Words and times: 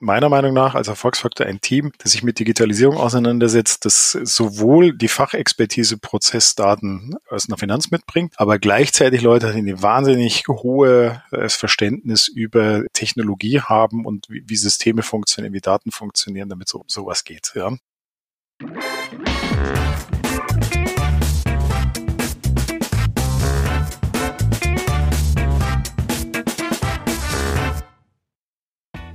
meiner 0.00 0.28
Meinung 0.28 0.54
nach 0.54 0.74
als 0.74 0.88
Erfolgsfaktor 0.88 1.46
ein 1.46 1.60
Team, 1.60 1.92
das 1.98 2.12
sich 2.12 2.22
mit 2.22 2.38
Digitalisierung 2.38 2.96
auseinandersetzt, 2.96 3.84
das 3.84 4.12
sowohl 4.12 4.96
die 4.96 5.08
Fachexpertise 5.08 5.98
Prozessdaten 5.98 7.14
aus 7.28 7.48
einer 7.48 7.58
Finanz 7.58 7.90
mitbringt, 7.90 8.34
aber 8.36 8.58
gleichzeitig 8.58 9.20
Leute, 9.20 9.52
die 9.52 9.58
eine 9.58 9.82
wahnsinnig 9.82 10.44
hohe 10.48 11.22
äh, 11.30 11.48
Verständnis 11.48 12.28
über 12.28 12.82
Technologie 12.92 13.60
haben 13.60 14.04
und 14.06 14.26
wie, 14.28 14.56
Systeme 14.56 15.02
funktionieren, 15.02 15.52
wie 15.52 15.60
Daten 15.60 15.90
funktionieren, 15.90 16.48
damit 16.48 16.68
so 16.68 16.84
sowas 16.86 17.24
geht. 17.24 17.52
Ja. 17.54 17.76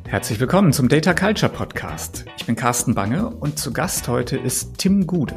Herzlich 0.07 0.39
willkommen 0.39 0.71
zum 0.71 0.87
Data 0.87 1.15
Culture 1.15 1.51
Podcast. 1.51 2.25
Ich 2.37 2.45
bin 2.45 2.55
Carsten 2.55 2.93
Bange 2.93 3.27
und 3.27 3.57
zu 3.57 3.73
Gast 3.73 4.07
heute 4.07 4.37
ist 4.37 4.77
Tim 4.77 5.07
Gude. 5.07 5.35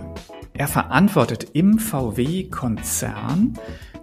Er 0.52 0.68
verantwortet 0.68 1.48
im 1.54 1.78
VW-Konzern 1.78 3.54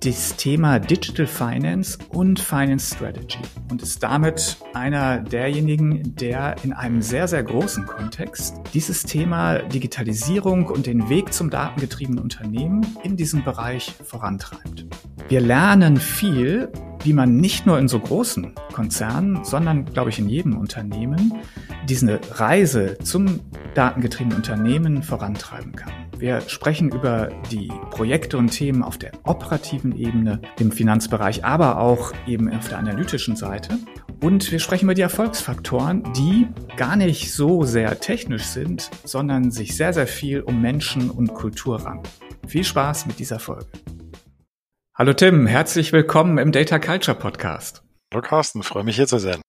das 0.06 0.36
Thema 0.36 0.78
Digital 0.78 1.26
Finance 1.26 1.98
und 2.10 2.40
Finance 2.40 2.94
Strategy 2.94 3.40
und 3.72 3.82
ist 3.82 4.04
damit 4.04 4.58
einer 4.76 5.18
derjenigen, 5.18 6.16
der 6.16 6.58
in 6.64 6.74
einem 6.74 7.02
sehr, 7.02 7.28
sehr 7.28 7.42
großen 7.42 7.88
Kontext 7.88 8.62
dieses 8.76 9.02
Thema 9.02 9.58
Digitalisierung 9.64 10.68
und 10.68 10.86
den 10.86 11.10
Weg 11.10 11.34
zum 11.34 11.50
datengetriebenen 11.50 12.22
Unternehmen 12.22 12.86
in 13.02 13.18
diesem 13.18 13.44
Bereich 13.44 13.96
vorantreibt. 14.04 14.86
Wir 15.28 15.42
lernen 15.42 15.98
viel, 15.98 16.72
wie 17.04 17.14
man 17.14 17.38
nicht 17.38 17.66
nur 17.66 17.80
in 17.80 17.88
so 17.88 18.00
großen 18.00 18.54
Konzernen, 18.74 19.44
sondern, 19.44 19.86
glaube 19.86 20.12
ich, 20.12 20.20
in 20.20 20.30
jedem 20.30 20.56
Unternehmen 20.56 21.34
diese 21.90 22.20
Reise 22.30 23.00
zum 23.00 23.40
datengetriebenen 23.74 24.38
Unternehmen 24.38 25.02
vorantreiben 25.02 25.76
kann. 25.76 25.92
Wir 26.18 26.40
sprechen 26.48 26.92
über 26.92 27.30
die 27.52 27.68
Projekte 27.92 28.38
und 28.38 28.50
Themen 28.50 28.84
auf 28.84 28.98
der 28.98 29.12
operativen 29.26 29.98
Ebene 29.98 30.42
im 30.60 30.72
Finanzbereich, 30.72 31.44
aber 31.44 31.78
auch 31.78 32.14
eben 32.26 32.50
auf 32.54 32.70
der 32.70 32.78
analytischen 32.78 33.36
Seite. 33.36 33.78
Und 34.22 34.50
wir 34.50 34.60
sprechen 34.60 34.86
über 34.86 34.94
die 34.94 35.02
Erfolgsfaktoren, 35.02 36.04
die 36.14 36.48
gar 36.78 36.96
nicht 36.96 37.34
so 37.34 37.64
sehr 37.64 38.00
technisch 38.00 38.46
sind, 38.46 38.90
sondern 39.04 39.52
sich 39.52 39.76
sehr, 39.76 39.92
sehr 39.92 40.08
viel 40.08 40.40
um 40.40 40.62
Menschen 40.62 41.10
und 41.10 41.34
Kultur 41.34 41.84
ranken. 41.84 42.08
Viel 42.48 42.64
Spaß 42.64 43.08
mit 43.08 43.20
dieser 43.20 43.40
Folge. 43.40 43.68
Hallo 44.96 45.12
Tim, 45.12 45.48
herzlich 45.48 45.92
willkommen 45.92 46.38
im 46.38 46.54
Data 46.54 46.80
Culture 46.80 47.18
Podcast. 47.18 47.84
Hallo 48.14 48.22
Carsten, 48.22 48.64
freue 48.64 48.86
mich 48.86 48.96
hier 48.96 49.08
zu 49.08 49.18
sein. 49.18 49.42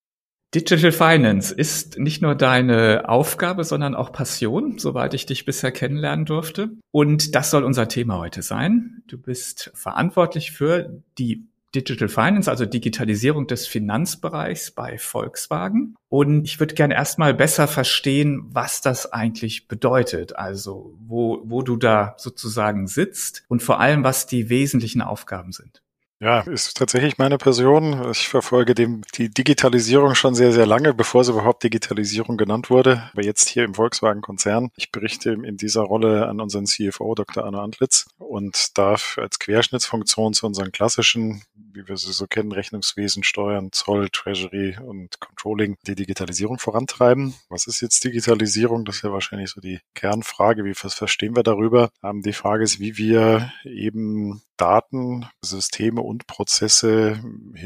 Digital 0.54 0.92
Finance 0.92 1.52
ist 1.52 1.98
nicht 1.98 2.22
nur 2.22 2.34
deine 2.34 3.08
Aufgabe, 3.08 3.64
sondern 3.64 3.94
auch 3.94 4.12
Passion, 4.12 4.78
soweit 4.78 5.12
ich 5.12 5.26
dich 5.26 5.44
bisher 5.44 5.72
kennenlernen 5.72 6.24
durfte. 6.24 6.70
Und 6.92 7.34
das 7.34 7.50
soll 7.50 7.64
unser 7.64 7.88
Thema 7.88 8.18
heute 8.18 8.42
sein. 8.42 9.02
Du 9.06 9.18
bist 9.18 9.70
verantwortlich 9.74 10.52
für 10.52 11.02
die 11.18 11.46
Digital 11.74 12.08
Finance, 12.08 12.50
also 12.50 12.64
Digitalisierung 12.64 13.46
des 13.46 13.66
Finanzbereichs 13.66 14.70
bei 14.70 14.96
Volkswagen. 14.96 15.94
Und 16.08 16.44
ich 16.44 16.58
würde 16.58 16.74
gerne 16.74 16.94
erstmal 16.94 17.34
besser 17.34 17.68
verstehen, 17.68 18.46
was 18.48 18.80
das 18.80 19.12
eigentlich 19.12 19.68
bedeutet, 19.68 20.36
also 20.36 20.96
wo, 21.06 21.42
wo 21.44 21.60
du 21.62 21.76
da 21.76 22.14
sozusagen 22.16 22.86
sitzt 22.86 23.44
und 23.48 23.62
vor 23.62 23.78
allem, 23.78 24.04
was 24.04 24.26
die 24.26 24.48
wesentlichen 24.48 25.02
Aufgaben 25.02 25.52
sind. 25.52 25.82
Ja, 26.18 26.40
ist 26.40 26.78
tatsächlich 26.78 27.18
meine 27.18 27.36
Person. 27.36 28.10
Ich 28.10 28.28
verfolge 28.28 28.74
dem, 28.74 29.02
die 29.16 29.28
Digitalisierung 29.28 30.14
schon 30.14 30.34
sehr, 30.34 30.50
sehr 30.50 30.64
lange, 30.64 30.94
bevor 30.94 31.22
sie 31.24 31.32
überhaupt 31.32 31.62
Digitalisierung 31.62 32.38
genannt 32.38 32.70
wurde. 32.70 33.10
Aber 33.12 33.22
jetzt 33.22 33.50
hier 33.50 33.64
im 33.64 33.74
Volkswagen-Konzern. 33.74 34.70
Ich 34.76 34.90
berichte 34.90 35.32
in 35.32 35.58
dieser 35.58 35.82
Rolle 35.82 36.26
an 36.26 36.40
unseren 36.40 36.64
CFO, 36.64 37.14
Dr. 37.14 37.44
Arno 37.44 37.60
Antlitz, 37.60 38.06
und 38.16 38.78
darf 38.78 39.18
als 39.18 39.38
Querschnittsfunktion 39.38 40.32
zu 40.32 40.46
unseren 40.46 40.72
klassischen, 40.72 41.42
wie 41.76 41.86
wir 41.86 41.96
sie 41.96 42.12
so 42.12 42.26
kennen, 42.26 42.52
Rechnungswesen, 42.52 43.22
Steuern, 43.22 43.70
Zoll, 43.72 44.08
Treasury 44.08 44.78
und 44.78 45.20
Controlling, 45.20 45.76
die 45.86 45.94
Digitalisierung 45.94 46.58
vorantreiben. 46.58 47.34
Was 47.48 47.66
ist 47.66 47.80
jetzt 47.80 48.02
Digitalisierung? 48.04 48.84
Das 48.84 48.96
ist 48.96 49.02
ja 49.02 49.12
wahrscheinlich 49.12 49.50
so 49.50 49.60
die 49.60 49.80
Kernfrage. 49.94 50.64
Wie 50.64 50.74
was 50.82 50.94
verstehen 50.94 51.36
wir 51.36 51.42
darüber? 51.42 51.90
Ähm, 52.02 52.22
die 52.22 52.32
Frage 52.32 52.64
ist, 52.64 52.80
wie 52.80 52.96
wir 52.96 53.52
eben 53.64 54.42
Daten, 54.56 55.26
Systeme 55.42 56.00
und 56.00 56.26
Prozesse 56.26 57.20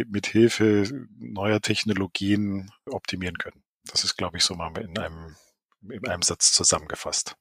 mit 0.06 0.26
Hilfe 0.26 1.06
neuer 1.18 1.60
Technologien 1.60 2.70
optimieren 2.86 3.38
können. 3.38 3.62
Das 3.84 4.04
ist, 4.04 4.16
glaube 4.16 4.36
ich, 4.36 4.44
so 4.44 4.54
mal 4.54 4.76
in 4.78 4.98
einem, 4.98 5.36
in 5.88 6.06
einem 6.08 6.22
Satz 6.22 6.52
zusammengefasst. 6.52 7.36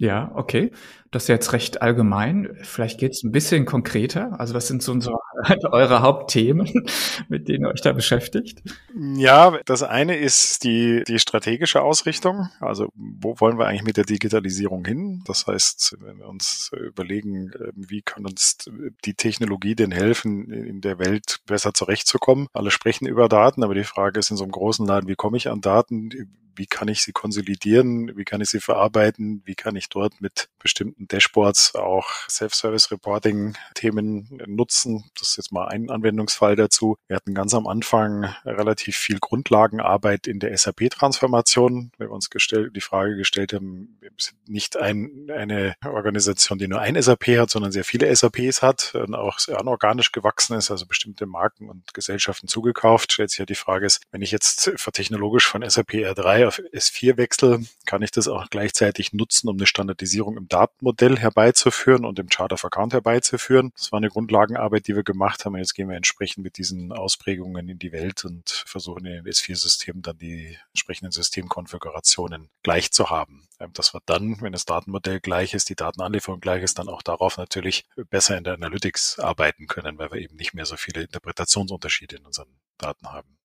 Ja, 0.00 0.32
okay. 0.34 0.70
Das 1.10 1.24
ist 1.24 1.28
jetzt 1.28 1.52
recht 1.52 1.82
allgemein. 1.82 2.56
Vielleicht 2.62 2.98
geht 2.98 3.12
es 3.12 3.22
ein 3.22 3.32
bisschen 3.32 3.66
konkreter. 3.66 4.40
Also 4.40 4.54
was 4.54 4.66
sind 4.66 4.82
so, 4.82 4.98
so 4.98 5.18
eure 5.72 6.00
Hauptthemen, 6.00 6.88
mit 7.28 7.48
denen 7.48 7.66
ihr 7.66 7.70
euch 7.70 7.82
da 7.82 7.92
beschäftigt? 7.92 8.62
Ja, 8.96 9.58
das 9.66 9.82
eine 9.82 10.16
ist 10.16 10.64
die, 10.64 11.04
die 11.06 11.18
strategische 11.18 11.82
Ausrichtung. 11.82 12.48
Also 12.60 12.88
wo 12.94 13.38
wollen 13.40 13.58
wir 13.58 13.66
eigentlich 13.66 13.84
mit 13.84 13.98
der 13.98 14.04
Digitalisierung 14.04 14.86
hin? 14.86 15.22
Das 15.26 15.46
heißt, 15.46 15.98
wenn 16.00 16.20
wir 16.20 16.28
uns 16.28 16.70
überlegen, 16.72 17.52
wie 17.74 18.00
kann 18.00 18.24
uns 18.24 18.56
die 19.04 19.14
Technologie 19.14 19.74
denn 19.74 19.92
helfen, 19.92 20.50
in 20.50 20.80
der 20.80 20.98
Welt 20.98 21.40
besser 21.44 21.74
zurechtzukommen? 21.74 22.46
Alle 22.54 22.70
sprechen 22.70 23.06
über 23.06 23.28
Daten, 23.28 23.64
aber 23.64 23.74
die 23.74 23.84
Frage 23.84 24.18
ist 24.18 24.30
in 24.30 24.38
so 24.38 24.44
einem 24.44 24.52
großen 24.52 24.86
Laden, 24.86 25.10
wie 25.10 25.14
komme 25.14 25.36
ich 25.36 25.50
an 25.50 25.60
Daten? 25.60 26.08
Wie 26.60 26.66
kann 26.66 26.88
ich 26.88 27.00
sie 27.00 27.12
konsolidieren, 27.12 28.18
wie 28.18 28.26
kann 28.26 28.42
ich 28.42 28.50
sie 28.50 28.60
verarbeiten, 28.60 29.40
wie 29.46 29.54
kann 29.54 29.76
ich 29.76 29.88
dort 29.88 30.20
mit 30.20 30.50
bestimmten 30.58 31.08
Dashboards 31.08 31.74
auch 31.74 32.10
Self-Service-Reporting-Themen 32.28 34.42
nutzen. 34.46 35.04
Das 35.18 35.30
ist 35.30 35.36
jetzt 35.38 35.52
mal 35.52 35.68
ein 35.68 35.88
Anwendungsfall 35.88 36.56
dazu. 36.56 36.98
Wir 37.08 37.16
hatten 37.16 37.32
ganz 37.32 37.54
am 37.54 37.66
Anfang 37.66 38.34
relativ 38.44 38.98
viel 38.98 39.20
Grundlagenarbeit 39.20 40.26
in 40.26 40.38
der 40.38 40.54
SAP-Transformation, 40.54 41.92
weil 41.96 42.08
wir 42.08 42.12
uns 42.12 42.28
gestellt, 42.28 42.76
die 42.76 42.82
Frage 42.82 43.16
gestellt 43.16 43.54
haben, 43.54 43.96
wir 44.00 44.10
sind 44.18 44.46
nicht 44.46 44.76
ein, 44.76 45.30
eine 45.34 45.76
Organisation, 45.82 46.58
die 46.58 46.68
nur 46.68 46.80
ein 46.80 47.00
SAP 47.00 47.38
hat, 47.38 47.48
sondern 47.48 47.72
sehr 47.72 47.84
viele 47.84 48.14
SAPs 48.14 48.60
hat 48.60 48.94
und 48.94 49.14
auch 49.14 49.38
sehr 49.38 49.58
anorganisch 49.58 50.12
gewachsen 50.12 50.58
ist, 50.58 50.70
also 50.70 50.84
bestimmte 50.84 51.24
Marken 51.24 51.70
und 51.70 51.94
Gesellschaften 51.94 52.48
zugekauft. 52.48 53.12
Stellt 53.12 53.30
sich 53.30 53.38
ja 53.38 53.46
die 53.46 53.54
Frage 53.54 53.86
ist, 53.86 54.02
wenn 54.10 54.20
ich 54.20 54.30
jetzt 54.30 54.70
technologisch 54.92 55.46
von 55.46 55.66
SAP 55.66 55.94
R3 55.94 56.49
auf 56.50 56.58
S4 56.58 57.16
wechsel, 57.16 57.64
kann 57.86 58.02
ich 58.02 58.10
das 58.10 58.26
auch 58.26 58.50
gleichzeitig 58.50 59.12
nutzen, 59.12 59.48
um 59.48 59.56
eine 59.56 59.66
Standardisierung 59.66 60.36
im 60.36 60.48
Datenmodell 60.48 61.16
herbeizuführen 61.16 62.04
und 62.04 62.18
im 62.18 62.28
Chart 62.28 62.52
of 62.52 62.64
Account 62.64 62.92
herbeizuführen. 62.92 63.72
Das 63.76 63.92
war 63.92 63.98
eine 63.98 64.08
Grundlagenarbeit, 64.08 64.88
die 64.88 64.96
wir 64.96 65.04
gemacht 65.04 65.44
haben. 65.44 65.56
Jetzt 65.56 65.74
gehen 65.74 65.88
wir 65.88 65.96
entsprechend 65.96 66.42
mit 66.42 66.58
diesen 66.58 66.92
Ausprägungen 66.92 67.68
in 67.68 67.78
die 67.78 67.92
Welt 67.92 68.24
und 68.24 68.50
versuchen 68.66 69.06
in 69.06 69.24
den 69.24 69.32
S4-Systemen 69.32 70.02
dann 70.02 70.18
die 70.18 70.58
entsprechenden 70.72 71.12
Systemkonfigurationen 71.12 72.50
gleich 72.62 72.90
zu 72.90 73.10
haben. 73.10 73.46
Ähm, 73.60 73.72
dass 73.74 73.94
wir 73.94 74.00
dann, 74.06 74.40
wenn 74.40 74.52
das 74.52 74.64
Datenmodell 74.64 75.20
gleich 75.20 75.54
ist, 75.54 75.68
die 75.68 75.76
Datenanlieferung 75.76 76.40
gleich 76.40 76.62
ist, 76.62 76.78
dann 76.78 76.88
auch 76.88 77.02
darauf 77.02 77.36
natürlich 77.36 77.84
besser 78.08 78.36
in 78.36 78.44
der 78.44 78.54
Analytics 78.54 79.18
arbeiten 79.20 79.66
können, 79.66 79.98
weil 79.98 80.10
wir 80.10 80.20
eben 80.20 80.36
nicht 80.36 80.54
mehr 80.54 80.66
so 80.66 80.76
viele 80.76 81.02
Interpretationsunterschiede 81.02 82.16
in 82.16 82.26
unseren 82.26 82.48
Daten 82.78 83.12
haben. 83.12 83.39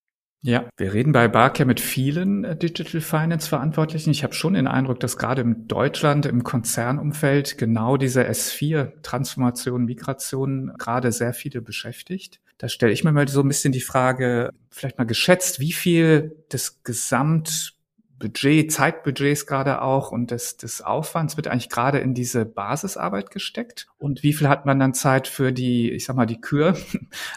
Ja, 0.47 0.69
wir 0.77 0.93
reden 0.93 1.11
bei 1.11 1.27
Barcare 1.27 1.65
mit 1.65 1.79
vielen 1.79 2.43
äh, 2.43 2.55
Digital 2.55 3.01
Finance 3.01 3.49
Verantwortlichen. 3.49 4.11
Ich 4.11 4.23
habe 4.23 4.35
schon 4.35 4.53
den 4.53 4.67
Eindruck, 4.67 4.99
dass 4.99 5.17
gerade 5.17 5.41
in 5.41 5.67
Deutschland 5.67 6.27
im 6.27 6.43
Konzernumfeld 6.43 7.57
genau 7.57 7.97
diese 7.97 8.29
S4 8.29 9.01
Transformation, 9.01 9.85
Migration 9.85 10.73
gerade 10.77 11.11
sehr 11.11 11.33
viele 11.33 11.63
beschäftigt. 11.63 12.41
Da 12.59 12.69
stelle 12.69 12.93
ich 12.93 13.03
mir 13.03 13.11
mal 13.11 13.27
so 13.27 13.41
ein 13.41 13.47
bisschen 13.47 13.73
die 13.73 13.81
Frage, 13.81 14.51
vielleicht 14.69 14.99
mal 14.99 15.05
geschätzt, 15.05 15.59
wie 15.59 15.73
viel 15.73 16.35
des 16.53 16.83
Gesamt 16.83 17.74
Budget, 18.17 18.71
Zeitbudgets 18.71 19.45
gerade 19.45 19.81
auch 19.81 20.11
und 20.11 20.31
des, 20.31 20.57
des 20.57 20.81
Aufwands 20.81 21.35
wird 21.35 21.47
eigentlich 21.47 21.69
gerade 21.69 21.99
in 21.99 22.13
diese 22.13 22.45
Basisarbeit 22.45 23.29
gesteckt? 23.29 23.87
Und 23.97 24.23
wie 24.23 24.33
viel 24.33 24.47
hat 24.47 24.65
man 24.65 24.79
dann 24.79 24.93
Zeit 24.93 25.27
für 25.27 25.51
die, 25.51 25.91
ich 25.91 26.05
sag 26.05 26.15
mal, 26.15 26.25
die 26.25 26.41
Kür? 26.41 26.75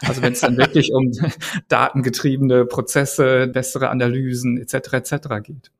Also 0.01 0.21
wenn 0.21 0.33
es 0.33 0.39
dann 0.39 0.57
wirklich 0.57 0.91
um 0.93 1.11
datengetriebene 1.67 2.65
Prozesse, 2.65 3.47
bessere 3.47 3.89
Analysen 3.89 4.57
etc. 4.57 4.93
etc. 4.93 5.13
geht. 5.43 5.71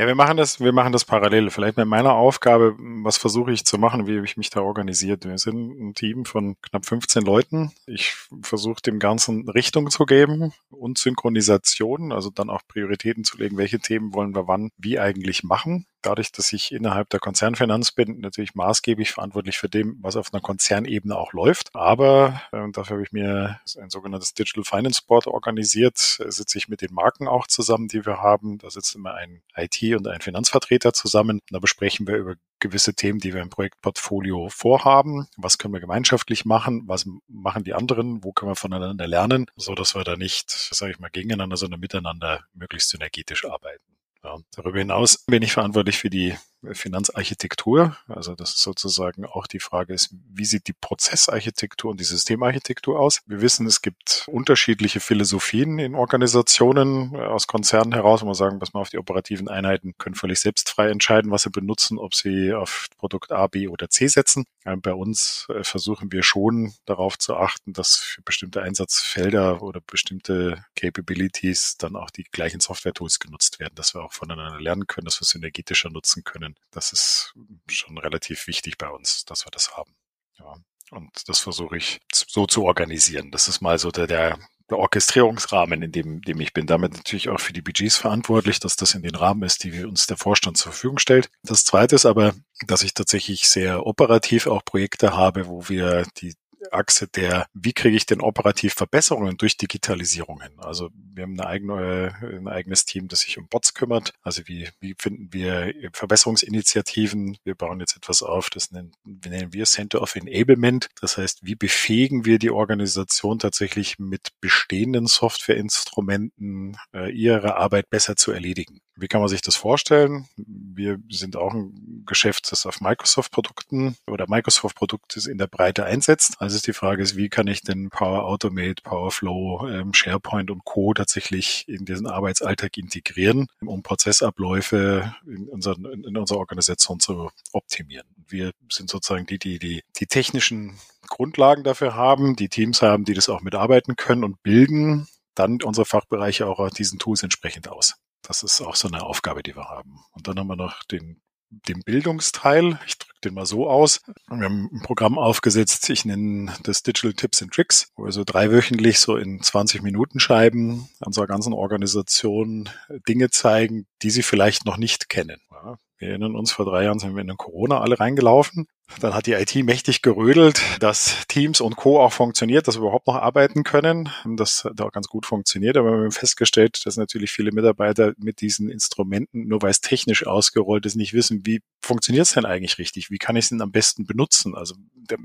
Ja, 0.00 0.06
wir 0.06 0.14
machen 0.14 0.36
das, 0.36 0.60
wir 0.60 0.72
machen 0.72 0.92
das 0.92 1.04
parallel. 1.04 1.50
Vielleicht 1.50 1.76
mit 1.76 1.88
meiner 1.88 2.14
Aufgabe, 2.14 2.76
was 2.78 3.16
versuche 3.16 3.50
ich 3.50 3.64
zu 3.64 3.78
machen, 3.78 4.06
wie 4.06 4.14
habe 4.14 4.24
ich 4.24 4.36
mich 4.36 4.48
da 4.48 4.60
organisiert? 4.60 5.24
Wir 5.24 5.38
sind 5.38 5.76
ein 5.76 5.94
Team 5.94 6.24
von 6.24 6.54
knapp 6.62 6.86
15 6.86 7.24
Leuten. 7.24 7.72
Ich 7.84 8.14
versuche 8.40 8.80
dem 8.80 9.00
Ganzen 9.00 9.48
Richtung 9.48 9.90
zu 9.90 10.04
geben 10.06 10.52
und 10.70 10.98
Synchronisation, 10.98 12.12
also 12.12 12.30
dann 12.30 12.48
auch 12.48 12.62
Prioritäten 12.68 13.24
zu 13.24 13.38
legen, 13.38 13.56
welche 13.56 13.80
Themen 13.80 14.14
wollen 14.14 14.36
wir 14.36 14.46
wann, 14.46 14.70
wie 14.78 15.00
eigentlich 15.00 15.42
machen. 15.42 15.84
Dadurch, 16.08 16.32
dass 16.32 16.52
ich 16.52 16.72
innerhalb 16.72 17.10
der 17.10 17.20
Konzernfinanz 17.20 17.92
bin, 17.92 18.20
natürlich 18.20 18.54
maßgeblich 18.54 19.12
verantwortlich 19.12 19.58
für 19.58 19.68
dem, 19.68 19.98
was 20.00 20.16
auf 20.16 20.32
einer 20.32 20.40
Konzernebene 20.40 21.16
auch 21.16 21.32
läuft. 21.32 21.74
Aber 21.74 22.40
äh, 22.52 22.70
dafür 22.72 22.96
habe 22.96 23.02
ich 23.02 23.12
mir 23.12 23.60
ein 23.78 23.90
sogenanntes 23.90 24.34
Digital 24.34 24.64
Finance 24.64 25.02
Board 25.06 25.26
organisiert, 25.26 25.98
sitze 25.98 26.58
ich 26.58 26.68
mit 26.68 26.80
den 26.80 26.94
Marken 26.94 27.28
auch 27.28 27.46
zusammen, 27.46 27.88
die 27.88 28.06
wir 28.06 28.22
haben. 28.22 28.58
Da 28.58 28.70
sitzt 28.70 28.94
immer 28.94 29.14
ein 29.14 29.42
IT- 29.54 29.96
und 29.96 30.08
ein 30.08 30.20
Finanzvertreter 30.20 30.92
zusammen. 30.92 31.40
Da 31.50 31.58
besprechen 31.58 32.06
wir 32.06 32.16
über 32.16 32.34
gewisse 32.60 32.94
Themen, 32.94 33.20
die 33.20 33.34
wir 33.34 33.42
im 33.42 33.50
Projektportfolio 33.50 34.48
vorhaben. 34.48 35.28
Was 35.36 35.58
können 35.58 35.74
wir 35.74 35.80
gemeinschaftlich 35.80 36.44
machen? 36.44 36.82
Was 36.86 37.06
machen 37.28 37.64
die 37.64 37.74
anderen? 37.74 38.24
Wo 38.24 38.32
können 38.32 38.50
wir 38.50 38.56
voneinander 38.56 39.06
lernen? 39.06 39.46
So 39.56 39.74
dass 39.74 39.94
wir 39.94 40.04
da 40.04 40.16
nicht, 40.16 40.50
sage 40.50 40.92
ich 40.92 40.98
mal, 40.98 41.10
gegeneinander, 41.10 41.56
sondern 41.56 41.80
miteinander 41.80 42.44
möglichst 42.54 42.88
synergetisch 42.90 43.44
arbeiten. 43.44 43.97
Ja, 44.24 44.36
darüber 44.54 44.78
hinaus 44.78 45.24
bin 45.26 45.42
ich 45.42 45.52
verantwortlich 45.52 45.98
für 45.98 46.10
die 46.10 46.36
Finanzarchitektur. 46.72 47.96
Also 48.08 48.34
das 48.34 48.50
ist 48.50 48.62
sozusagen 48.62 49.24
auch 49.24 49.46
die 49.46 49.60
Frage 49.60 49.94
ist, 49.94 50.14
wie 50.32 50.44
sieht 50.44 50.66
die 50.66 50.72
Prozessarchitektur 50.72 51.90
und 51.90 52.00
die 52.00 52.04
Systemarchitektur 52.04 52.98
aus? 52.98 53.20
Wir 53.26 53.40
wissen, 53.40 53.66
es 53.66 53.82
gibt 53.82 54.26
unterschiedliche 54.28 55.00
Philosophien 55.00 55.78
in 55.78 55.94
Organisationen 55.94 57.14
äh, 57.14 57.18
aus 57.18 57.46
Konzernen 57.46 57.92
heraus, 57.92 58.22
wo 58.22 58.26
man 58.26 58.34
sagen, 58.34 58.58
dass 58.58 58.72
man 58.72 58.80
auf 58.80 58.90
die 58.90 58.98
operativen 58.98 59.48
Einheiten 59.48 59.94
können 59.98 60.14
völlig 60.14 60.40
selbstfrei 60.40 60.88
entscheiden, 60.90 61.30
was 61.30 61.42
sie 61.42 61.50
benutzen, 61.50 61.98
ob 61.98 62.14
sie 62.14 62.52
auf 62.52 62.86
Produkt 62.98 63.32
A, 63.32 63.46
B 63.46 63.68
oder 63.68 63.88
C 63.88 64.08
setzen. 64.08 64.44
Äh, 64.64 64.76
bei 64.76 64.92
uns 64.92 65.46
äh, 65.50 65.62
versuchen 65.62 66.10
wir 66.12 66.22
schon 66.22 66.74
darauf 66.86 67.18
zu 67.18 67.36
achten, 67.36 67.72
dass 67.72 67.96
für 67.96 68.22
bestimmte 68.22 68.62
Einsatzfelder 68.62 69.62
oder 69.62 69.80
bestimmte 69.86 70.64
Capabilities 70.74 71.76
dann 71.78 71.96
auch 71.96 72.10
die 72.10 72.24
gleichen 72.24 72.60
Software-Tools 72.60 73.20
genutzt 73.20 73.60
werden, 73.60 73.74
dass 73.76 73.94
wir 73.94 74.02
auch 74.02 74.12
voneinander 74.12 74.60
lernen 74.60 74.86
können, 74.86 75.04
dass 75.04 75.20
wir 75.20 75.26
synergetischer 75.26 75.90
nutzen 75.90 76.24
können 76.24 76.47
können. 76.48 76.56
Das 76.70 76.92
ist 76.92 77.34
schon 77.68 77.98
relativ 77.98 78.46
wichtig 78.46 78.78
bei 78.78 78.88
uns, 78.88 79.24
dass 79.24 79.46
wir 79.46 79.50
das 79.50 79.76
haben. 79.76 79.94
Ja. 80.38 80.56
Und 80.90 81.28
das 81.28 81.40
versuche 81.40 81.76
ich 81.76 82.00
so 82.12 82.46
zu 82.46 82.64
organisieren. 82.64 83.30
Das 83.30 83.48
ist 83.48 83.60
mal 83.60 83.78
so 83.78 83.90
der, 83.90 84.06
der, 84.06 84.38
Orchestrierungsrahmen, 84.70 85.82
in 85.82 85.92
dem, 85.92 86.20
dem 86.20 86.40
ich 86.40 86.52
bin. 86.52 86.66
Damit 86.66 86.92
natürlich 86.92 87.30
auch 87.30 87.40
für 87.40 87.54
die 87.54 87.62
Budgets 87.62 87.96
verantwortlich, 87.96 88.60
dass 88.60 88.76
das 88.76 88.94
in 88.94 89.02
den 89.02 89.14
Rahmen 89.14 89.42
ist, 89.42 89.64
die 89.64 89.84
uns 89.84 90.06
der 90.06 90.18
Vorstand 90.18 90.58
zur 90.58 90.72
Verfügung 90.72 90.98
stellt. 90.98 91.30
Das 91.42 91.64
zweite 91.64 91.94
ist 91.94 92.04
aber, 92.04 92.34
dass 92.66 92.82
ich 92.82 92.92
tatsächlich 92.92 93.48
sehr 93.48 93.86
operativ 93.86 94.46
auch 94.46 94.62
Projekte 94.62 95.16
habe, 95.16 95.46
wo 95.46 95.70
wir 95.70 96.04
die 96.18 96.34
Achse 96.70 97.08
der, 97.08 97.46
wie 97.54 97.72
kriege 97.72 97.96
ich 97.96 98.06
denn 98.06 98.20
operativ 98.20 98.74
Verbesserungen 98.74 99.36
durch 99.36 99.56
Digitalisierungen? 99.56 100.58
Also 100.58 100.90
wir 100.94 101.24
haben 101.24 101.38
eine 101.38 101.48
eigene, 101.48 102.14
ein 102.22 102.48
eigenes 102.48 102.84
Team, 102.84 103.08
das 103.08 103.20
sich 103.20 103.38
um 103.38 103.48
Bots 103.48 103.74
kümmert. 103.74 104.12
Also 104.22 104.42
wie, 104.46 104.68
wie 104.80 104.94
finden 104.98 105.32
wir 105.32 105.72
Verbesserungsinitiativen? 105.92 107.38
Wir 107.44 107.54
bauen 107.54 107.80
jetzt 107.80 107.96
etwas 107.96 108.22
auf, 108.22 108.50
das 108.50 108.70
nennen, 108.70 108.92
nennen 109.04 109.52
wir 109.52 109.64
Center 109.64 110.02
of 110.02 110.14
Enablement. 110.16 110.88
Das 111.00 111.16
heißt, 111.16 111.40
wie 111.42 111.54
befähigen 111.54 112.24
wir 112.24 112.38
die 112.38 112.50
Organisation 112.50 113.38
tatsächlich 113.38 113.98
mit 113.98 114.28
bestehenden 114.40 115.06
Softwareinstrumenten 115.06 116.76
äh, 116.94 117.10
ihre 117.10 117.56
Arbeit 117.56 117.90
besser 117.90 118.16
zu 118.16 118.32
erledigen? 118.32 118.80
Wie 119.00 119.06
kann 119.06 119.20
man 119.20 119.28
sich 119.28 119.42
das 119.42 119.54
vorstellen? 119.54 120.26
Wir 120.36 120.98
sind 121.08 121.36
auch 121.36 121.54
ein 121.54 122.02
Geschäft, 122.04 122.50
das 122.50 122.66
auf 122.66 122.80
Microsoft-Produkten 122.80 123.96
oder 124.06 124.26
Microsoft-Produkte 124.28 125.30
in 125.30 125.38
der 125.38 125.46
Breite 125.46 125.84
einsetzt. 125.84 126.36
Also 126.38 126.56
ist 126.56 126.66
die 126.66 126.72
Frage 126.72 127.02
ist, 127.02 127.16
wie 127.16 127.28
kann 127.28 127.46
ich 127.46 127.62
denn 127.62 127.90
Power 127.90 128.24
Automate, 128.24 128.82
Power 128.82 129.10
Flow, 129.10 129.68
ähm, 129.68 129.94
SharePoint 129.94 130.50
und 130.50 130.64
Co. 130.64 130.94
tatsächlich 130.94 131.64
in 131.68 131.84
diesen 131.84 132.06
Arbeitsalltag 132.06 132.76
integrieren, 132.76 133.46
um 133.64 133.82
Prozessabläufe 133.82 135.14
in, 135.26 135.48
unseren, 135.48 135.84
in 135.84 136.16
unserer 136.16 136.38
Organisation 136.38 136.98
zu 136.98 137.30
optimieren. 137.52 138.06
Wir 138.26 138.52
sind 138.70 138.90
sozusagen 138.90 139.26
die, 139.26 139.38
die 139.38 139.58
die, 139.58 139.82
die 139.98 140.06
technischen 140.06 140.78
Grundlagen 141.08 141.62
dafür 141.62 141.94
haben, 141.94 142.36
die 142.36 142.48
Teams 142.48 142.82
haben, 142.82 143.04
die 143.04 143.14
das 143.14 143.28
auch 143.28 143.42
mitarbeiten 143.42 143.96
können 143.96 144.24
und 144.24 144.42
bilden 144.42 145.06
dann 145.34 145.62
unsere 145.62 145.84
Fachbereiche 145.84 146.46
auch 146.46 146.68
diesen 146.70 146.98
Tools 146.98 147.22
entsprechend 147.22 147.68
aus. 147.68 147.94
Das 148.28 148.42
ist 148.42 148.60
auch 148.60 148.76
so 148.76 148.88
eine 148.88 149.04
Aufgabe, 149.04 149.42
die 149.42 149.56
wir 149.56 149.70
haben. 149.70 150.00
Und 150.12 150.28
dann 150.28 150.38
haben 150.38 150.48
wir 150.48 150.56
noch 150.56 150.82
den, 150.84 151.22
den 151.48 151.80
Bildungsteil. 151.80 152.78
Ich 152.86 152.98
drücke 152.98 153.18
den 153.24 153.32
mal 153.32 153.46
so 153.46 153.70
aus. 153.70 154.02
Wir 154.28 154.44
haben 154.44 154.68
ein 154.70 154.82
Programm 154.82 155.18
aufgesetzt, 155.18 155.88
ich 155.88 156.04
nenne 156.04 156.54
das 156.62 156.82
Digital 156.82 157.14
Tips 157.14 157.40
and 157.40 157.54
Tricks, 157.54 157.90
wo 157.96 158.04
wir 158.04 158.12
so 158.12 158.24
dreiwöchentlich 158.24 159.00
so 159.00 159.16
in 159.16 159.42
20 159.42 159.80
Minuten 159.82 160.20
Scheiben 160.20 160.90
unserer 161.00 161.26
ganzen 161.26 161.54
Organisation 161.54 162.68
Dinge 163.08 163.30
zeigen, 163.30 163.86
die 164.02 164.10
sie 164.10 164.22
vielleicht 164.22 164.66
noch 164.66 164.76
nicht 164.76 165.08
kennen. 165.08 165.40
Ja, 165.50 165.78
wir 165.96 166.08
erinnern 166.10 166.36
uns, 166.36 166.52
vor 166.52 166.66
drei 166.66 166.84
Jahren 166.84 166.98
sind 166.98 167.14
wir 167.14 167.22
in 167.22 167.28
den 167.28 167.38
Corona 167.38 167.80
alle 167.80 167.98
reingelaufen. 167.98 168.68
Dann 169.00 169.14
hat 169.14 169.26
die 169.26 169.34
IT 169.34 169.54
mächtig 169.56 170.02
gerödelt, 170.02 170.60
dass 170.80 171.26
Teams 171.28 171.60
und 171.60 171.76
Co. 171.76 172.00
auch 172.00 172.12
funktioniert, 172.12 172.66
dass 172.66 172.76
wir 172.76 172.82
überhaupt 172.82 173.06
noch 173.06 173.14
arbeiten 173.16 173.62
können. 173.62 174.08
Das 174.24 174.64
hat 174.64 174.80
auch 174.80 174.90
ganz 174.92 175.06
gut 175.06 175.24
funktioniert, 175.24 175.76
aber 175.76 175.92
wir 175.92 175.98
haben 176.04 176.10
festgestellt, 176.10 176.84
dass 176.84 176.96
natürlich 176.96 177.30
viele 177.30 177.52
Mitarbeiter 177.52 178.14
mit 178.18 178.40
diesen 178.40 178.70
Instrumenten, 178.70 179.46
nur 179.46 179.62
weil 179.62 179.70
es 179.70 179.80
technisch 179.80 180.26
ausgerollt 180.26 180.84
ist, 180.86 180.96
nicht 180.96 181.12
wissen, 181.12 181.46
wie 181.46 181.60
funktioniert 181.80 182.26
es 182.26 182.32
denn 182.32 182.44
eigentlich 182.44 182.78
richtig? 182.78 183.10
Wie 183.10 183.18
kann 183.18 183.36
ich 183.36 183.44
es 183.44 183.48
denn 183.50 183.62
am 183.62 183.70
besten 183.70 184.04
benutzen? 184.04 184.56
Also 184.56 184.74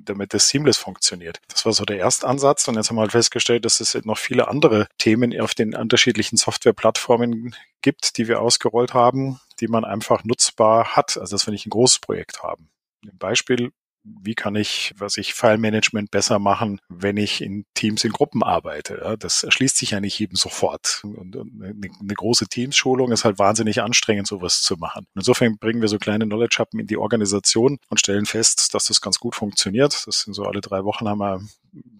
damit 0.06 0.34
das 0.34 0.50
seamless 0.50 0.78
funktioniert. 0.78 1.40
Das 1.48 1.66
war 1.66 1.74
so 1.74 1.84
der 1.84 1.98
erste 1.98 2.28
Ansatz. 2.28 2.68
Und 2.68 2.76
jetzt 2.76 2.90
haben 2.90 2.98
wir 2.98 3.02
halt 3.02 3.12
festgestellt, 3.12 3.66
dass 3.66 3.80
es 3.80 3.98
noch 4.06 4.18
viele 4.18 4.48
andere 4.48 4.88
Themen 4.98 5.40
auf 5.40 5.56
den 5.56 5.76
unterschiedlichen 5.76 6.38
Softwareplattformen 6.38 7.56
gibt, 7.82 8.18
die 8.18 8.28
wir 8.28 8.42
ausgerollt 8.42 8.94
haben, 8.94 9.40
die 9.60 9.68
man 9.68 9.84
einfach 9.84 10.24
nutzbar 10.24 10.96
hat. 10.96 11.18
Also 11.18 11.36
dass 11.36 11.48
wir 11.48 11.52
nicht 11.52 11.66
ein 11.66 11.72
großes 11.72 12.00
Projekt 12.00 12.44
haben. 12.44 12.70
Ein 13.04 13.18
Beispiel, 13.18 13.72
wie 14.04 14.36
kann 14.36 14.56
ich, 14.56 14.94
was 14.98 15.18
ich 15.18 15.34
File-Management 15.34 16.12
besser 16.12 16.40
machen, 16.40 16.82
wenn 16.90 17.18
ich 17.18 17.42
in 17.42 17.66
Teams 17.74 18.04
in 18.04 18.12
Gruppen 18.12 18.44
arbeite. 18.44 19.16
Das 19.20 19.44
erschließt 19.44 19.78
sich 19.78 19.92
ja 19.92 20.00
nicht 20.00 20.20
jedem 20.20 20.36
sofort. 20.36 21.02
Und, 21.04 21.38
eine, 21.38 22.14
große 22.14 22.48
Teamschulung 22.48 23.12
ist 23.12 23.24
halt 23.24 23.40
wahnsinnig 23.40 23.82
anstrengend, 23.82 24.28
sowas 24.28 24.62
zu 24.62 24.76
machen. 24.76 25.08
Insofern 25.16 25.58
bringen 25.58 25.82
wir 25.82 25.88
so 25.88 26.00
kleine 26.00 26.26
Knowledge-Hubben 26.26 26.80
in 26.80 26.88
die 26.88 26.98
Organisation 26.98 27.80
und 27.90 28.00
stellen 28.00 28.26
fest, 28.26 28.74
dass 28.74 28.86
das 28.86 29.02
ganz 29.02 29.20
gut 29.20 29.36
funktioniert. 29.36 30.04
Das 30.06 30.22
sind 30.22 30.34
so 30.34 30.44
alle 30.44 30.62
drei 30.62 30.84
Wochen 30.84 31.08
haben 31.08 31.20
wir 31.20 31.42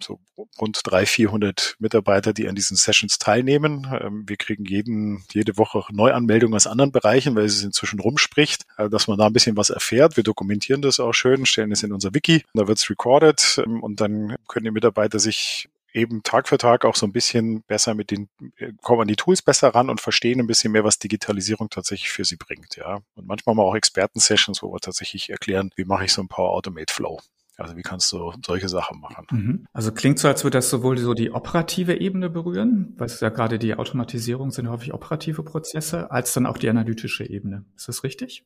so 0.02 0.20
rund 0.60 0.80
300, 0.84 1.08
400 1.08 1.76
Mitarbeiter, 1.80 2.34
die 2.34 2.48
an 2.48 2.56
diesen 2.56 2.78
Sessions 2.78 3.18
teilnehmen. 3.20 3.88
Ähm, 4.00 4.24
wir 4.28 4.38
kriegen 4.38 4.66
jeden, 4.66 5.24
jede 5.32 5.58
Woche 5.58 5.84
Neuanmeldungen 5.92 6.56
aus 6.56 6.68
anderen 6.68 6.92
Bereichen, 6.92 7.36
weil 7.36 7.46
es 7.46 7.64
inzwischen 7.64 8.00
rumspricht, 8.00 8.66
äh, 8.78 8.90
dass 8.90 9.08
man 9.08 9.18
da 9.18 9.26
ein 9.26 9.34
bisschen 9.34 9.58
was 9.58 9.70
erfährt. 9.70 10.18
Wir 10.18 10.24
dokumentieren 10.24 10.82
das 10.82 11.00
auch 11.00 11.14
schön, 11.14 11.46
stellen 11.46 11.72
es 11.72 11.84
in 11.84 11.94
unser 11.94 12.14
Wiki, 12.14 12.44
da 12.54 12.68
wird's 12.68 12.90
recorded 12.90 13.62
ähm, 13.66 13.82
und 13.82 14.02
dann 14.02 14.36
können 14.48 14.66
die 14.66 14.72
Mitarbeiter 14.72 15.20
sich 15.20 15.70
eben 15.94 16.24
Tag 16.24 16.48
für 16.48 16.58
Tag 16.58 16.86
auch 16.86 16.96
so 16.96 17.06
ein 17.06 17.14
bisschen 17.14 17.62
besser 17.64 17.94
mit 17.94 18.12
den, 18.12 18.30
äh, 18.58 18.72
kommen 18.82 19.02
an 19.02 19.08
die 19.08 19.16
Tools 19.16 19.42
besser 19.42 19.70
ran 19.70 19.90
und 19.90 20.02
verstehen 20.02 20.40
ein 20.40 20.48
bisschen 20.48 20.72
mehr, 20.72 20.84
was 20.84 21.00
Digitalisierung 21.00 21.70
tatsächlich 21.70 22.10
für 22.10 22.26
sie 22.26 22.36
bringt, 22.36 22.76
ja. 22.76 23.02
Und 23.16 23.28
manchmal 23.28 23.54
haben 23.54 23.60
wir 23.60 23.64
auch 23.64 23.76
Experten-Sessions, 23.76 24.64
wo 24.64 24.74
wir 24.74 24.80
tatsächlich 24.80 25.30
erklären, 25.30 25.72
wie 25.76 25.86
mache 25.86 26.06
ich 26.06 26.14
so 26.14 26.22
ein 26.22 26.28
Power 26.28 26.52
Automate 26.52 26.94
Flow. 26.94 27.20
Also 27.58 27.76
wie 27.78 27.82
kannst 27.82 28.12
du 28.12 28.34
solche 28.46 28.68
Sachen 28.68 29.00
machen? 29.00 29.28
Mhm. 29.32 29.66
Also 29.74 29.92
klingt 29.92 30.20
so, 30.20 30.28
als 30.28 30.44
würde 30.44 30.58
das 30.58 30.70
sowohl 30.70 30.98
so 30.98 31.14
die 31.14 31.32
operative 31.32 32.00
Ebene 32.00 32.30
berühren, 32.30 32.94
weil 32.98 33.08
es 33.08 33.20
ja 33.20 33.30
gerade 33.30 33.60
die 33.60 33.76
Automatisierung 33.76 34.52
sind 34.52 34.70
häufig 34.70 34.94
operative 34.94 35.44
Prozesse, 35.44 36.10
als 36.12 36.34
dann 36.34 36.46
auch 36.46 36.58
die 36.58 36.70
analytische 36.70 37.30
Ebene. 37.30 37.66
Ist 37.76 37.88
das 37.88 38.04
richtig? 38.04 38.46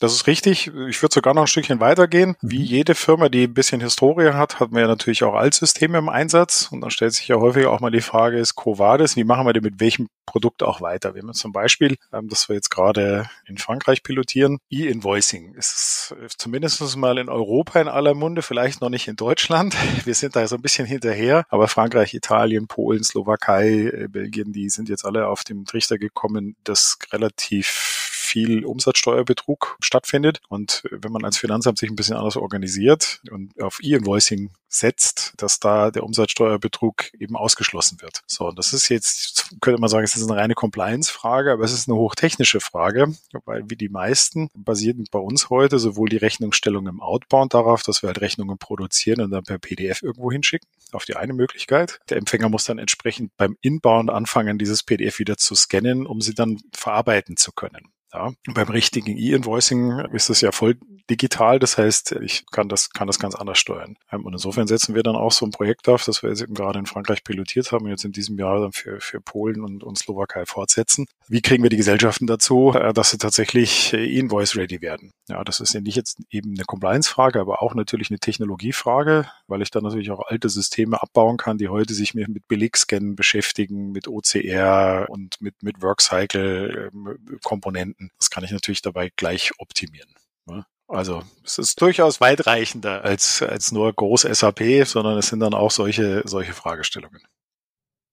Das 0.00 0.12
ist 0.12 0.26
richtig. 0.26 0.68
Ich 0.88 1.02
würde 1.02 1.14
sogar 1.14 1.34
noch 1.34 1.42
ein 1.42 1.46
Stückchen 1.46 1.80
weitergehen. 1.80 2.34
Wie 2.42 2.58
mhm. 2.58 2.64
jede 2.64 2.94
Firma, 2.94 3.28
die 3.28 3.44
ein 3.44 3.54
bisschen 3.54 3.80
Historie 3.80 4.32
hat, 4.32 4.58
hat 4.58 4.72
man 4.72 4.82
ja 4.82 4.88
natürlich 4.88 5.22
auch 5.22 5.34
Altsysteme 5.34 5.98
im 5.98 6.08
Einsatz. 6.08 6.68
Und 6.72 6.80
dann 6.80 6.90
stellt 6.90 7.12
sich 7.12 7.28
ja 7.28 7.36
häufig 7.36 7.66
auch 7.66 7.80
mal 7.80 7.90
die 7.90 8.00
Frage, 8.00 8.38
ist 8.38 8.56
Covadis, 8.56 9.16
wie 9.16 9.24
machen 9.24 9.46
wir 9.46 9.52
denn 9.52 9.62
mit 9.62 9.80
welchem 9.80 10.08
Produkt 10.26 10.62
auch 10.62 10.80
weiter? 10.80 11.14
Wir 11.14 11.22
haben 11.22 11.32
zum 11.34 11.52
Beispiel, 11.52 11.96
ähm, 12.12 12.28
das 12.28 12.48
wir 12.48 12.56
jetzt 12.56 12.70
gerade 12.70 13.28
in 13.46 13.58
Frankreich 13.58 14.02
pilotieren, 14.02 14.58
E-Invoicing. 14.70 15.54
Ist 15.54 16.14
zumindest 16.36 16.96
mal 16.96 17.18
in 17.18 17.28
Europa 17.28 17.80
in 17.80 17.88
aller 17.88 18.14
Munde, 18.14 18.42
vielleicht 18.42 18.80
noch 18.80 18.90
nicht 18.90 19.08
in 19.08 19.16
Deutschland. 19.16 19.76
Wir 20.04 20.14
sind 20.14 20.34
da 20.34 20.46
so 20.46 20.56
ein 20.56 20.62
bisschen 20.62 20.86
hinterher. 20.86 21.44
Aber 21.48 21.68
Frankreich, 21.68 22.14
Italien, 22.14 22.66
Polen, 22.66 23.04
Slowakei, 23.04 23.68
äh, 23.68 24.08
Belgien, 24.08 24.52
die 24.52 24.68
sind 24.68 24.88
jetzt 24.88 25.04
alle 25.04 25.28
auf 25.28 25.44
dem 25.44 25.64
Trichter 25.64 25.98
gekommen, 25.98 26.56
das 26.64 26.98
relativ 27.12 28.11
viel 28.32 28.64
Umsatzsteuerbetrug 28.64 29.76
stattfindet. 29.82 30.40
Und 30.48 30.84
wenn 30.90 31.12
man 31.12 31.24
als 31.24 31.36
Finanzamt 31.36 31.78
sich 31.78 31.90
ein 31.90 31.96
bisschen 31.96 32.16
anders 32.16 32.36
organisiert 32.36 33.20
und 33.30 33.60
auf 33.60 33.78
E-Invoicing 33.82 34.50
setzt, 34.68 35.34
dass 35.36 35.60
da 35.60 35.90
der 35.90 36.02
Umsatzsteuerbetrug 36.02 37.12
eben 37.20 37.36
ausgeschlossen 37.36 38.00
wird. 38.00 38.22
So, 38.26 38.48
und 38.48 38.58
das 38.58 38.72
ist 38.72 38.88
jetzt, 38.88 39.50
könnte 39.60 39.80
man 39.80 39.90
sagen, 39.90 40.04
es 40.04 40.16
ist 40.16 40.28
eine 40.30 40.40
reine 40.40 40.54
Compliance-Frage, 40.54 41.52
aber 41.52 41.64
es 41.64 41.74
ist 41.74 41.88
eine 41.88 41.98
hochtechnische 41.98 42.60
Frage, 42.60 43.14
weil 43.44 43.64
wie 43.68 43.76
die 43.76 43.90
meisten 43.90 44.48
basieren 44.54 45.04
bei 45.10 45.18
uns 45.18 45.50
heute 45.50 45.78
sowohl 45.78 46.08
die 46.08 46.16
Rechnungsstellung 46.16 46.86
im 46.86 47.02
Outbound 47.02 47.52
darauf, 47.52 47.82
dass 47.82 48.02
wir 48.02 48.06
halt 48.08 48.22
Rechnungen 48.22 48.56
produzieren 48.56 49.20
und 49.20 49.30
dann 49.30 49.44
per 49.44 49.58
PDF 49.58 50.02
irgendwo 50.02 50.32
hinschicken, 50.32 50.68
auf 50.92 51.04
die 51.04 51.16
eine 51.16 51.34
Möglichkeit. 51.34 52.00
Der 52.08 52.16
Empfänger 52.16 52.48
muss 52.48 52.64
dann 52.64 52.78
entsprechend 52.78 53.36
beim 53.36 53.58
Inbound 53.60 54.08
anfangen, 54.08 54.56
dieses 54.56 54.82
PDF 54.82 55.18
wieder 55.18 55.36
zu 55.36 55.54
scannen, 55.54 56.06
um 56.06 56.22
sie 56.22 56.34
dann 56.34 56.58
verarbeiten 56.72 57.36
zu 57.36 57.52
können. 57.52 57.92
Ja, 58.12 58.30
beim 58.52 58.68
richtigen 58.68 59.16
E-Invoicing 59.16 60.00
ist 60.12 60.28
es 60.28 60.42
ja 60.42 60.52
voll 60.52 60.76
digital. 61.08 61.58
Das 61.58 61.78
heißt, 61.78 62.12
ich 62.22 62.44
kann 62.50 62.68
das, 62.68 62.90
kann 62.90 63.06
das 63.06 63.18
ganz 63.18 63.34
anders 63.34 63.58
steuern. 63.58 63.96
Ähm, 64.10 64.26
und 64.26 64.32
insofern 64.32 64.66
setzen 64.66 64.94
wir 64.94 65.02
dann 65.02 65.16
auch 65.16 65.32
so 65.32 65.46
ein 65.46 65.50
Projekt 65.50 65.88
auf, 65.88 66.04
das 66.04 66.22
wir 66.22 66.30
jetzt 66.30 66.42
eben 66.42 66.54
gerade 66.54 66.78
in 66.78 66.86
Frankreich 66.86 67.24
pilotiert 67.24 67.72
haben 67.72 67.84
und 67.84 67.90
jetzt 67.90 68.04
in 68.04 68.12
diesem 68.12 68.38
Jahr 68.38 68.60
dann 68.60 68.72
für, 68.72 69.00
für 69.00 69.20
Polen 69.20 69.62
und, 69.62 69.82
und 69.82 69.98
Slowakei 69.98 70.46
fortsetzen. 70.46 71.06
Wie 71.28 71.42
kriegen 71.42 71.62
wir 71.62 71.70
die 71.70 71.76
Gesellschaften 71.76 72.26
dazu, 72.26 72.72
äh, 72.74 72.92
dass 72.92 73.10
sie 73.10 73.18
tatsächlich 73.18 73.92
äh, 73.92 74.04
E-Invoice-ready 74.04 74.80
werden? 74.80 75.12
Ja, 75.28 75.44
das 75.44 75.60
ist 75.60 75.72
ja 75.72 75.80
nicht 75.80 75.94
jetzt 75.96 76.18
eben 76.30 76.54
eine 76.54 76.64
Compliance-Frage, 76.64 77.40
aber 77.40 77.62
auch 77.62 77.74
natürlich 77.74 78.10
eine 78.10 78.18
Technologiefrage, 78.18 79.26
weil 79.46 79.62
ich 79.62 79.70
dann 79.70 79.84
natürlich 79.84 80.10
auch 80.10 80.26
alte 80.26 80.48
Systeme 80.48 81.00
abbauen 81.02 81.36
kann, 81.36 81.58
die 81.58 81.68
heute 81.68 81.94
sich 81.94 82.14
mit 82.14 82.48
Belegscannen 82.48 83.14
beschäftigen, 83.16 83.92
mit 83.92 84.08
OCR 84.08 85.06
und 85.08 85.40
mit, 85.40 85.62
mit 85.62 85.80
Workcycle-Komponenten. 85.80 88.01
Ähm, 88.02 88.10
das 88.18 88.30
kann 88.30 88.44
ich 88.44 88.50
natürlich 88.50 88.82
dabei 88.82 89.10
gleich 89.16 89.52
optimieren. 89.58 90.14
Ne? 90.46 90.64
Also 90.88 91.22
es 91.44 91.58
ist 91.58 91.80
durchaus 91.80 92.20
weitreichender 92.20 93.04
als, 93.04 93.42
als 93.42 93.72
nur 93.72 93.92
groß 93.92 94.22
SAP, 94.22 94.86
sondern 94.86 95.18
es 95.18 95.28
sind 95.28 95.40
dann 95.40 95.54
auch 95.54 95.70
solche, 95.70 96.22
solche 96.26 96.52
Fragestellungen. 96.52 97.22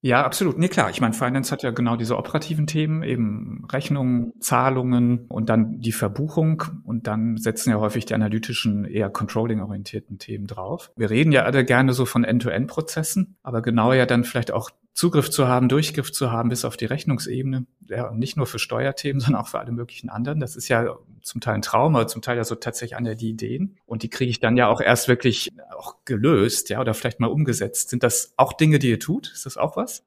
Ja, 0.02 0.24
absolut. 0.24 0.58
Nee, 0.58 0.70
klar. 0.70 0.90
Ich 0.90 1.02
meine, 1.02 1.14
Finance 1.14 1.52
hat 1.52 1.62
ja 1.62 1.72
genau 1.72 1.98
diese 1.98 2.18
operativen 2.18 2.68
Themen, 2.68 3.04
eben 3.04 3.66
Rechnungen, 3.70 4.32
Zahlungen 4.40 5.26
und 5.28 5.50
dann 5.50 5.82
die 5.82 5.92
Verbuchung 5.92 6.64
und 6.86 7.06
dann 7.06 7.36
setzen 7.36 7.72
ja 7.72 7.80
häufig 7.80 8.06
die 8.06 8.14
analytischen, 8.14 8.86
eher 8.86 9.10
controlling-orientierten 9.10 10.18
Themen 10.18 10.48
drauf. 10.48 10.90
Wir 10.96 11.10
reden 11.10 11.34
ja 11.34 11.44
alle 11.44 11.66
gerne 11.66 11.92
so 11.92 12.06
von 12.06 12.24
End-to-End-Prozessen, 12.24 13.36
aber 13.44 13.62
genau 13.62 13.92
ja 13.92 14.06
dann 14.06 14.24
vielleicht 14.24 14.52
auch 14.52 14.70
Zugriff 15.00 15.30
zu 15.30 15.48
haben, 15.48 15.70
Durchgriff 15.70 16.12
zu 16.12 16.30
haben 16.30 16.50
bis 16.50 16.66
auf 16.66 16.76
die 16.76 16.84
Rechnungsebene. 16.84 17.66
Ja, 17.88 18.12
nicht 18.12 18.36
nur 18.36 18.48
für 18.48 18.60
Steuerthemen, 18.60 19.22
sondern 19.22 19.42
auch 19.42 19.48
für 19.48 19.60
alle 19.60 19.72
möglichen 19.72 20.10
anderen. 20.10 20.42
Das 20.42 20.58
ist 20.58 20.68
ja 20.68 20.98
zum 21.22 21.40
Teil 21.40 21.56
ein 21.56 21.62
Traum, 21.62 21.96
aber 21.96 22.08
zum 22.08 22.22
Teil 22.22 22.36
ja 22.36 22.44
so 22.44 22.56
tatsächlich 22.56 22.98
einer 22.98 23.16
die 23.16 23.30
Ideen. 23.30 23.78
Und 23.86 24.04
die 24.04 24.10
kriege 24.10 24.30
ich 24.30 24.42
dann 24.42 24.58
ja 24.58 24.68
auch 24.68 24.82
erst 24.82 25.08
wirklich 25.08 25.54
auch 25.72 25.96
gelöst, 26.04 26.70
ja, 26.70 26.82
oder 26.82 26.94
vielleicht 26.94 27.22
mal 27.22 27.28
umgesetzt. 27.28 27.90
Sind 27.90 28.04
das 28.04 28.34
auch 28.36 28.52
Dinge, 28.52 28.78
die 28.78 28.90
ihr 28.90 29.00
tut? 29.00 29.32
Ist 29.32 29.46
das 29.46 29.56
auch 29.56 29.78
was? 29.78 30.04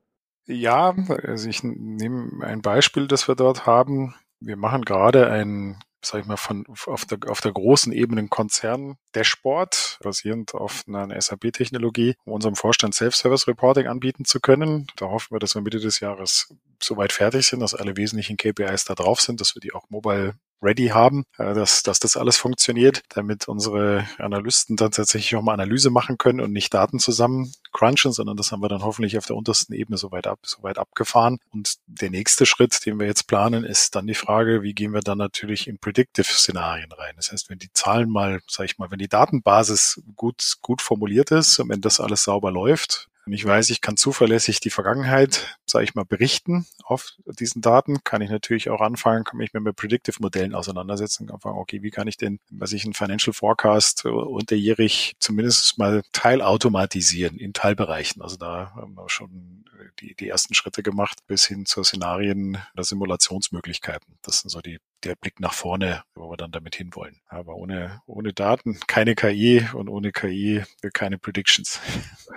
Ja, 0.47 0.95
also 1.23 1.49
ich 1.49 1.63
nehme 1.63 2.45
ein 2.45 2.61
Beispiel, 2.61 3.07
das 3.07 3.29
wir 3.29 3.35
dort 3.35 3.65
haben. 3.65 4.15
Wir 4.41 4.57
machen 4.57 4.83
gerade 4.83 5.31
ein 5.31 5.79
sag 6.05 6.21
ich 6.21 6.27
mal, 6.27 6.37
von, 6.37 6.65
auf 6.87 7.05
der, 7.05 7.19
auf 7.29 7.41
der 7.41 7.53
großen 7.53 7.93
Ebene 7.93 8.27
Konzern 8.29 8.97
Dashboard, 9.15 9.99
basierend 10.03 10.55
auf 10.55 10.85
einer 10.87 11.21
SAP-Technologie, 11.21 12.15
um 12.25 12.33
unserem 12.33 12.57
Vorstand 12.57 12.95
Self-Service 12.95 13.47
Reporting 13.47 13.87
anbieten 13.87 14.25
zu 14.25 14.41
können. 14.41 14.87
Da 14.97 15.07
hoffen 15.07 15.35
wir, 15.35 15.39
dass 15.39 15.55
wir 15.55 15.63
Mitte 15.63 15.81
des 15.81 16.01
Jahres 16.01 16.55
soweit 16.81 17.13
fertig 17.13 17.47
sind, 17.47 17.61
dass 17.61 17.75
alle 17.75 17.97
wesentlichen 17.97 18.37
KPIs 18.37 18.85
da 18.85 18.95
drauf 18.95 19.21
sind, 19.21 19.41
dass 19.41 19.55
wir 19.55 19.61
die 19.61 19.73
auch 19.73 19.89
mobile 19.91 20.35
ready 20.63 20.89
haben, 20.89 21.25
äh, 21.39 21.55
dass, 21.55 21.83
dass 21.83 21.99
das 21.99 22.17
alles 22.17 22.37
funktioniert, 22.37 23.03
damit 23.11 23.49
unsere 23.49 24.07
Analysten 24.19 24.77
dann 24.77 24.93
tatsächlich 24.93 25.37
auch 25.37 25.43
mal 25.43 25.55
Analyse 25.55 25.91
machen 25.91 26.19
können 26.19 26.41
und 26.41 26.53
nicht 26.53 26.73
Daten 26.73 26.99
zusammen 26.99 27.53
crunchen, 27.73 28.13
sondern 28.13 28.37
das 28.37 28.53
haben 28.53 28.63
wir 28.63 28.69
dann 28.69 28.83
hoffentlich 28.83 29.19
auf 29.19 29.27
der 29.27 29.37
untersten 29.37 29.75
Ebene 29.75 29.97
soweit 29.97 30.27
ab, 30.27 30.41
soweit 30.43 30.79
abgefahren. 30.79 31.39
Und 31.51 31.77
der 31.87 32.11
nächste 32.11 32.47
Schritt, 32.47 32.85
den 32.87 33.01
wir 33.01 33.07
jetzt 33.07 33.27
planen, 33.27 33.65
ist 33.65 33.97
dann 33.97 34.07
die 34.07 34.15
Frage, 34.15 34.63
wie 34.63 34.75
gehen 34.75 34.93
wir 34.93 35.01
dann 35.01 35.19
natürlich 35.19 35.67
in 35.67 35.79
Predictive-Szenarien 35.79 36.93
rein? 36.93 37.15
Das 37.17 37.33
heißt, 37.33 37.51
wenn 37.51 37.59
die 37.59 37.73
Zahlen 37.73 38.11
mal, 38.11 38.41
sag 38.47 38.67
ich 38.67 38.79
mal, 38.79 38.91
wenn 38.91 38.99
die 38.99 39.09
Datenbasis 39.09 40.03
gut, 40.17 40.59
gut 40.61 40.83
formuliert 40.83 41.31
ist 41.31 41.59
und 41.59 41.69
wenn 41.69 41.81
das 41.81 42.01
alles 42.01 42.25
sauber 42.25 42.51
läuft, 42.51 43.09
ich 43.27 43.45
weiß, 43.45 43.71
ich 43.71 43.81
kann 43.81 43.97
zuverlässig 43.97 44.61
die 44.61 44.71
Vergangenheit, 44.71 45.57
sage 45.65 45.85
ich 45.85 45.95
mal, 45.95 46.05
berichten 46.05 46.67
auf 46.83 47.13
diesen 47.27 47.63
Daten, 47.63 48.03
kann 48.03 48.21
ich 48.21 48.31
natürlich 48.31 48.69
auch 48.69 48.81
anfangen, 48.81 49.25
kann 49.25 49.39
mich 49.39 49.53
mit 49.53 49.77
Predictive-Modellen 49.77 50.55
auseinandersetzen, 50.55 51.29
kann 51.29 51.41
fragen, 51.41 51.59
okay, 51.59 51.83
wie 51.83 51.91
kann 51.91 52.09
ich 52.09 52.17
denn, 52.17 52.41
was 52.51 52.73
ich 52.73 52.85
einen 52.85 52.95
Financial 52.95 53.33
Forecast 53.33 54.05
unterjährig 54.05 55.15
zumindest 55.21 55.79
mal 55.79 56.03
teilautomatisieren 56.13 57.39
in 57.39 57.53
Teilbereichen. 57.53 58.23
Also 58.23 58.37
da 58.37 58.73
haben 58.75 58.95
wir 58.95 59.09
schon 59.09 59.65
die, 60.01 60.15
die 60.15 60.29
ersten 60.29 60.55
Schritte 60.55 60.83
gemacht 60.83 61.19
bis 61.27 61.47
hin 61.47 61.65
zu 61.65 61.85
Szenarien 61.85 62.59
der 62.77 62.85
Simulationsmöglichkeiten. 62.85 64.17
Das 64.23 64.41
sind 64.41 64.51
so 64.51 64.61
die 64.61 64.79
der 65.05 65.17
Blick 65.17 65.41
nach 65.41 65.53
vorne, 65.53 66.03
wo 66.15 66.31
wir 66.31 66.37
dann 66.37 66.51
damit 66.51 66.75
hinwollen. 66.75 67.21
Aber 67.29 67.57
ohne, 67.57 68.01
ohne 68.07 68.33
Daten 68.33 68.79
keine 68.87 69.15
KI 69.15 69.67
und 69.75 69.89
ohne 69.89 70.13
KI 70.13 70.63
keine 70.93 71.19
Predictions. 71.19 71.81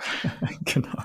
genau. 0.64 0.98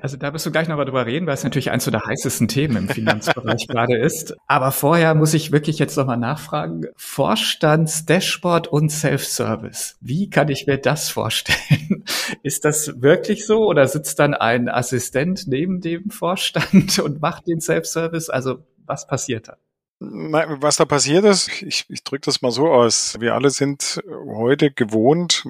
Also 0.00 0.16
da 0.16 0.32
wirst 0.32 0.46
du 0.46 0.50
gleich 0.50 0.68
noch 0.68 0.76
mal 0.76 0.84
drüber 0.84 1.06
reden, 1.06 1.26
weil 1.26 1.34
es 1.34 1.44
natürlich 1.44 1.70
eins 1.70 1.84
der 1.84 2.04
heißesten 2.04 2.48
Themen 2.48 2.76
im 2.76 2.88
Finanzbereich 2.88 3.66
gerade 3.68 3.96
ist. 3.96 4.36
Aber 4.46 4.72
vorher 4.72 5.14
muss 5.14 5.34
ich 5.34 5.52
wirklich 5.52 5.78
jetzt 5.78 5.96
noch 5.96 6.06
mal 6.06 6.16
nachfragen. 6.16 6.86
Vorstandsdashboard 6.96 8.68
und 8.68 8.90
Self-Service. 8.90 9.96
Wie 10.00 10.30
kann 10.30 10.48
ich 10.48 10.66
mir 10.66 10.78
das 10.78 11.08
vorstellen? 11.10 12.04
Ist 12.42 12.64
das 12.64 13.00
wirklich 13.00 13.46
so 13.46 13.66
oder 13.66 13.86
sitzt 13.88 14.18
dann 14.18 14.34
ein 14.34 14.68
Assistent 14.68 15.46
neben 15.46 15.80
dem 15.80 16.10
Vorstand 16.10 16.98
und 16.98 17.20
macht 17.20 17.46
den 17.46 17.60
Self-Service? 17.60 18.30
Also 18.30 18.64
was 18.86 19.06
passiert 19.06 19.48
da? 19.48 19.56
Was 20.00 20.76
da 20.76 20.84
passiert 20.84 21.24
ist, 21.24 21.48
ich, 21.62 21.84
ich 21.88 22.04
drücke 22.04 22.26
das 22.26 22.40
mal 22.40 22.52
so 22.52 22.68
aus. 22.68 23.16
Wir 23.18 23.34
alle 23.34 23.50
sind 23.50 24.00
heute 24.08 24.70
gewohnt, 24.70 25.44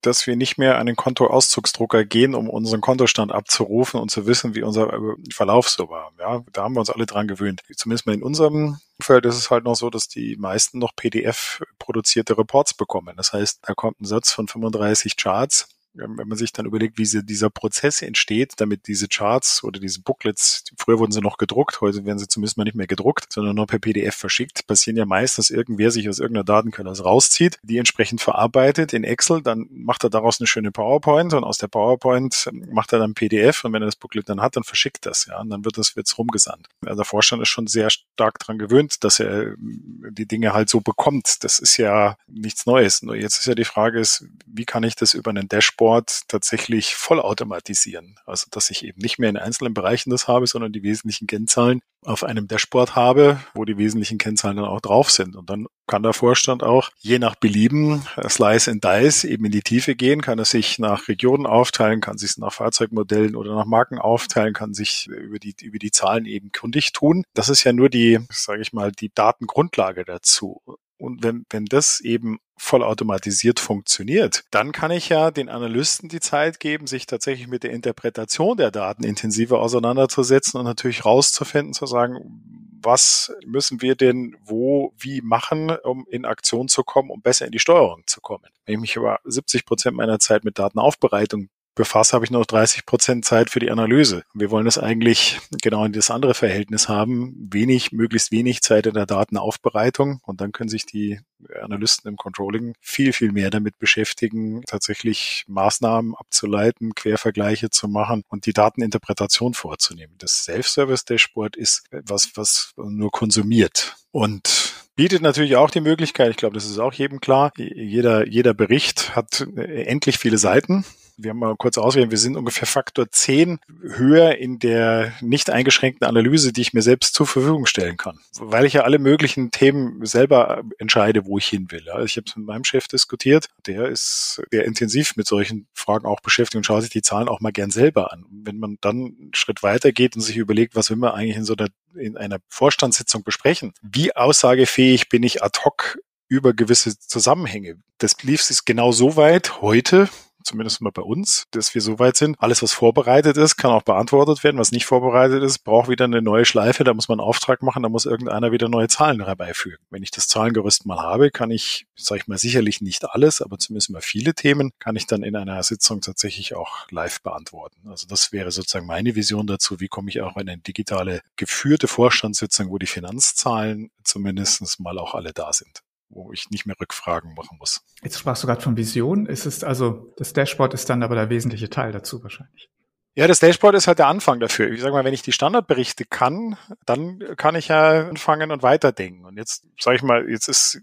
dass 0.00 0.26
wir 0.26 0.36
nicht 0.36 0.58
mehr 0.58 0.78
an 0.78 0.86
den 0.86 0.96
Kontoauszugsdrucker 0.96 2.04
gehen, 2.04 2.34
um 2.34 2.50
unseren 2.50 2.80
Kontostand 2.80 3.32
abzurufen 3.32 4.00
und 4.00 4.10
zu 4.10 4.26
wissen, 4.26 4.54
wie 4.54 4.62
unser 4.62 4.92
äh, 4.92 5.14
Verlauf 5.32 5.68
so 5.68 5.88
war. 5.88 6.12
Ja, 6.18 6.42
da 6.52 6.64
haben 6.64 6.74
wir 6.74 6.80
uns 6.80 6.90
alle 6.90 7.06
dran 7.06 7.28
gewöhnt. 7.28 7.62
Zumindest 7.76 8.06
mal 8.06 8.14
in 8.14 8.22
unserem 8.22 8.78
Umfeld 8.98 9.24
ist 9.26 9.36
es 9.36 9.50
halt 9.50 9.64
noch 9.64 9.76
so, 9.76 9.90
dass 9.90 10.08
die 10.08 10.36
meisten 10.36 10.78
noch 10.78 10.94
PDF 10.96 11.62
produzierte 11.78 12.36
Reports 12.36 12.74
bekommen. 12.74 13.14
Das 13.16 13.32
heißt, 13.32 13.60
da 13.62 13.74
kommt 13.74 14.00
ein 14.00 14.06
Satz 14.06 14.32
von 14.32 14.48
35 14.48 15.16
Charts 15.16 15.68
wenn 15.94 16.28
man 16.28 16.36
sich 16.36 16.52
dann 16.52 16.66
überlegt, 16.66 16.98
wie 16.98 17.04
sie, 17.04 17.24
dieser 17.24 17.50
Prozess 17.50 18.02
entsteht, 18.02 18.54
damit 18.58 18.86
diese 18.88 19.08
Charts 19.08 19.62
oder 19.62 19.80
diese 19.80 20.00
Booklets, 20.00 20.64
früher 20.76 20.98
wurden 20.98 21.12
sie 21.12 21.20
noch 21.20 21.38
gedruckt, 21.38 21.80
heute 21.80 22.04
werden 22.04 22.18
sie 22.18 22.28
zumindest 22.28 22.56
mal 22.56 22.64
nicht 22.64 22.76
mehr 22.76 22.86
gedruckt, 22.86 23.32
sondern 23.32 23.54
nur 23.56 23.66
per 23.66 23.78
PDF 23.78 24.14
verschickt, 24.14 24.66
passieren 24.66 24.96
ja 24.96 25.06
meist, 25.06 25.38
dass 25.38 25.50
irgendwer 25.50 25.90
sich 25.90 26.08
aus 26.08 26.18
irgendeiner 26.18 26.44
Datenquelle 26.44 26.84
rauszieht, 26.84 27.58
die 27.62 27.78
entsprechend 27.78 28.20
verarbeitet 28.20 28.92
in 28.92 29.04
Excel, 29.04 29.42
dann 29.42 29.66
macht 29.70 30.04
er 30.04 30.10
daraus 30.10 30.40
eine 30.40 30.46
schöne 30.46 30.70
PowerPoint 30.72 31.32
und 31.34 31.44
aus 31.44 31.58
der 31.58 31.68
PowerPoint 31.68 32.50
macht 32.70 32.92
er 32.92 32.98
dann 32.98 33.14
PDF 33.14 33.64
und 33.64 33.72
wenn 33.72 33.82
er 33.82 33.86
das 33.86 33.96
Booklet 33.96 34.28
dann 34.28 34.40
hat, 34.40 34.56
dann 34.56 34.64
verschickt 34.64 35.06
das, 35.06 35.26
ja, 35.26 35.40
und 35.40 35.50
dann 35.50 35.64
wird 35.64 35.78
das 35.78 35.96
wird's 35.96 36.18
rumgesandt. 36.18 36.68
Also 36.84 36.96
der 36.96 37.04
Vorstand 37.04 37.42
ist 37.42 37.48
schon 37.48 37.66
sehr 37.66 37.88
stark 38.14 38.38
dran 38.38 38.58
gewöhnt, 38.58 39.02
dass 39.02 39.20
er 39.20 39.54
die 39.58 40.26
Dinge 40.26 40.54
halt 40.54 40.68
so 40.68 40.80
bekommt. 40.80 41.44
Das 41.44 41.58
ist 41.58 41.76
ja 41.76 42.16
nichts 42.26 42.64
Neues. 42.66 43.02
Nur 43.02 43.16
jetzt 43.16 43.38
ist 43.38 43.46
ja 43.46 43.54
die 43.54 43.64
Frage 43.64 44.00
ist, 44.00 44.24
wie 44.46 44.64
kann 44.64 44.84
ich 44.84 44.94
das 44.94 45.14
über 45.14 45.30
einen 45.30 45.48
Dashboard 45.48 46.22
tatsächlich 46.28 46.94
vollautomatisieren. 46.94 48.16
Also 48.24 48.46
dass 48.50 48.70
ich 48.70 48.84
eben 48.84 49.00
nicht 49.00 49.18
mehr 49.18 49.30
in 49.30 49.36
einzelnen 49.36 49.74
Bereichen 49.74 50.10
das 50.10 50.28
habe, 50.28 50.46
sondern 50.46 50.72
die 50.72 50.82
wesentlichen 50.82 51.26
Kennzahlen 51.26 51.80
auf 52.04 52.22
einem 52.22 52.46
Dashboard 52.46 52.94
habe, 52.94 53.40
wo 53.54 53.64
die 53.64 53.78
wesentlichen 53.78 54.18
Kennzahlen 54.18 54.58
dann 54.58 54.66
auch 54.66 54.80
drauf 54.80 55.10
sind. 55.10 55.36
Und 55.36 55.50
dann 55.50 55.66
kann 55.86 56.02
der 56.02 56.12
Vorstand 56.12 56.62
auch 56.62 56.90
je 56.98 57.18
nach 57.18 57.34
Belieben 57.34 58.06
äh, 58.16 58.28
Slice 58.28 58.70
and 58.70 58.84
Dice 58.84 59.24
eben 59.24 59.44
in 59.46 59.52
die 59.52 59.62
Tiefe 59.62 59.94
gehen, 59.94 60.22
kann 60.22 60.38
er 60.38 60.44
sich 60.44 60.78
nach 60.78 61.08
Regionen 61.08 61.46
aufteilen, 61.46 62.00
kann 62.00 62.18
sich 62.18 62.36
nach 62.38 62.52
Fahrzeugmodellen 62.52 63.36
oder 63.36 63.54
nach 63.54 63.66
Marken 63.66 63.98
aufteilen, 63.98 64.54
kann 64.54 64.74
sich 64.74 65.08
über 65.08 65.38
die, 65.38 65.54
über 65.62 65.78
die 65.78 65.90
Zahlen 65.90 66.26
eben 66.26 66.52
kundig 66.52 66.92
tun. 66.92 67.24
Das 67.34 67.48
ist 67.48 67.64
ja 67.64 67.72
nur 67.72 67.88
die, 67.90 68.03
sage 68.30 68.62
ich 68.62 68.72
mal, 68.72 68.92
die 68.92 69.12
Datengrundlage 69.14 70.04
dazu. 70.04 70.62
Und 70.96 71.22
wenn, 71.22 71.44
wenn 71.50 71.64
das 71.66 72.00
eben 72.00 72.38
vollautomatisiert 72.56 73.58
funktioniert, 73.60 74.44
dann 74.50 74.72
kann 74.72 74.90
ich 74.90 75.08
ja 75.08 75.30
den 75.30 75.48
Analysten 75.48 76.08
die 76.08 76.20
Zeit 76.20 76.60
geben, 76.60 76.86
sich 76.86 77.06
tatsächlich 77.06 77.48
mit 77.48 77.62
der 77.64 77.72
Interpretation 77.72 78.56
der 78.56 78.70
Daten 78.70 79.04
intensiver 79.04 79.60
auseinanderzusetzen 79.60 80.58
und 80.58 80.64
natürlich 80.64 81.04
rauszufinden, 81.04 81.74
zu 81.74 81.86
sagen, 81.86 82.78
was 82.80 83.34
müssen 83.44 83.82
wir 83.82 83.96
denn 83.96 84.36
wo, 84.44 84.92
wie 84.96 85.20
machen, 85.20 85.70
um 85.82 86.06
in 86.08 86.24
Aktion 86.24 86.68
zu 86.68 86.84
kommen, 86.84 87.10
um 87.10 87.22
besser 87.22 87.46
in 87.46 87.52
die 87.52 87.58
Steuerung 87.58 88.02
zu 88.06 88.20
kommen. 88.20 88.44
Wenn 88.64 88.74
ich 88.74 88.80
mich 88.80 88.96
über 88.96 89.18
70 89.24 89.64
Prozent 89.64 89.96
meiner 89.96 90.18
Zeit 90.18 90.44
mit 90.44 90.58
Datenaufbereitung 90.58 91.48
befasse, 91.74 92.12
habe 92.12 92.24
ich 92.24 92.30
noch 92.30 92.46
30 92.46 92.86
Prozent 92.86 93.24
Zeit 93.24 93.50
für 93.50 93.60
die 93.60 93.70
Analyse. 93.70 94.24
Wir 94.34 94.50
wollen 94.50 94.64
das 94.64 94.78
eigentlich 94.78 95.40
genau 95.62 95.84
in 95.84 95.92
das 95.92 96.10
andere 96.10 96.34
Verhältnis 96.34 96.88
haben. 96.88 97.34
Wenig, 97.50 97.92
möglichst 97.92 98.30
wenig 98.30 98.62
Zeit 98.62 98.86
in 98.86 98.94
der 98.94 99.06
Datenaufbereitung 99.06 100.20
und 100.22 100.40
dann 100.40 100.52
können 100.52 100.68
sich 100.68 100.86
die 100.86 101.20
Analysten 101.62 102.08
im 102.08 102.16
Controlling 102.16 102.74
viel, 102.80 103.12
viel 103.12 103.32
mehr 103.32 103.50
damit 103.50 103.78
beschäftigen, 103.78 104.62
tatsächlich 104.66 105.44
Maßnahmen 105.46 106.14
abzuleiten, 106.14 106.94
Quervergleiche 106.94 107.70
zu 107.70 107.88
machen 107.88 108.22
und 108.28 108.46
die 108.46 108.52
Dateninterpretation 108.52 109.54
vorzunehmen. 109.54 110.14
Das 110.18 110.44
Self-Service-Dashboard 110.44 111.56
ist 111.56 111.84
was, 111.90 112.30
was 112.34 112.72
nur 112.76 113.10
konsumiert. 113.10 113.96
Und 114.10 114.72
bietet 114.96 115.22
natürlich 115.22 115.56
auch 115.56 115.70
die 115.70 115.80
Möglichkeit, 115.80 116.30
ich 116.30 116.36
glaube, 116.36 116.54
das 116.54 116.66
ist 116.66 116.78
auch 116.78 116.92
jedem 116.92 117.20
klar, 117.20 117.52
jeder, 117.56 118.26
jeder 118.26 118.54
Bericht 118.54 119.16
hat 119.16 119.40
endlich 119.56 120.18
viele 120.18 120.38
Seiten 120.38 120.84
Wir 121.16 121.30
haben 121.30 121.38
mal 121.38 121.54
kurz 121.56 121.78
ausgerechnet, 121.78 122.10
wir 122.10 122.18
sind 122.18 122.36
ungefähr 122.36 122.66
Faktor 122.66 123.10
10 123.10 123.60
höher 123.82 124.36
in 124.36 124.58
der 124.58 125.12
nicht 125.20 125.50
eingeschränkten 125.50 126.06
Analyse, 126.06 126.52
die 126.52 126.62
ich 126.62 126.72
mir 126.72 126.82
selbst 126.82 127.14
zur 127.14 127.26
Verfügung 127.26 127.66
stellen 127.66 127.96
kann. 127.96 128.18
Weil 128.38 128.64
ich 128.64 128.74
ja 128.74 128.82
alle 128.82 128.98
möglichen 128.98 129.50
Themen 129.50 130.04
selber 130.04 130.62
entscheide, 130.78 131.26
wo 131.26 131.38
ich 131.38 131.46
hin 131.46 131.70
will. 131.70 131.88
Also 131.90 132.04
ich 132.04 132.16
habe 132.16 132.24
es 132.26 132.36
mit 132.36 132.46
meinem 132.46 132.64
Chef 132.64 132.88
diskutiert. 132.88 133.48
Der 133.66 133.88
ist 133.88 134.42
sehr 134.50 134.64
intensiv 134.64 135.16
mit 135.16 135.26
solchen 135.26 135.68
Fragen 135.72 136.06
auch 136.06 136.20
beschäftigt 136.20 136.56
und 136.56 136.64
schaut 136.64 136.82
sich 136.82 136.90
die 136.90 137.02
Zahlen 137.02 137.28
auch 137.28 137.40
mal 137.40 137.52
gern 137.52 137.70
selber 137.70 138.12
an. 138.12 138.24
Wenn 138.30 138.58
man 138.58 138.78
dann 138.80 138.96
einen 138.96 139.30
Schritt 139.34 139.62
weiter 139.62 139.92
geht 139.92 140.16
und 140.16 140.22
sich 140.22 140.36
überlegt, 140.36 140.74
was 140.74 140.90
will 140.90 140.96
man 140.96 141.12
eigentlich 141.12 141.36
in 141.36 141.44
so 141.44 141.54
einer, 141.56 141.68
in 141.94 142.16
einer 142.16 142.38
Vorstandssitzung 142.48 143.22
besprechen? 143.22 143.72
Wie 143.82 144.14
aussagefähig 144.16 145.08
bin 145.08 145.22
ich 145.22 145.42
ad 145.42 145.60
hoc 145.64 145.98
über 146.28 146.52
gewisse 146.52 146.98
Zusammenhänge. 146.98 147.76
Das 147.98 148.22
lief 148.22 148.48
ist 148.50 148.64
genau 148.64 148.92
so 148.92 149.16
weit 149.16 149.60
heute, 149.60 150.08
zumindest 150.44 150.80
mal 150.80 150.90
bei 150.90 151.02
uns, 151.02 151.44
dass 151.50 151.74
wir 151.74 151.80
so 151.80 151.98
weit 151.98 152.16
sind. 152.16 152.36
Alles, 152.38 152.62
was 152.62 152.72
vorbereitet 152.72 153.36
ist, 153.36 153.56
kann 153.56 153.70
auch 153.70 153.82
beantwortet 153.82 154.44
werden. 154.44 154.58
Was 154.58 154.72
nicht 154.72 154.86
vorbereitet 154.86 155.42
ist, 155.42 155.58
braucht 155.60 155.88
wieder 155.88 156.04
eine 156.04 156.22
neue 156.22 156.44
Schleife. 156.44 156.84
Da 156.84 156.94
muss 156.94 157.08
man 157.08 157.20
einen 157.20 157.28
Auftrag 157.28 157.62
machen, 157.62 157.82
da 157.82 157.88
muss 157.88 158.06
irgendeiner 158.06 158.52
wieder 158.52 158.68
neue 158.68 158.88
Zahlen 158.88 159.24
herbeifügen. 159.24 159.78
Wenn 159.90 160.02
ich 160.02 160.10
das 160.10 160.28
Zahlengerüst 160.28 160.86
mal 160.86 160.98
habe, 160.98 161.30
kann 161.30 161.50
ich, 161.50 161.86
sage 161.96 162.22
ich 162.22 162.28
mal, 162.28 162.38
sicherlich 162.38 162.80
nicht 162.80 163.04
alles, 163.04 163.40
aber 163.40 163.58
zumindest 163.58 163.90
mal 163.90 164.02
viele 164.02 164.34
Themen 164.34 164.72
kann 164.78 164.96
ich 164.96 165.06
dann 165.06 165.22
in 165.22 165.36
einer 165.36 165.62
Sitzung 165.62 166.00
tatsächlich 166.00 166.54
auch 166.54 166.90
live 166.90 167.22
beantworten. 167.22 167.88
Also 167.88 168.06
das 168.06 168.32
wäre 168.32 168.50
sozusagen 168.50 168.86
meine 168.86 169.14
Vision 169.14 169.46
dazu. 169.46 169.80
Wie 169.80 169.88
komme 169.88 170.10
ich 170.10 170.20
auch 170.20 170.36
in 170.36 170.48
eine 170.48 170.58
digitale 170.58 171.20
geführte 171.36 171.88
Vorstandssitzung, 171.88 172.70
wo 172.70 172.78
die 172.78 172.86
Finanzzahlen 172.86 173.90
zumindest 174.02 174.80
mal 174.80 174.98
auch 174.98 175.14
alle 175.14 175.32
da 175.32 175.52
sind 175.52 175.83
wo 176.14 176.32
ich 176.32 176.50
nicht 176.50 176.66
mehr 176.66 176.76
Rückfragen 176.80 177.34
machen 177.34 177.58
muss. 177.58 177.82
Jetzt 178.02 178.18
sprachst 178.18 178.42
du 178.42 178.46
gerade 178.46 178.60
von 178.60 178.76
Vision. 178.76 179.26
Ist 179.26 179.46
es 179.46 179.64
also, 179.64 180.12
das 180.16 180.32
Dashboard 180.32 180.74
ist 180.74 180.88
dann 180.88 181.02
aber 181.02 181.14
der 181.14 181.30
wesentliche 181.30 181.68
Teil 181.68 181.92
dazu 181.92 182.22
wahrscheinlich. 182.22 182.70
Ja, 183.16 183.28
das 183.28 183.38
Dashboard 183.38 183.76
ist 183.76 183.86
halt 183.86 184.00
der 184.00 184.08
Anfang 184.08 184.40
dafür. 184.40 184.70
Ich 184.72 184.80
sage 184.80 184.92
mal, 184.92 185.04
wenn 185.04 185.14
ich 185.14 185.22
die 185.22 185.32
Standardberichte 185.32 186.04
kann, 186.04 186.56
dann 186.84 187.20
kann 187.36 187.54
ich 187.54 187.68
ja 187.68 188.08
anfangen 188.08 188.50
und 188.50 188.62
weiterdenken. 188.62 189.24
Und 189.24 189.36
jetzt 189.36 189.64
sage 189.78 189.96
ich 189.96 190.02
mal, 190.02 190.28
jetzt 190.28 190.48
ist, 190.48 190.80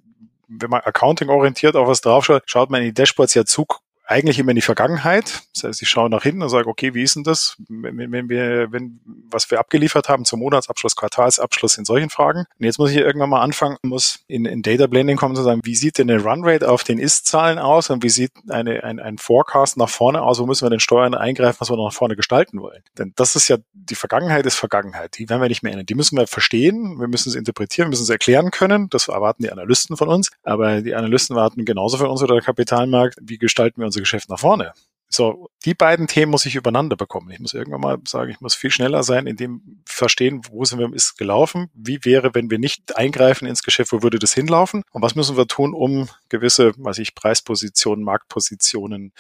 wenn 0.48 0.70
man 0.70 0.82
Accounting 0.82 1.30
orientiert 1.30 1.76
auf 1.76 1.88
was 1.88 2.00
draufschaut, 2.00 2.44
schaut 2.46 2.70
man 2.70 2.82
in 2.82 2.88
die 2.88 2.94
Dashboards 2.94 3.34
ja 3.34 3.44
zu, 3.44 3.66
eigentlich 4.12 4.38
immer 4.40 4.52
in 4.52 4.56
die 4.56 4.62
Vergangenheit. 4.62 5.44
Das 5.54 5.64
heißt, 5.64 5.82
ich 5.82 5.90
schaue 5.90 6.10
nach 6.10 6.24
hinten 6.24 6.44
und 6.44 6.50
sage, 6.50 6.68
okay, 6.68 6.94
wie 6.94 7.04
ist 7.04 7.16
denn 7.16 7.24
das, 7.24 7.56
wenn, 7.70 8.12
wenn 8.12 8.30
wir, 8.30 8.72
wenn, 8.72 9.00
was 9.30 9.50
wir 9.50 9.60
abgeliefert 9.60 10.10
haben 10.10 10.26
zum 10.26 10.40
Monatsabschluss, 10.40 10.96
Quartalsabschluss 10.96 11.78
in 11.78 11.86
solchen 11.86 12.10
Fragen. 12.10 12.46
Und 12.60 12.66
jetzt 12.66 12.78
muss 12.78 12.92
ich 12.92 12.98
irgendwann 12.98 13.30
mal 13.30 13.42
anfangen, 13.42 13.78
muss 13.84 14.20
in, 14.28 14.46
in 14.46 14.62
Data 14.62 14.88
Blending 14.88 15.18
kommen 15.18 15.36
zu 15.36 15.44
sagen, 15.44 15.62
wie 15.64 15.76
sieht 15.76 15.98
denn 15.98 16.10
eine 16.10 16.22
Runrate 16.22 16.70
auf 16.70 16.84
den 16.84 17.00
Ist-Zahlen 17.00 17.58
aus 17.58 17.90
und 17.90 18.04
wie 18.04 18.10
sieht 18.10 18.32
eine, 18.50 18.84
ein, 18.84 19.00
ein 19.00 19.18
Forecast 19.18 19.78
nach 19.78 19.90
vorne 19.90 20.22
aus, 20.22 20.40
wo 20.40 20.46
müssen 20.46 20.66
wir 20.66 20.70
den 20.70 20.80
Steuern 20.80 21.16
eingreifen, 21.16 21.58
was 21.60 21.70
wir 21.70 21.78
nach 21.78 21.94
vorne 21.94 22.16
gestalten 22.16 22.62
wollen. 22.62 22.84
Denn 22.98 23.14
das 23.16 23.36
ist 23.36 23.48
ja, 23.48 23.58
die 23.74 23.96
Vergangenheit 23.96 24.46
ist 24.46 24.56
Vergangenheit. 24.56 25.18
Die 25.18 25.30
werden 25.30 25.42
wir 25.42 25.48
nicht 25.48 25.64
mehr 25.64 25.72
ändern. 25.72 25.86
Die 25.86 25.96
müssen 25.96 26.18
wir 26.18 26.28
verstehen, 26.28 27.00
wir 27.00 27.08
müssen 27.08 27.30
es 27.30 27.36
interpretieren, 27.36 27.88
wir 27.88 27.92
müssen 27.92 28.04
es 28.04 28.10
erklären 28.10 28.52
können. 28.52 28.90
Das 28.90 29.08
erwarten 29.08 29.44
die 29.44 29.52
Analysten 29.52 29.96
von 29.98 30.10
uns. 30.10 30.32
Aber 30.44 30.82
die 30.82 30.96
Analysten 30.96 31.36
warten 31.36 31.66
genauso 31.66 31.98
von 31.98 32.08
uns 32.08 32.22
oder 32.22 32.36
der 32.36 32.44
Kapitalmarkt, 32.44 33.18
wie 33.22 33.38
gestalten 33.38 33.82
wir 33.82 33.86
unsere 33.86 34.01
Geschäft 34.02 34.30
nach 34.30 34.40
vorne. 34.40 34.74
So, 35.14 35.50
die 35.66 35.74
beiden 35.74 36.08
Themen 36.08 36.32
muss 36.32 36.46
ich 36.46 36.56
übereinander 36.56 36.96
bekommen. 36.96 37.32
Ich 37.32 37.40
muss 37.40 37.54
irgendwann 37.54 37.82
mal 37.82 37.98
sagen, 38.08 38.32
ich 38.32 38.40
muss 38.40 38.56
viel 38.56 38.72
schneller 38.72 39.04
sein, 39.04 39.28
in 39.28 39.36
dem 39.36 39.82
verstehen, 39.86 40.42
wo 40.50 40.64
sind 40.64 40.80
wir 40.80 40.94
ist 40.94 41.18
gelaufen, 41.18 41.70
wie 41.74 42.06
wäre, 42.06 42.34
wenn 42.34 42.50
wir 42.50 42.60
nicht 42.60 42.96
eingreifen 42.96 43.46
ins 43.46 43.62
Geschäft, 43.62 43.92
wo 43.92 44.04
würde 44.04 44.20
das 44.20 44.34
hinlaufen 44.34 44.84
und 44.92 45.02
was 45.02 45.16
müssen 45.16 45.36
wir 45.36 45.48
tun, 45.48 45.74
um 45.74 46.08
gewisse, 46.30 46.72
weiß 46.78 47.00
ich, 47.00 47.14
Preispositionen, 47.14 48.06
Marktpositionen 48.06 49.12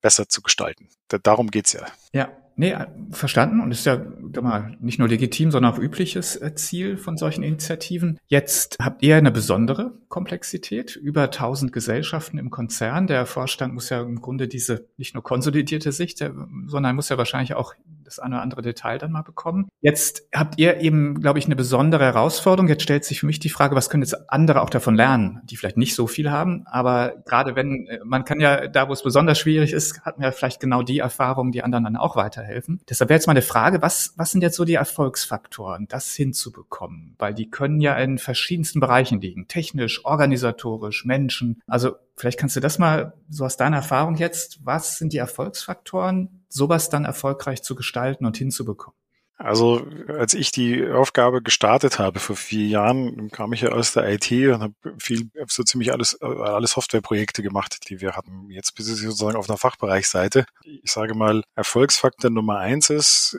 besser 0.00 0.28
zu 0.28 0.40
gestalten. 0.40 0.88
Darum 1.08 1.50
geht's 1.50 1.72
ja. 1.72 1.84
Ja, 2.12 2.30
Nee, 2.56 2.72
äh, 2.72 2.86
verstanden 3.10 3.60
und 3.60 3.70
ist 3.70 3.86
ja 3.86 4.04
mal, 4.40 4.76
nicht 4.80 4.98
nur 4.98 5.08
legitim, 5.08 5.50
sondern 5.50 5.72
auch 5.72 5.78
übliches 5.78 6.36
äh, 6.36 6.54
Ziel 6.54 6.96
von 6.96 7.16
solchen 7.16 7.42
Initiativen. 7.42 8.18
Jetzt 8.26 8.76
habt 8.80 9.02
ihr 9.02 9.16
eine 9.16 9.30
besondere 9.30 9.92
Komplexität, 10.08 10.96
über 10.96 11.24
1000 11.24 11.72
Gesellschaften 11.72 12.38
im 12.38 12.50
Konzern. 12.50 13.06
Der 13.06 13.26
Vorstand 13.26 13.74
muss 13.74 13.88
ja 13.88 14.00
im 14.02 14.20
Grunde 14.20 14.48
diese 14.48 14.86
nicht 14.96 15.14
nur 15.14 15.22
konsolidierte 15.22 15.92
Sicht, 15.92 16.18
sondern 16.18 16.96
muss 16.96 17.08
ja 17.08 17.18
wahrscheinlich 17.18 17.54
auch 17.54 17.74
das 18.10 18.18
eine 18.18 18.36
oder 18.36 18.42
andere 18.42 18.62
Detail 18.62 18.98
dann 18.98 19.12
mal 19.12 19.22
bekommen. 19.22 19.68
Jetzt 19.80 20.26
habt 20.34 20.58
ihr 20.58 20.80
eben, 20.80 21.20
glaube 21.20 21.38
ich, 21.38 21.46
eine 21.46 21.56
besondere 21.56 22.04
Herausforderung. 22.04 22.68
Jetzt 22.68 22.82
stellt 22.82 23.04
sich 23.04 23.20
für 23.20 23.26
mich 23.26 23.38
die 23.38 23.48
Frage, 23.48 23.76
was 23.76 23.90
können 23.90 24.02
jetzt 24.02 24.30
andere 24.30 24.62
auch 24.62 24.70
davon 24.70 24.94
lernen, 24.94 25.40
die 25.44 25.56
vielleicht 25.56 25.76
nicht 25.76 25.94
so 25.94 26.06
viel 26.06 26.30
haben, 26.30 26.64
aber 26.66 27.14
gerade 27.24 27.56
wenn, 27.56 27.86
äh, 27.86 28.00
man 28.04 28.24
kann 28.24 28.40
ja, 28.40 28.68
da 28.68 28.88
wo 28.88 28.92
es 28.92 29.02
besonders 29.02 29.38
schwierig 29.38 29.72
ist, 29.72 30.02
hat 30.02 30.18
man 30.18 30.24
ja 30.24 30.32
vielleicht 30.32 30.60
genau 30.60 30.82
die 30.82 30.98
Erfahrungen, 30.98 31.52
die 31.52 31.62
anderen 31.62 31.84
dann 31.84 31.96
auch 31.96 32.16
weiterhelfen. 32.16 32.80
Deshalb 32.88 33.10
wäre 33.10 33.16
jetzt 33.16 33.26
mal 33.26 33.32
eine 33.32 33.42
Frage, 33.42 33.82
was, 33.82 34.14
was 34.16 34.32
sind 34.32 34.42
jetzt 34.42 34.56
so 34.56 34.64
die 34.64 34.74
Erfolgsfaktoren, 34.74 35.86
das 35.88 36.14
hinzubekommen? 36.14 37.14
Weil 37.18 37.34
die 37.34 37.50
können 37.50 37.80
ja 37.80 37.94
in 37.96 38.18
verschiedensten 38.18 38.80
Bereichen 38.80 39.20
liegen. 39.20 39.48
Technisch, 39.48 40.04
organisatorisch, 40.04 41.04
Menschen. 41.04 41.60
Also 41.66 41.96
Vielleicht 42.20 42.38
kannst 42.38 42.54
du 42.54 42.60
das 42.60 42.78
mal 42.78 43.14
so 43.30 43.46
aus 43.46 43.56
deiner 43.56 43.78
Erfahrung 43.78 44.14
jetzt, 44.16 44.60
was 44.62 44.98
sind 44.98 45.14
die 45.14 45.16
Erfolgsfaktoren, 45.16 46.39
sowas 46.50 46.90
dann 46.90 47.06
erfolgreich 47.06 47.62
zu 47.62 47.74
gestalten 47.74 48.26
und 48.26 48.36
hinzubekommen? 48.36 48.96
Also 49.38 49.86
als 50.08 50.34
ich 50.34 50.50
die 50.50 50.86
Aufgabe 50.86 51.40
gestartet 51.40 51.98
habe 51.98 52.18
vor 52.18 52.36
vier 52.36 52.66
Jahren, 52.66 53.30
kam 53.30 53.54
ich 53.54 53.62
ja 53.62 53.70
aus 53.70 53.94
der 53.94 54.06
IT 54.12 54.30
und 54.30 54.60
habe 54.60 54.74
viel 54.98 55.30
so 55.46 55.62
ziemlich 55.62 55.92
alles 55.92 56.20
alle 56.20 56.66
Softwareprojekte 56.66 57.42
gemacht, 57.42 57.88
die 57.88 58.02
wir 58.02 58.16
hatten. 58.16 58.50
Jetzt 58.50 58.74
bin 58.74 58.84
ich 58.84 59.00
sozusagen 59.00 59.38
auf 59.38 59.48
einer 59.48 59.56
Fachbereichsseite. 59.56 60.44
Ich 60.62 60.92
sage 60.92 61.14
mal, 61.14 61.42
Erfolgsfaktor 61.54 62.30
Nummer 62.30 62.58
eins 62.58 62.90
ist, 62.90 63.38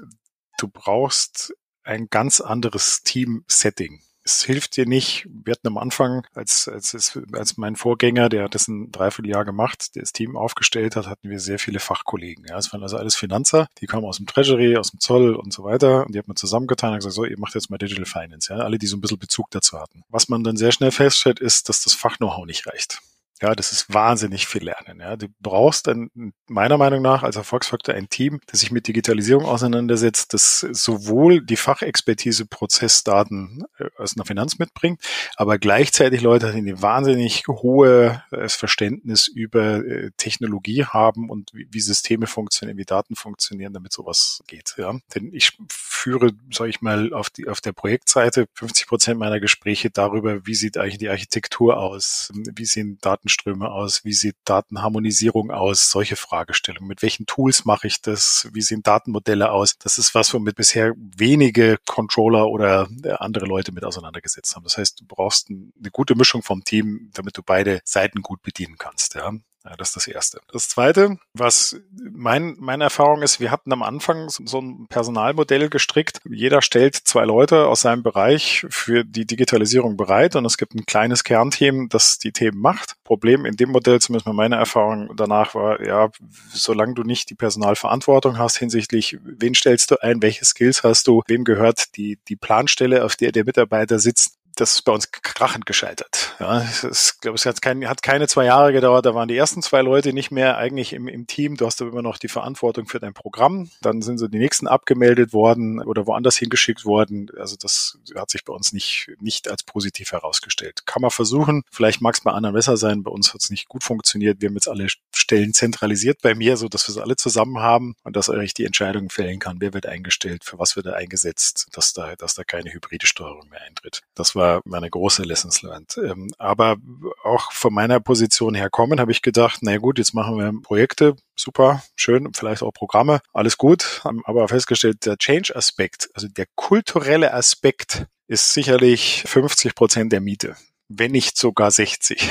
du 0.58 0.67
brauchst 0.67 1.54
ein 1.84 2.08
ganz 2.10 2.41
anderes 2.41 3.04
Team-Setting 3.04 4.02
es 4.23 4.43
hilft 4.43 4.77
dir 4.77 4.86
nicht. 4.86 5.27
Wir 5.29 5.53
hatten 5.53 5.67
am 5.67 5.77
Anfang, 5.77 6.25
als, 6.34 6.67
als, 6.67 7.17
als 7.34 7.57
mein 7.57 7.75
Vorgänger, 7.75 8.29
der 8.29 8.43
hat 8.43 8.55
das 8.55 8.67
ein 8.67 8.91
Dreivierteljahr 8.91 9.45
gemacht, 9.45 9.95
das 9.95 10.13
Team 10.13 10.38
aufgestellt 10.38 10.95
hat, 10.95 11.07
hatten 11.07 11.29
wir 11.29 11.39
sehr 11.39 11.60
viele 11.60 11.79
Fachkollegen. 11.79 12.45
Ja, 12.47 12.57
es 12.57 12.71
waren 12.71 12.84
also 12.84 12.97
alles 12.97 13.15
Finanzer, 13.15 13.67
die 13.79 13.88
kamen 13.88 14.05
aus 14.05 14.17
dem 14.17 14.27
Treasury, 14.27 14.77
aus 14.77 14.91
dem 14.91 14.99
Zoll 14.99 15.36
und 15.36 15.53
so 15.53 15.63
weiter. 15.63 16.05
Und 16.05 16.13
die 16.13 16.19
hat 16.19 16.27
man 16.27 16.38
zusammengetan 16.38 16.91
und 16.91 16.97
gesagt, 16.97 17.15
so, 17.15 17.25
ihr 17.25 17.39
macht 17.39 17.55
jetzt 17.55 17.69
mal 17.69 17.77
Digital 17.77 18.05
Finance. 18.05 18.53
Ja, 18.53 18.60
alle, 18.60 18.77
die 18.77 18.88
so 18.88 18.97
ein 18.97 19.01
bisschen 19.01 19.19
Bezug 19.19 19.49
dazu 19.51 19.79
hatten. 19.79 20.03
Was 20.10 20.29
man 20.29 20.43
dann 20.43 20.57
sehr 20.57 20.71
schnell 20.71 20.91
feststellt, 20.91 21.39
ist, 21.39 21.69
dass 21.69 21.84
das 21.84 21.93
Fach-Know-how 21.93 22.45
nicht 22.45 22.67
reicht. 22.67 23.01
Ja, 23.41 23.56
das 23.56 23.71
ist 23.71 23.91
wahnsinnig 23.91 24.45
viel 24.45 24.63
Lernen. 24.63 24.99
Ja. 24.99 25.15
Du 25.15 25.27
brauchst 25.39 25.88
dann 25.88 26.10
meiner 26.47 26.77
Meinung 26.77 27.01
nach 27.01 27.23
als 27.23 27.38
Erfolgsfaktor 27.38 27.95
ein 27.95 28.08
Team, 28.08 28.39
das 28.45 28.60
sich 28.60 28.71
mit 28.71 28.88
Digitalisierung 28.88 29.45
auseinandersetzt, 29.45 30.34
das 30.36 30.60
sowohl 30.60 31.43
die 31.43 31.56
Fachexpertise 31.56 32.45
Prozessdaten 32.45 33.63
äh, 33.80 33.86
aus 33.97 34.15
einer 34.15 34.25
Finanz 34.25 34.60
mitbringt, 34.60 35.01
aber 35.38 35.58
gleichzeitig 35.58 36.21
Leute, 36.21 36.51
die 36.51 36.71
ein 36.71 36.82
wahnsinnig 36.82 37.43
hohes 37.47 38.17
äh, 38.32 38.47
Verständnis 38.47 39.27
über 39.27 39.84
äh, 39.84 40.12
Technologie 40.17 40.86
haben 40.86 41.30
und 41.32 41.49
wie, 41.54 41.67
wie 41.71 41.80
Systeme 41.82 42.27
funktionieren, 42.27 42.77
wie 42.77 42.86
Daten 42.86 43.15
funktionieren, 43.15 43.73
damit 43.73 43.91
sowas 43.91 44.43
geht. 44.45 44.75
Ja. 44.77 44.93
Denn 45.15 45.34
ich 45.34 45.58
führe, 45.67 46.32
sage 46.54 46.69
ich 46.69 46.82
mal, 46.82 47.12
auf, 47.13 47.32
die, 47.32 47.47
auf 47.47 47.60
der 47.60 47.71
Projektseite 47.71 48.45
50 48.54 48.86
Prozent 48.86 49.19
meiner 49.19 49.39
Gespräche 49.39 49.89
darüber, 49.89 50.45
wie 50.45 50.56
sieht 50.56 50.77
eigentlich 50.77 50.99
die 50.99 51.10
Architektur 51.10 51.77
aus, 51.77 52.32
wie 52.36 52.65
sehen 52.65 52.99
Daten 53.01 53.30
Datenströme 53.32 53.72
aus? 53.72 54.04
Wie 54.04 54.13
sieht 54.13 54.36
Datenharmonisierung 54.46 55.52
aus? 55.52 55.89
Solche 55.89 56.15
Fragestellungen. 56.15 56.88
Mit 56.88 57.02
welchen 57.02 57.26
Tools 57.26 57.65
mache 57.65 57.88
ich 57.88 58.02
das? 58.02 58.48
Wie 58.54 58.62
sehen 58.62 58.84
Datenmodelle 58.84 59.52
aus? 59.52 59.78
Das 59.78 59.98
ist 59.98 60.13
was, 60.13 60.34
womit 60.34 60.56
bisher 60.56 60.94
wenige 60.98 61.78
Controller 61.86 62.48
oder 62.48 62.89
äh, 63.04 63.12
andere 63.12 63.46
Leute 63.46 63.72
mit 63.72 63.84
auseinandergesetzt 63.84 64.56
haben. 64.56 64.63
Das 64.63 64.78
heißt, 64.78 65.02
du 65.02 65.06
brauchst 65.06 65.50
eine 65.50 65.91
gute 65.91 66.15
Mischung 66.15 66.44
vom 66.44 66.63
Team, 66.63 67.10
damit 67.13 67.38
du 67.38 67.44
beide 67.44 67.82
Seiten 67.86 68.22
gut 68.22 68.41
bedienen 68.41 68.78
kannst. 68.78 69.15
Ja. 69.15 69.34
Ja, 69.63 69.76
das 69.76 69.89
ist 69.89 69.95
das 69.95 70.08
Erste. 70.08 70.41
Das 70.52 70.69
Zweite, 70.69 71.17
was 71.34 71.80
mein, 71.91 72.56
meine 72.60 72.86
Erfahrung 72.86 73.21
ist, 73.21 73.39
wir 73.39 73.52
hatten 73.52 73.71
am 73.71 73.84
Anfang 73.84 74.28
so, 74.30 74.43
so 74.45 74.60
ein 74.60 74.88
Personalmodell 74.89 75.69
gestrickt. 75.69 76.19
Jeder 76.28 76.63
stellt 76.63 76.95
zwei 76.95 77.26
Leute 77.26 77.67
aus 77.67 77.82
seinem 77.82 78.02
Bereich 78.02 78.65
für 78.69 79.04
die 79.04 79.26
Digitalisierung 79.26 79.97
bereit 79.97 80.36
und 80.36 80.45
es 80.45 80.58
gibt 80.58 80.74
ein 80.74 80.88
kleines 80.88 81.24
Kernteam, 81.24 81.89
das 81.89 82.17
die 82.17 82.32
Themen 82.32 82.60
macht. 82.60 82.95
Problem 83.04 83.45
in 83.45 83.56
dem 83.56 83.69
Modell, 83.69 84.00
zumindest 84.00 84.34
meine 84.34 84.56
Erfahrung 84.56 85.15
danach 85.15 85.54
war, 85.54 85.86
ja, 85.86 86.10
solange 86.52 86.95
du 86.95 87.04
nicht 87.04 87.30
die 87.30 87.36
Personalverantwortung 87.36 88.39
hast 88.39 88.58
hinsichtlich, 88.58 89.17
wen 89.21 89.54
stellst 89.54 89.91
du 89.91 90.02
ein, 90.02 90.24
welche 90.24 90.43
Skills 90.43 90.84
hast 90.84 91.08
du, 91.08 91.21
wem 91.28 91.43
gehört 91.43 91.95
die, 91.97 92.17
die 92.28 92.36
Planstelle, 92.36 93.06
auf 93.06 93.15
der 93.15 93.32
der 93.32 93.45
Mitarbeiter 93.45 94.00
sitzt, 94.00 94.40
das 94.56 94.76
ist 94.76 94.82
bei 94.84 94.92
uns 94.92 95.12
krachend 95.12 95.66
gescheitert. 95.66 96.36
Ja, 96.40 96.62
es 96.62 96.84
ist, 96.84 97.22
glaube 97.22 97.36
es 97.36 97.46
hat, 97.46 97.62
kein, 97.62 97.88
hat 97.88 98.02
keine 98.02 98.28
zwei 98.28 98.46
Jahre 98.46 98.74
gedauert. 98.74 99.06
Da 99.06 99.16
waren 99.16 99.28
die 99.28 99.38
ersten 99.38 99.62
zwei 99.62 99.82
Leute 99.82 100.14
nicht 100.14 100.32
mehr 100.32 100.58
eigentlich 100.58 100.94
im, 100.94 101.08
im 101.08 101.28
Team. 101.28 101.58
Du 101.58 101.66
hast 101.66 101.82
aber 101.82 101.92
immer 101.92 102.02
noch 102.02 102.18
die 102.18 102.28
Verantwortung 102.28 102.88
für 102.88 103.00
dein 103.00 103.14
Programm. 103.14 103.70
Dann 103.82 104.02
sind 104.02 104.18
so 104.18 104.28
die 104.28 104.40
nächsten 104.40 104.68
abgemeldet 104.68 105.34
worden 105.34 105.82
oder 105.82 106.08
woanders 106.08 106.38
hingeschickt 106.38 106.86
worden. 106.86 107.30
Also 107.38 107.56
das 107.60 107.98
hat 108.16 108.30
sich 108.30 108.46
bei 108.46 108.54
uns 108.54 108.74
nicht, 108.74 109.12
nicht 109.20 109.50
als 109.50 109.64
positiv 109.64 110.12
herausgestellt. 110.12 110.86
Kann 110.86 111.02
man 111.02 111.12
versuchen. 111.12 111.64
Vielleicht 111.72 112.02
mag 112.02 112.16
es 112.16 112.22
bei 112.22 112.32
anderen 112.32 112.56
besser 112.56 112.78
sein. 112.78 113.04
Bei 113.04 113.12
uns 113.12 113.34
hat 113.34 113.42
es 113.42 113.50
nicht 113.50 113.68
gut 113.68 113.84
funktioniert. 113.84 114.42
Wir 114.42 114.50
haben 114.50 114.56
jetzt 114.56 114.70
alle 114.70 114.88
Stellen 115.14 115.54
zentralisiert 115.54 116.22
bei 116.22 116.36
mir, 116.36 116.58
so 116.58 116.68
dass 116.68 116.88
wir 116.88 116.96
es 116.96 117.02
alle 117.02 117.16
zusammen 117.16 117.60
haben 117.60 117.96
und 118.04 118.16
dass 118.16 118.30
ich 118.30 118.54
die 118.54 118.66
Entscheidung 118.66 119.10
fällen 119.10 119.40
kann. 119.40 119.58
Wer 119.60 119.74
wird 119.74 119.86
eingestellt? 119.86 120.44
Für 120.44 120.60
was 120.60 120.76
wird 120.76 120.88
er 120.88 120.96
eingesetzt? 120.96 121.68
Dass 121.74 121.94
da, 121.94 122.16
dass 122.16 122.36
da 122.36 122.44
keine 122.44 122.74
hybride 122.74 123.06
Steuerung 123.06 123.50
mehr 123.50 123.62
eintritt. 123.62 124.02
Das 124.16 124.36
war 124.36 124.40
war 124.41 124.62
meine 124.65 124.89
große 124.89 125.23
Lessons 125.23 125.62
learned. 125.62 125.97
Ähm, 125.97 126.32
aber 126.38 126.77
auch 127.23 127.51
von 127.51 127.73
meiner 127.73 127.99
Position 127.99 128.56
her 128.56 128.69
kommen, 128.69 128.99
habe 128.99 129.12
ich 129.12 129.21
gedacht, 129.21 129.60
na 129.62 129.77
gut, 129.77 129.99
jetzt 129.99 130.13
machen 130.13 130.38
wir 130.38 130.51
Projekte, 130.62 131.15
super, 131.36 131.84
schön, 131.95 132.30
vielleicht 132.34 132.63
auch 132.63 132.73
Programme, 132.73 133.21
alles 133.34 133.58
gut, 133.58 134.01
aber 134.23 134.47
festgestellt, 134.47 135.06
der 135.06 135.17
Change-Aspekt, 135.17 136.10
also 136.13 136.27
der 136.27 136.47
kulturelle 136.56 137.34
Aspekt, 137.34 138.08
ist 138.27 138.54
sicherlich 138.54 139.23
50 139.27 139.75
Prozent 139.75 140.13
der 140.13 140.21
Miete 140.21 140.56
wenn 140.93 141.12
nicht 141.12 141.38
sogar 141.38 141.71
60. 141.71 142.30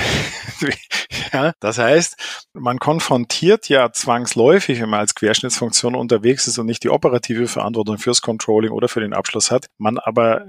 ja, 1.32 1.52
das 1.60 1.78
heißt, 1.78 2.46
man 2.52 2.78
konfrontiert 2.78 3.68
ja 3.68 3.90
zwangsläufig, 3.92 4.80
wenn 4.80 4.90
man 4.90 5.00
als 5.00 5.14
Querschnittsfunktion 5.14 5.94
unterwegs 5.94 6.46
ist 6.46 6.58
und 6.58 6.66
nicht 6.66 6.84
die 6.84 6.90
operative 6.90 7.48
Verantwortung 7.48 7.98
fürs 7.98 8.20
Controlling 8.20 8.70
oder 8.70 8.88
für 8.88 9.00
den 9.00 9.14
Abschluss 9.14 9.50
hat, 9.50 9.68
man 9.78 9.98
aber 9.98 10.44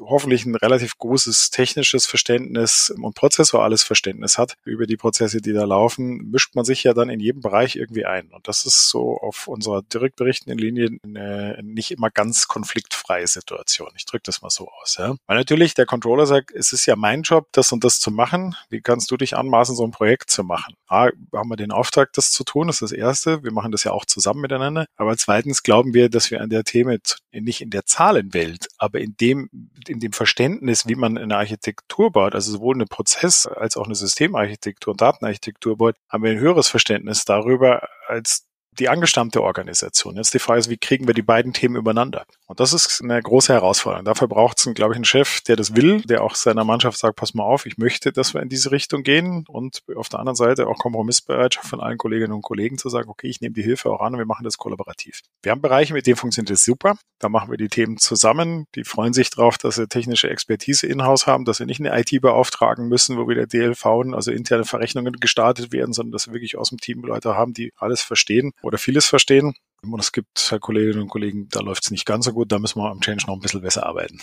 hoffentlich 0.00 0.44
ein 0.46 0.54
relativ 0.54 0.98
großes 0.98 1.50
technisches 1.50 2.06
Verständnis 2.06 2.92
und 2.96 3.14
prozessuales 3.14 3.82
Verständnis 3.82 4.38
hat 4.38 4.56
über 4.64 4.86
die 4.86 4.96
Prozesse, 4.96 5.40
die 5.40 5.52
da 5.52 5.64
laufen, 5.64 6.30
mischt 6.30 6.54
man 6.54 6.64
sich 6.64 6.84
ja 6.84 6.94
dann 6.94 7.08
in 7.08 7.20
jedem 7.20 7.40
Bereich 7.40 7.76
irgendwie 7.76 8.04
ein. 8.04 8.28
Und 8.28 8.48
das 8.48 8.64
ist 8.64 8.88
so 8.88 9.18
auf 9.18 9.48
unserer 9.48 9.82
direkt 9.82 10.16
berichtenden 10.16 10.58
Linie 10.58 10.98
eine 11.04 11.58
nicht 11.62 11.90
immer 11.90 12.10
ganz 12.10 12.48
konfliktfreie 12.48 13.26
Situation. 13.26 13.90
Ich 13.96 14.06
drücke 14.06 14.22
das 14.24 14.42
mal 14.42 14.50
so 14.50 14.68
aus. 14.68 14.96
Ja. 14.98 15.14
Weil 15.26 15.36
natürlich 15.36 15.74
der 15.74 15.86
Controller 15.86 16.26
sagt, 16.26 16.50
es 16.52 16.72
ist 16.72 16.86
ja 16.86 16.96
mein 16.96 17.22
Job, 17.22 17.48
das 17.52 17.72
und 17.72 17.84
das 17.84 18.00
zu 18.00 18.10
machen. 18.10 18.56
Wie 18.68 18.80
kannst 18.80 19.10
du 19.10 19.16
dich 19.16 19.36
anmaßen, 19.36 19.74
so 19.76 19.84
ein 19.84 19.90
Projekt 19.90 20.30
zu 20.30 20.44
machen? 20.44 20.74
A, 20.86 21.08
haben 21.34 21.48
wir 21.48 21.56
den 21.56 21.72
Auftrag, 21.72 22.12
das 22.12 22.30
zu 22.30 22.44
tun, 22.44 22.66
das 22.66 22.76
ist 22.76 22.92
das 22.92 22.92
Erste. 22.92 23.42
Wir 23.42 23.52
machen 23.52 23.72
das 23.72 23.84
ja 23.84 23.92
auch 23.92 24.04
zusammen 24.04 24.40
miteinander. 24.40 24.86
Aber 24.96 25.16
zweitens 25.16 25.62
glauben 25.62 25.94
wir, 25.94 26.08
dass 26.08 26.30
wir 26.30 26.40
an 26.40 26.50
der 26.50 26.64
Themen 26.64 26.98
nicht 27.32 27.60
in 27.60 27.70
der 27.70 27.86
Zahlenwelt, 27.86 28.68
aber 28.78 29.00
in 29.00 29.16
dem 29.20 29.48
in 29.88 30.00
dem 30.00 30.12
Verständnis, 30.12 30.86
wie 30.86 30.94
man 30.94 31.18
eine 31.18 31.36
Architektur 31.36 32.10
baut, 32.10 32.34
also 32.34 32.52
sowohl 32.52 32.74
eine 32.74 32.86
Prozess- 32.86 33.46
als 33.46 33.76
auch 33.76 33.86
eine 33.86 33.94
Systemarchitektur 33.94 34.92
und 34.92 35.00
Datenarchitektur 35.00 35.76
baut, 35.76 35.96
haben 36.08 36.24
wir 36.24 36.32
ein 36.32 36.38
höheres 36.38 36.68
Verständnis 36.68 37.24
darüber, 37.24 37.88
als 38.06 38.46
die 38.78 38.88
angestammte 38.88 39.42
Organisation. 39.42 40.16
Jetzt 40.16 40.32
die 40.34 40.38
Frage 40.38 40.60
ist, 40.60 40.70
wie 40.70 40.78
kriegen 40.78 41.06
wir 41.06 41.14
die 41.14 41.22
beiden 41.22 41.52
Themen 41.52 41.76
übereinander? 41.76 42.24
Und 42.46 42.60
das 42.60 42.72
ist 42.72 43.02
eine 43.02 43.20
große 43.20 43.52
Herausforderung. 43.52 44.04
Dafür 44.04 44.28
braucht 44.28 44.58
es, 44.58 44.74
glaube 44.74 44.94
ich, 44.94 44.96
einen 44.96 45.04
Chef, 45.04 45.42
der 45.42 45.56
das 45.56 45.76
will, 45.76 46.00
der 46.02 46.22
auch 46.22 46.34
seiner 46.34 46.64
Mannschaft 46.64 46.98
sagt, 46.98 47.16
pass 47.16 47.34
mal 47.34 47.44
auf, 47.44 47.66
ich 47.66 47.76
möchte, 47.76 48.12
dass 48.12 48.34
wir 48.34 48.42
in 48.42 48.48
diese 48.48 48.70
Richtung 48.70 49.02
gehen. 49.02 49.44
Und 49.48 49.82
auf 49.94 50.08
der 50.08 50.20
anderen 50.20 50.36
Seite 50.36 50.66
auch 50.66 50.78
Kompromissbereitschaft 50.78 51.66
von 51.66 51.80
allen 51.80 51.98
Kolleginnen 51.98 52.32
und 52.32 52.42
Kollegen 52.42 52.78
zu 52.78 52.88
sagen, 52.88 53.10
okay, 53.10 53.28
ich 53.28 53.40
nehme 53.40 53.54
die 53.54 53.62
Hilfe 53.62 53.90
auch 53.90 54.00
an 54.00 54.14
und 54.14 54.18
wir 54.18 54.26
machen 54.26 54.44
das 54.44 54.56
kollaborativ. 54.56 55.20
Wir 55.42 55.52
haben 55.52 55.60
Bereiche, 55.60 55.92
mit 55.92 56.06
denen 56.06 56.16
funktioniert 56.16 56.50
das 56.50 56.64
super. 56.64 56.96
Da 57.18 57.28
machen 57.28 57.50
wir 57.50 57.58
die 57.58 57.68
Themen 57.68 57.98
zusammen. 57.98 58.66
Die 58.74 58.84
freuen 58.84 59.12
sich 59.12 59.30
drauf, 59.30 59.58
dass 59.58 59.76
sie 59.76 59.86
technische 59.86 60.30
Expertise 60.30 60.86
in-house 60.86 61.26
haben, 61.26 61.44
dass 61.44 61.58
sie 61.58 61.66
nicht 61.66 61.80
eine 61.80 61.98
IT 61.98 62.20
beauftragen 62.20 62.88
müssen, 62.88 63.18
wo 63.18 63.28
wieder 63.28 63.46
DLV, 63.46 63.84
also 64.12 64.30
interne 64.30 64.64
Verrechnungen 64.64 65.14
gestartet 65.14 65.72
werden, 65.72 65.92
sondern 65.92 66.12
dass 66.12 66.26
wir 66.26 66.34
wirklich 66.34 66.56
aus 66.56 66.70
dem 66.70 66.78
Team 66.78 67.02
Leute 67.02 67.36
haben, 67.36 67.52
die 67.52 67.72
alles 67.76 68.00
verstehen 68.00 68.52
oder 68.62 68.78
vieles 68.78 69.06
verstehen. 69.06 69.54
Und 69.82 70.00
es 70.00 70.12
gibt 70.12 70.48
halt 70.50 70.62
Kolleginnen 70.62 71.02
und 71.02 71.08
Kollegen, 71.08 71.48
da 71.50 71.60
läuft 71.60 71.84
es 71.84 71.90
nicht 71.90 72.06
ganz 72.06 72.24
so 72.24 72.32
gut, 72.32 72.52
da 72.52 72.58
müssen 72.58 72.78
wir 72.78 72.90
am 72.90 73.00
Change 73.00 73.24
noch 73.26 73.34
ein 73.34 73.40
bisschen 73.40 73.62
besser 73.62 73.84
arbeiten. 73.84 74.20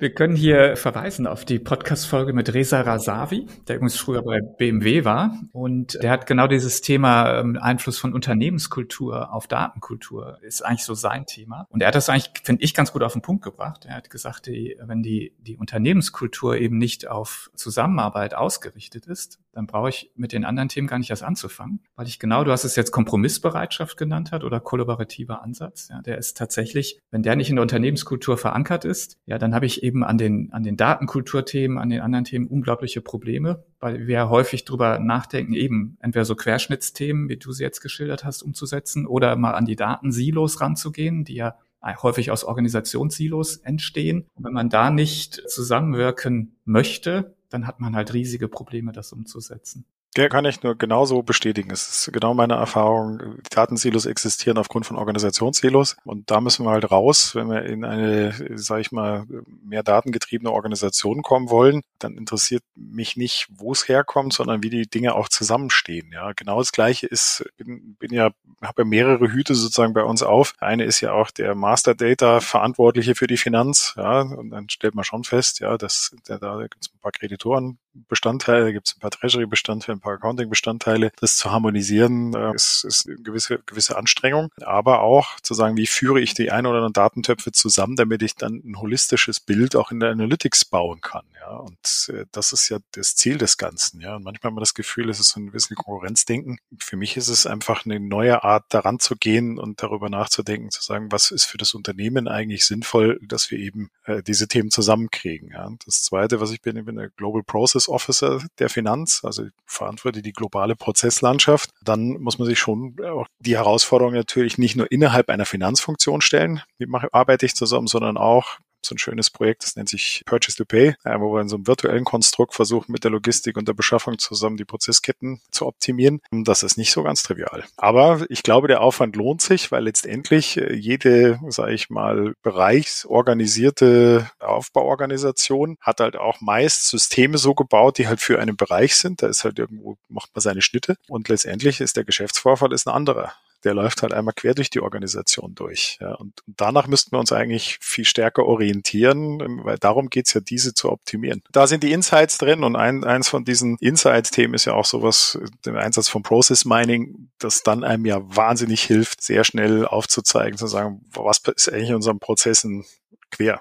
Wir 0.00 0.14
können 0.14 0.34
hier 0.34 0.78
verweisen 0.78 1.26
auf 1.26 1.44
die 1.44 1.58
Podcast-Folge 1.58 2.32
mit 2.32 2.54
Reza 2.54 2.80
Rasavi, 2.80 3.46
der 3.68 3.76
übrigens 3.76 3.98
früher 3.98 4.22
bei 4.22 4.40
BMW 4.40 5.04
war. 5.04 5.38
Und 5.52 6.02
der 6.02 6.10
hat 6.10 6.26
genau 6.26 6.46
dieses 6.46 6.80
Thema 6.80 7.38
ähm, 7.38 7.58
Einfluss 7.60 7.98
von 7.98 8.14
Unternehmenskultur 8.14 9.30
auf 9.30 9.46
Datenkultur, 9.46 10.38
ist 10.40 10.64
eigentlich 10.64 10.84
so 10.86 10.94
sein 10.94 11.26
Thema. 11.26 11.66
Und 11.68 11.82
er 11.82 11.88
hat 11.88 11.96
das 11.96 12.08
eigentlich, 12.08 12.30
finde 12.42 12.64
ich, 12.64 12.72
ganz 12.72 12.92
gut 12.92 13.02
auf 13.02 13.12
den 13.12 13.20
Punkt 13.20 13.44
gebracht. 13.44 13.84
Er 13.84 13.94
hat 13.96 14.08
gesagt, 14.08 14.46
die, 14.46 14.74
wenn 14.80 15.02
die, 15.02 15.34
die 15.38 15.58
Unternehmenskultur 15.58 16.56
eben 16.56 16.78
nicht 16.78 17.06
auf 17.06 17.50
Zusammenarbeit 17.54 18.32
ausgerichtet 18.32 19.06
ist, 19.06 19.38
dann 19.52 19.66
brauche 19.66 19.88
ich 19.88 20.10
mit 20.14 20.32
den 20.32 20.44
anderen 20.44 20.68
Themen 20.68 20.86
gar 20.86 20.98
nicht 20.98 21.10
erst 21.10 21.22
anzufangen, 21.22 21.80
weil 21.96 22.06
ich 22.06 22.18
genau, 22.18 22.44
du 22.44 22.52
hast 22.52 22.64
es 22.64 22.76
jetzt 22.76 22.90
Kompromissbereitschaft 22.90 23.96
genannt 23.96 24.32
hat 24.32 24.44
oder 24.44 24.60
kollaborativer 24.60 25.42
Ansatz. 25.42 25.88
Ja, 25.90 26.02
der 26.02 26.18
ist 26.18 26.36
tatsächlich, 26.36 27.00
wenn 27.10 27.22
der 27.22 27.36
nicht 27.36 27.50
in 27.50 27.56
der 27.56 27.62
Unternehmenskultur 27.62 28.38
verankert 28.38 28.84
ist, 28.84 29.18
ja, 29.26 29.38
dann 29.38 29.54
habe 29.54 29.66
ich 29.66 29.82
eben 29.82 30.04
an 30.04 30.18
den, 30.18 30.52
an 30.52 30.62
den 30.62 30.76
Datenkulturthemen, 30.76 31.78
an 31.78 31.90
den 31.90 32.00
anderen 32.00 32.24
Themen 32.24 32.46
unglaubliche 32.46 33.00
Probleme, 33.00 33.64
weil 33.80 34.06
wir 34.06 34.28
häufig 34.28 34.64
drüber 34.64 34.98
nachdenken, 34.98 35.54
eben 35.54 35.96
entweder 36.00 36.24
so 36.24 36.36
Querschnittsthemen, 36.36 37.28
wie 37.28 37.36
du 37.36 37.52
sie 37.52 37.64
jetzt 37.64 37.80
geschildert 37.80 38.24
hast, 38.24 38.42
umzusetzen 38.42 39.06
oder 39.06 39.36
mal 39.36 39.52
an 39.52 39.64
die 39.64 39.76
Datensilos 39.76 40.60
ranzugehen, 40.60 41.24
die 41.24 41.34
ja 41.34 41.56
häufig 42.02 42.30
aus 42.30 42.44
Organisationssilos 42.44 43.56
entstehen. 43.56 44.26
Und 44.34 44.44
wenn 44.44 44.52
man 44.52 44.68
da 44.68 44.90
nicht 44.90 45.42
zusammenwirken 45.48 46.56
möchte, 46.64 47.34
dann 47.50 47.66
hat 47.66 47.80
man 47.80 47.94
halt 47.94 48.14
riesige 48.14 48.48
Probleme, 48.48 48.92
das 48.92 49.12
umzusetzen. 49.12 49.84
Ja, 50.16 50.28
kann 50.28 50.44
ich 50.44 50.64
nur 50.64 50.76
genauso 50.76 51.22
bestätigen. 51.22 51.70
Es 51.70 51.88
ist 51.88 52.12
genau 52.12 52.34
meine 52.34 52.54
Erfahrung. 52.54 53.38
Datensilos 53.48 54.06
existieren 54.06 54.58
aufgrund 54.58 54.84
von 54.84 54.96
Organisationssilos 54.96 55.96
und 56.04 56.32
da 56.32 56.40
müssen 56.40 56.66
wir 56.66 56.72
halt 56.72 56.90
raus, 56.90 57.36
wenn 57.36 57.48
wir 57.48 57.62
in 57.62 57.84
eine, 57.84 58.34
sage 58.58 58.80
ich 58.80 58.90
mal, 58.90 59.24
mehr 59.62 59.84
datengetriebene 59.84 60.50
Organisation 60.50 61.22
kommen 61.22 61.48
wollen. 61.48 61.82
Dann 62.00 62.16
interessiert 62.16 62.64
mich 62.74 63.16
nicht, 63.16 63.46
wo 63.50 63.70
es 63.70 63.86
herkommt, 63.86 64.32
sondern 64.32 64.64
wie 64.64 64.70
die 64.70 64.90
Dinge 64.90 65.14
auch 65.14 65.28
zusammenstehen. 65.28 66.10
Ja, 66.12 66.32
genau 66.32 66.58
das 66.58 66.72
Gleiche 66.72 67.06
ist. 67.06 67.44
Bin, 67.56 67.94
bin 68.00 68.12
ja, 68.12 68.30
habe 68.62 68.82
ja 68.82 68.84
mehrere 68.84 69.30
Hüte 69.30 69.54
sozusagen 69.54 69.94
bei 69.94 70.02
uns 70.02 70.24
auf. 70.24 70.54
Eine 70.58 70.84
ist 70.84 71.00
ja 71.00 71.12
auch 71.12 71.30
der 71.30 71.54
Master 71.54 71.94
Data 71.94 72.40
Verantwortliche 72.40 73.14
für 73.14 73.28
die 73.28 73.36
Finanz. 73.36 73.94
Ja, 73.96 74.22
und 74.22 74.50
dann 74.50 74.68
stellt 74.70 74.96
man 74.96 75.04
schon 75.04 75.22
fest, 75.22 75.60
ja, 75.60 75.78
dass 75.78 76.16
da, 76.24 76.38
da 76.38 76.60
gibt 76.62 76.78
es 76.84 76.92
ein 76.92 76.98
paar 76.98 77.12
Kreditoren 77.12 77.78
Bestandteile, 77.94 78.72
gibt 78.72 78.88
es 78.88 78.96
ein 78.96 79.00
paar 79.00 79.10
Treasury-Bestandteile, 79.10 79.96
ein 79.96 80.00
paar 80.00 80.14
Accounting-Bestandteile. 80.14 81.12
Das 81.20 81.36
zu 81.36 81.50
harmonisieren 81.50 82.34
äh, 82.34 82.54
ist, 82.54 82.84
ist 82.86 83.06
eine 83.06 83.16
gewisse, 83.16 83.58
gewisse 83.66 83.96
Anstrengung, 83.96 84.50
aber 84.60 85.00
auch 85.00 85.40
zu 85.40 85.54
sagen, 85.54 85.76
wie 85.76 85.86
führe 85.86 86.20
ich 86.20 86.34
die 86.34 86.50
ein 86.50 86.66
oder 86.66 86.76
anderen 86.76 86.92
Datentöpfe 86.92 87.52
zusammen, 87.52 87.96
damit 87.96 88.22
ich 88.22 88.36
dann 88.36 88.62
ein 88.64 88.80
holistisches 88.80 89.40
Bild 89.40 89.76
auch 89.76 89.90
in 89.90 90.00
der 90.00 90.10
Analytics 90.10 90.64
bauen 90.64 91.00
kann. 91.00 91.24
Ja, 91.40 91.56
und 91.56 92.10
äh, 92.14 92.26
das 92.32 92.52
ist 92.52 92.68
ja 92.68 92.78
das 92.92 93.16
Ziel 93.16 93.38
des 93.38 93.56
Ganzen. 93.56 94.00
Ja, 94.00 94.16
und 94.16 94.24
manchmal 94.24 94.50
hat 94.50 94.54
man 94.54 94.62
das 94.62 94.74
Gefühl, 94.74 95.08
es 95.08 95.20
ist 95.20 95.30
so 95.30 95.40
ein 95.40 95.50
bisschen 95.50 95.76
Konkurrenzdenken. 95.76 96.58
Für 96.78 96.96
mich 96.96 97.16
ist 97.16 97.28
es 97.28 97.46
einfach 97.46 97.86
eine 97.86 97.98
neue 97.98 98.44
Art, 98.44 98.64
daran 98.68 98.98
zu 98.98 99.16
gehen 99.16 99.58
und 99.58 99.82
darüber 99.82 100.10
nachzudenken, 100.10 100.70
zu 100.70 100.82
sagen, 100.82 101.10
was 101.10 101.30
ist 101.30 101.46
für 101.46 101.58
das 101.58 101.74
Unternehmen 101.74 102.28
eigentlich 102.28 102.66
sinnvoll, 102.66 103.18
dass 103.22 103.50
wir 103.50 103.58
eben 103.58 103.90
äh, 104.04 104.22
diese 104.22 104.48
Themen 104.48 104.70
zusammenkriegen. 104.70 105.50
Ja. 105.50 105.70
Das 105.84 106.02
Zweite, 106.02 106.40
was 106.40 106.52
ich 106.52 106.60
bin, 106.60 106.76
ich 106.76 106.84
bin 106.84 106.96
der 106.96 107.08
Global 107.08 107.42
Process 107.42 107.79
Process 107.80 107.88
Officer 107.88 108.42
der 108.58 108.68
Finanz, 108.68 109.22
also 109.24 109.44
verantwortet 109.64 110.26
die 110.26 110.32
globale 110.32 110.76
Prozesslandschaft, 110.76 111.70
dann 111.82 112.20
muss 112.20 112.38
man 112.38 112.46
sich 112.46 112.58
schon 112.58 112.96
auch 113.04 113.26
die 113.38 113.56
Herausforderung 113.56 114.14
natürlich 114.14 114.58
nicht 114.58 114.76
nur 114.76 114.90
innerhalb 114.90 115.28
einer 115.28 115.46
Finanzfunktion 115.46 116.20
stellen, 116.20 116.62
wie 116.78 116.86
arbeite 117.12 117.46
ich 117.46 117.54
zusammen, 117.54 117.86
sondern 117.86 118.16
auch 118.16 118.58
so 118.86 118.94
ein 118.94 118.98
schönes 118.98 119.30
Projekt, 119.30 119.64
das 119.64 119.76
nennt 119.76 119.88
sich 119.88 120.22
Purchase 120.26 120.56
to 120.56 120.64
Pay, 120.64 120.94
äh, 121.04 121.20
wo 121.20 121.32
wir 121.34 121.40
in 121.40 121.48
so 121.48 121.56
einem 121.56 121.66
virtuellen 121.66 122.04
Konstrukt 122.04 122.54
versuchen, 122.54 122.92
mit 122.92 123.04
der 123.04 123.10
Logistik 123.10 123.56
und 123.56 123.68
der 123.68 123.74
Beschaffung 123.74 124.18
zusammen 124.18 124.56
die 124.56 124.64
Prozessketten 124.64 125.40
zu 125.50 125.66
optimieren. 125.66 126.20
Das 126.30 126.62
ist 126.62 126.76
nicht 126.76 126.92
so 126.92 127.02
ganz 127.02 127.22
trivial. 127.22 127.64
Aber 127.76 128.24
ich 128.28 128.42
glaube, 128.42 128.68
der 128.68 128.80
Aufwand 128.80 129.16
lohnt 129.16 129.42
sich, 129.42 129.70
weil 129.72 129.84
letztendlich 129.84 130.56
äh, 130.56 130.74
jede, 130.74 131.40
sage 131.48 131.72
ich 131.72 131.90
mal, 131.90 132.34
bereichsorganisierte 132.42 134.30
Aufbauorganisation 134.38 135.76
hat 135.80 136.00
halt 136.00 136.16
auch 136.16 136.40
meist 136.40 136.88
Systeme 136.88 137.38
so 137.38 137.54
gebaut, 137.54 137.98
die 137.98 138.08
halt 138.08 138.20
für 138.20 138.38
einen 138.38 138.56
Bereich 138.56 138.96
sind. 138.96 139.22
Da 139.22 139.28
ist 139.28 139.44
halt 139.44 139.58
irgendwo, 139.58 139.96
macht 140.08 140.30
man 140.34 140.40
seine 140.40 140.62
Schnitte 140.62 140.96
und 141.08 141.28
letztendlich 141.28 141.80
ist 141.80 141.96
der 141.96 142.04
Geschäftsvorfall 142.04 142.72
ist 142.72 142.86
ein 142.86 142.94
anderer 142.94 143.32
der 143.64 143.74
läuft 143.74 144.02
halt 144.02 144.12
einmal 144.12 144.34
quer 144.34 144.54
durch 144.54 144.70
die 144.70 144.80
Organisation 144.80 145.54
durch. 145.54 145.98
Ja. 146.00 146.14
Und, 146.14 146.40
danach 146.46 146.86
müssten 146.86 147.12
wir 147.12 147.18
uns 147.18 147.32
eigentlich 147.32 147.78
viel 147.80 148.04
stärker 148.04 148.44
orientieren, 148.44 149.64
weil 149.64 149.78
darum 149.78 150.10
geht's 150.10 150.34
ja, 150.34 150.40
diese 150.40 150.74
zu 150.74 150.90
optimieren. 150.90 151.42
Da 151.52 151.66
sind 151.66 151.82
die 151.82 151.92
Insights 151.92 152.38
drin 152.38 152.64
und 152.64 152.76
ein, 152.76 153.04
eins 153.04 153.28
von 153.28 153.44
diesen 153.44 153.76
Insights-Themen 153.78 154.54
ist 154.54 154.64
ja 154.64 154.74
auch 154.74 154.84
sowas, 154.84 155.38
der 155.64 155.76
Einsatz 155.76 156.08
von 156.08 156.22
Process 156.22 156.64
Mining, 156.64 157.30
das 157.38 157.62
dann 157.62 157.84
einem 157.84 158.04
ja 158.06 158.20
wahnsinnig 158.22 158.82
hilft, 158.82 159.22
sehr 159.22 159.44
schnell 159.44 159.86
aufzuzeigen, 159.86 160.58
zu 160.58 160.66
sagen, 160.66 161.04
was 161.12 161.38
ist 161.54 161.72
eigentlich 161.72 161.90
in 161.90 161.96
unseren 161.96 162.18
Prozessen 162.18 162.84
quer. 163.30 163.60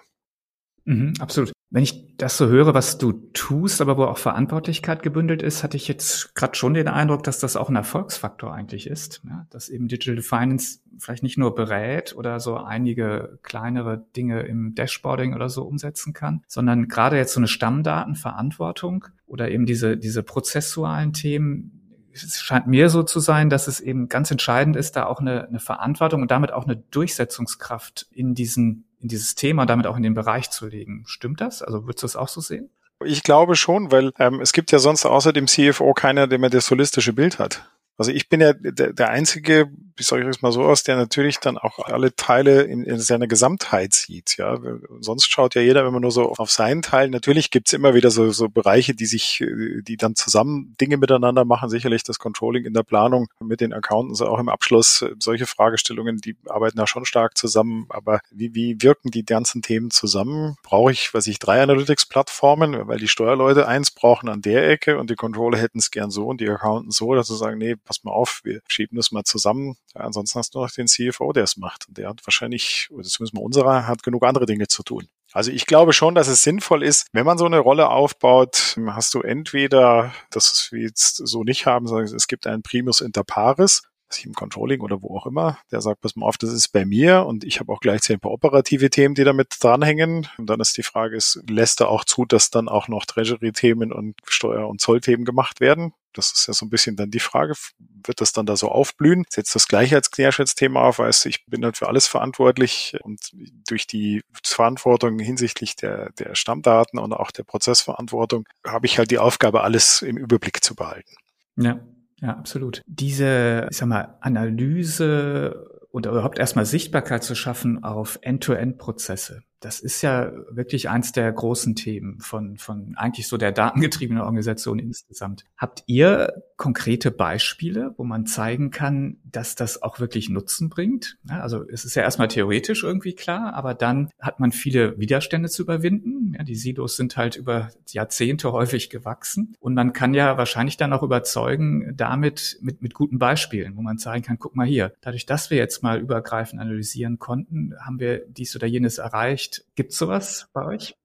Mhm, 0.90 1.14
absolut. 1.20 1.52
Wenn 1.70 1.84
ich 1.84 2.18
das 2.18 2.36
so 2.36 2.48
höre, 2.48 2.74
was 2.74 2.98
du 2.98 3.12
tust, 3.34 3.80
aber 3.80 3.96
wo 3.96 4.06
auch 4.06 4.18
Verantwortlichkeit 4.18 5.04
gebündelt 5.04 5.44
ist, 5.44 5.64
hatte 5.64 5.78
ich 5.78 5.88
jetzt 5.88 6.34
gerade 6.34 6.56
schon 6.56 6.74
den 6.74 6.88
Eindruck, 6.88 7.22
dass 7.22 7.38
das 7.38 7.56
auch 7.56 7.70
ein 7.70 7.76
Erfolgsfaktor 7.76 8.52
eigentlich 8.52 8.88
ist. 8.88 9.22
Ja, 9.24 9.46
dass 9.52 9.70
eben 9.70 9.88
Digital 9.88 10.24
Finance 10.24 10.80
vielleicht 10.98 11.22
nicht 11.22 11.38
nur 11.38 11.54
berät 11.54 12.16
oder 12.16 12.40
so 12.40 12.58
einige 12.58 13.38
kleinere 13.44 14.04
Dinge 14.18 14.42
im 14.42 14.74
Dashboarding 14.74 15.36
oder 15.36 15.48
so 15.48 15.62
umsetzen 15.62 16.14
kann, 16.14 16.42
sondern 16.48 16.88
gerade 16.88 17.18
jetzt 17.18 17.34
so 17.34 17.40
eine 17.40 17.48
Stammdatenverantwortung 17.48 19.06
oder 19.28 19.52
eben 19.52 19.68
diese, 19.68 19.96
diese 19.96 20.24
prozessualen 20.24 21.14
Themen, 21.14 21.76
es 22.12 22.42
scheint 22.42 22.66
mir 22.66 22.90
so 22.90 23.04
zu 23.04 23.20
sein, 23.20 23.52
dass 23.52 23.68
es 23.68 23.80
eben 23.80 24.10
ganz 24.10 24.32
entscheidend 24.32 24.76
ist, 24.76 24.96
da 24.96 25.06
auch 25.06 25.20
eine, 25.20 25.48
eine 25.48 25.60
Verantwortung 25.60 26.24
und 26.24 26.32
damit 26.32 26.52
auch 26.52 26.66
eine 26.66 26.78
Durchsetzungskraft 26.78 28.08
in 28.12 28.34
diesen 28.34 28.86
in 29.02 29.08
dieses 29.08 29.36
Thema, 29.36 29.66
damit 29.66 29.88
auch 29.88 29.98
in 29.98 30.04
den 30.04 30.14
Bereich 30.14 30.50
zu 30.50 30.68
legen. 30.68 31.04
Stimmt 31.08 31.42
das? 31.42 31.62
Also 31.62 31.86
würdest 31.86 32.04
du 32.04 32.06
das 32.06 32.16
auch 32.16 32.28
so 32.28 32.42
sehen? 32.42 32.70
Ich 33.04 33.24
glaube 33.24 33.56
schon, 33.56 33.92
weil 33.92 34.12
ähm, 34.20 34.42
es 34.42 34.52
gibt 34.52 34.72
ja 34.72 34.80
sonst 34.80 35.06
außer 35.06 35.32
dem 35.32 35.48
CFO 35.48 35.94
keiner, 35.94 36.28
der 36.28 36.40
mehr 36.40 36.50
das 36.50 36.70
holistische 36.70 37.14
Bild 37.14 37.40
hat. 37.40 37.70
Also 37.98 38.12
ich 38.12 38.30
bin 38.30 38.42
ja 38.42 38.54
der, 38.54 38.94
der 38.94 39.10
einzige, 39.10 39.70
ich 40.00 40.12
es 40.12 40.42
mal 40.42 40.52
so 40.52 40.64
aus, 40.64 40.84
der 40.84 40.96
natürlich 40.96 41.40
dann 41.40 41.58
auch 41.58 41.80
alle 41.80 42.16
Teile 42.16 42.64
in, 42.64 42.84
in 42.84 43.00
seiner 43.00 43.28
Gesamtheit 43.28 43.94
sieht. 43.94 44.38
Ja, 44.38 44.58
sonst 45.00 45.30
schaut 45.32 45.56
ja 45.56 45.62
jeder 45.62 45.86
immer 45.86 46.00
nur 46.00 46.12
so 46.12 46.34
auf 46.34 46.52
seinen 46.52 46.82
Teil. 46.82 47.10
Natürlich 47.10 47.52
gibt's 47.52 47.74
immer 47.74 47.94
wieder 47.94 48.12
so, 48.12 48.32
so 48.32 48.50
Bereiche, 48.50 48.94
die 48.94 49.06
sich, 49.06 49.44
die 49.82 49.98
dann 49.98 50.16
zusammen 50.16 50.76
Dinge 50.80 50.98
miteinander 50.98 51.46
machen. 51.46 51.70
Sicherlich 51.70 52.04
das 52.04 52.20
Controlling 52.20 52.66
in 52.66 52.74
der 52.74 52.84
Planung 52.84 53.28
mit 53.40 53.62
den 53.62 53.74
Accountants 53.74 54.22
auch 54.22 54.40
im 54.40 54.50
Abschluss. 54.50 55.06
Solche 55.20 55.46
Fragestellungen, 55.46 56.18
die 56.18 56.36
arbeiten 56.48 56.78
da 56.78 56.88
schon 56.88 57.06
stark 57.06 57.38
zusammen. 57.38 57.86
Aber 57.90 58.22
wie, 58.32 58.54
wie 58.56 58.78
wirken 58.82 59.12
die 59.12 59.26
ganzen 59.26 59.62
Themen 59.62 59.92
zusammen? 59.92 60.56
Brauche 60.64 60.92
ich, 60.92 61.14
was 61.14 61.28
ich, 61.28 61.40
drei 61.40 61.62
Analytics-Plattformen, 61.62 62.88
weil 62.88 63.00
die 63.00 63.08
Steuerleute 63.08 63.68
eins 63.68 63.92
brauchen 63.92 64.30
an 64.30 64.42
der 64.42 64.70
Ecke 64.70 64.98
und 64.98 65.10
die 65.10 65.16
Controller 65.16 65.58
hätten 65.58 65.80
es 65.80 65.92
gern 65.92 66.12
so 66.12 66.28
und 66.28 66.42
die 66.42 66.50
Accountants 66.50 66.98
so, 66.98 67.16
dass 67.16 67.28
sie 67.28 67.38
sagen, 67.38 67.58
nee, 67.58 67.76
pass 67.76 68.04
mal 68.04 68.12
auf, 68.12 68.42
wir 68.44 68.62
schieben 68.68 68.98
das 68.98 69.12
mal 69.12 69.24
zusammen. 69.24 69.76
Ja, 69.96 70.02
ansonsten 70.02 70.40
hast 70.40 70.56
du 70.56 70.60
noch 70.60 70.72
den 70.72 70.88
CFO, 70.88 71.34
der 71.34 71.44
es 71.44 71.58
macht. 71.58 71.88
Und 71.88 71.98
der 71.98 72.10
hat 72.10 72.22
wahrscheinlich, 72.26 72.90
oder 72.92 73.04
zumindest 73.04 73.34
mal 73.34 73.44
unserer, 73.44 73.88
hat 73.88 74.04
genug 74.04 74.24
andere 74.24 74.46
Dinge 74.46 74.68
zu 74.68 74.84
tun. 74.84 75.08
Also 75.32 75.52
ich 75.52 75.66
glaube 75.66 75.94
schon, 75.94 76.16
dass 76.16 76.28
es 76.28 76.42
sinnvoll 76.42 76.84
ist, 76.84 77.08
wenn 77.12 77.26
man 77.26 77.38
so 77.38 77.46
eine 77.46 77.60
Rolle 77.60 77.90
aufbaut, 77.90 78.78
hast 78.88 79.14
du 79.14 79.22
entweder, 79.22 80.12
dass 80.32 80.72
wir 80.72 80.82
jetzt 80.82 81.18
so 81.18 81.44
nicht 81.44 81.66
haben, 81.66 81.88
sondern 81.88 82.14
es 82.16 82.28
gibt 82.28 82.48
einen 82.48 82.64
Primus 82.64 83.02
inter 83.02 83.24
pares, 83.24 83.84
im 84.24 84.34
Controlling 84.34 84.82
oder 84.82 85.02
wo 85.02 85.16
auch 85.16 85.28
immer, 85.28 85.60
der 85.72 85.82
sagt, 85.82 86.02
pass 86.02 86.16
mal 86.16 86.26
auf, 86.26 86.38
das 86.38 86.52
ist 86.52 86.70
bei 86.70 86.86
mir 86.86 87.26
und 87.26 87.44
ich 87.44 87.60
habe 87.60 87.72
auch 87.72 87.80
gleichzeitig 87.80 88.18
ein 88.18 88.22
paar 88.22 88.32
operative 88.32 88.90
Themen, 88.90 89.16
die 89.16 89.24
damit 89.24 89.56
dranhängen. 89.60 90.28
Und 90.38 90.50
dann 90.50 90.60
ist 90.60 90.78
die 90.78 90.84
Frage, 90.84 91.16
ist, 91.16 91.44
lässt 91.48 91.82
er 91.82 91.90
auch 91.90 92.04
zu, 92.04 92.26
dass 92.26 92.50
dann 92.50 92.70
auch 92.70 92.88
noch 92.88 93.06
Treasury-Themen 93.06 93.94
und 93.94 94.16
Steuer- 94.26 94.68
und 94.68 94.82
Zollthemen 94.82 95.26
gemacht 95.26 95.60
werden? 95.60 95.94
Das 96.14 96.32
ist 96.32 96.48
ja 96.48 96.54
so 96.54 96.66
ein 96.66 96.70
bisschen 96.70 96.96
dann 96.96 97.12
die 97.12 97.20
Frage, 97.20 97.54
wird 97.78 98.22
das 98.22 98.32
dann 98.32 98.46
da 98.46 98.56
so 98.56 98.70
aufblühen? 98.70 99.26
Setzt 99.30 99.56
das 99.56 99.68
Querschnittsthema 99.68 100.82
auf, 100.82 101.00
weißt 101.00 101.26
ich 101.28 101.46
bin 101.46 101.62
dann 101.62 101.74
für 101.74 101.88
alles 101.88 102.08
verantwortlich 102.08 102.98
und 103.04 103.32
durch 103.68 103.88
die 103.88 104.24
Verantwortung 104.44 105.20
hinsichtlich 105.20 105.76
der, 105.76 106.12
der 106.14 106.36
Stammdaten 106.36 107.00
und 107.00 107.14
auch 107.14 107.32
der 107.32 107.44
Prozessverantwortung 107.44 108.48
habe 108.66 108.86
ich 108.86 108.98
halt 108.98 109.12
die 109.12 109.20
Aufgabe, 109.20 109.62
alles 109.62 110.02
im 110.02 110.18
Überblick 110.18 110.64
zu 110.64 110.76
behalten. 110.76 111.16
Ja. 111.56 111.80
Ja, 112.22 112.36
absolut. 112.36 112.82
Diese, 112.86 113.68
ich 113.72 113.78
sag 113.78 113.88
mal, 113.88 114.18
Analyse 114.20 115.70
und 115.92 116.06
überhaupt 116.06 116.38
erstmal 116.38 116.66
Sichtbarkeit 116.66 117.24
zu 117.24 117.36
schaffen 117.36 117.84
auf 117.84 118.20
End-to-End-Prozesse. 118.22 119.44
Das 119.60 119.80
ist 119.80 120.02
ja 120.02 120.32
wirklich 120.50 120.90
eins 120.90 121.12
der 121.12 121.32
großen 121.32 121.76
Themen 121.76 122.20
von, 122.22 122.58
von 122.58 122.96
eigentlich 122.96 123.28
so 123.28 123.38
der 123.38 123.52
datengetriebenen 123.52 124.24
Organisation 124.24 124.80
insgesamt. 124.80 125.46
Habt 125.58 125.84
ihr 125.88 126.44
konkrete 126.60 127.10
Beispiele, 127.10 127.96
wo 127.98 128.04
man 128.04 128.26
zeigen 128.26 128.70
kann, 128.70 129.18
dass 129.24 129.56
das 129.56 129.82
auch 129.82 130.00
wirklich 130.00 130.30
Nutzen 130.30 130.70
bringt? 130.70 131.18
also 131.28 131.64
es 131.68 131.86
ist 131.86 131.96
ja 131.96 132.04
erstmal 132.04 132.28
theoretisch 132.28 132.84
irgendwie 132.84 133.14
klar, 133.14 133.54
aber 133.54 133.74
dann 133.74 134.10
hat 134.20 134.40
man 134.40 134.52
viele 134.52 135.00
Widerstände 135.00 135.50
zu 135.50 135.64
überwinden. 135.64 136.34
Ja, 136.38 136.44
die 136.44 136.56
Silos 136.56 136.98
sind 136.98 137.16
halt 137.18 137.38
über 137.38 137.72
Jahrzehnte 137.90 138.52
häufig 138.52 138.90
gewachsen 138.90 139.56
und 139.60 139.74
man 139.74 139.94
kann 139.94 140.14
ja 140.14 140.38
wahrscheinlich 140.38 140.76
dann 140.76 140.92
auch 140.94 141.02
überzeugen 141.02 141.94
damit 141.96 142.60
mit, 142.62 142.82
mit 142.82 142.94
guten 142.94 143.20
Beispielen, 143.20 143.78
wo 143.78 143.82
man 143.82 143.98
zeigen 143.98 144.26
kann, 144.26 144.38
guck 144.38 144.56
mal 144.56 144.68
hier, 144.68 144.94
dadurch, 145.02 145.26
dass 145.26 145.50
wir 145.50 145.58
jetzt 145.58 145.82
mal 145.82 146.00
übergreifend 146.00 146.62
analysieren 146.62 147.20
konnten, 147.20 147.74
haben 147.80 148.00
wir 148.00 148.26
dies 148.28 148.56
oder 148.56 148.68
jenes 148.68 148.98
erreicht 148.98 149.64
Gibt 149.76 149.90
Gibt's 149.90 149.98
sowas 149.98 150.50
bei 150.52 150.66
euch? 150.66 150.99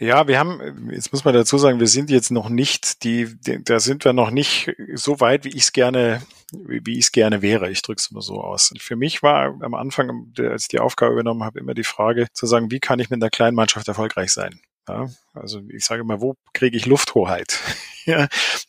Ja, 0.00 0.26
wir 0.26 0.40
haben, 0.40 0.90
jetzt 0.90 1.12
muss 1.12 1.24
man 1.24 1.34
dazu 1.34 1.56
sagen, 1.56 1.78
wir 1.78 1.86
sind 1.86 2.10
jetzt 2.10 2.32
noch 2.32 2.48
nicht, 2.48 3.04
die, 3.04 3.36
die 3.40 3.62
da 3.62 3.78
sind 3.78 4.04
wir 4.04 4.12
noch 4.12 4.30
nicht 4.30 4.72
so 4.94 5.20
weit, 5.20 5.44
wie 5.44 5.50
ich 5.50 5.62
es 5.62 5.72
gerne, 5.72 6.20
wie 6.52 6.98
ich 6.98 7.06
es 7.06 7.12
gerne 7.12 7.42
wäre. 7.42 7.70
Ich 7.70 7.82
drücke 7.82 8.00
es 8.00 8.10
mal 8.10 8.20
so 8.20 8.40
aus. 8.40 8.74
Für 8.78 8.96
mich 8.96 9.22
war 9.22 9.56
am 9.60 9.74
Anfang, 9.74 10.32
als 10.36 10.62
ich 10.62 10.68
die 10.68 10.80
Aufgabe 10.80 11.12
übernommen 11.12 11.44
habe, 11.44 11.60
immer 11.60 11.74
die 11.74 11.84
Frage 11.84 12.26
zu 12.32 12.46
sagen, 12.46 12.72
wie 12.72 12.80
kann 12.80 12.98
ich 12.98 13.08
mit 13.08 13.22
einer 13.22 13.30
kleinen 13.30 13.54
Mannschaft 13.54 13.86
erfolgreich 13.86 14.32
sein? 14.32 14.60
Ja, 14.88 15.08
also 15.34 15.60
ich 15.68 15.84
sage 15.84 16.04
mal, 16.04 16.20
wo 16.20 16.36
kriege 16.52 16.76
ich 16.76 16.86
Lufthoheit? 16.86 17.60
ja, 18.06 18.28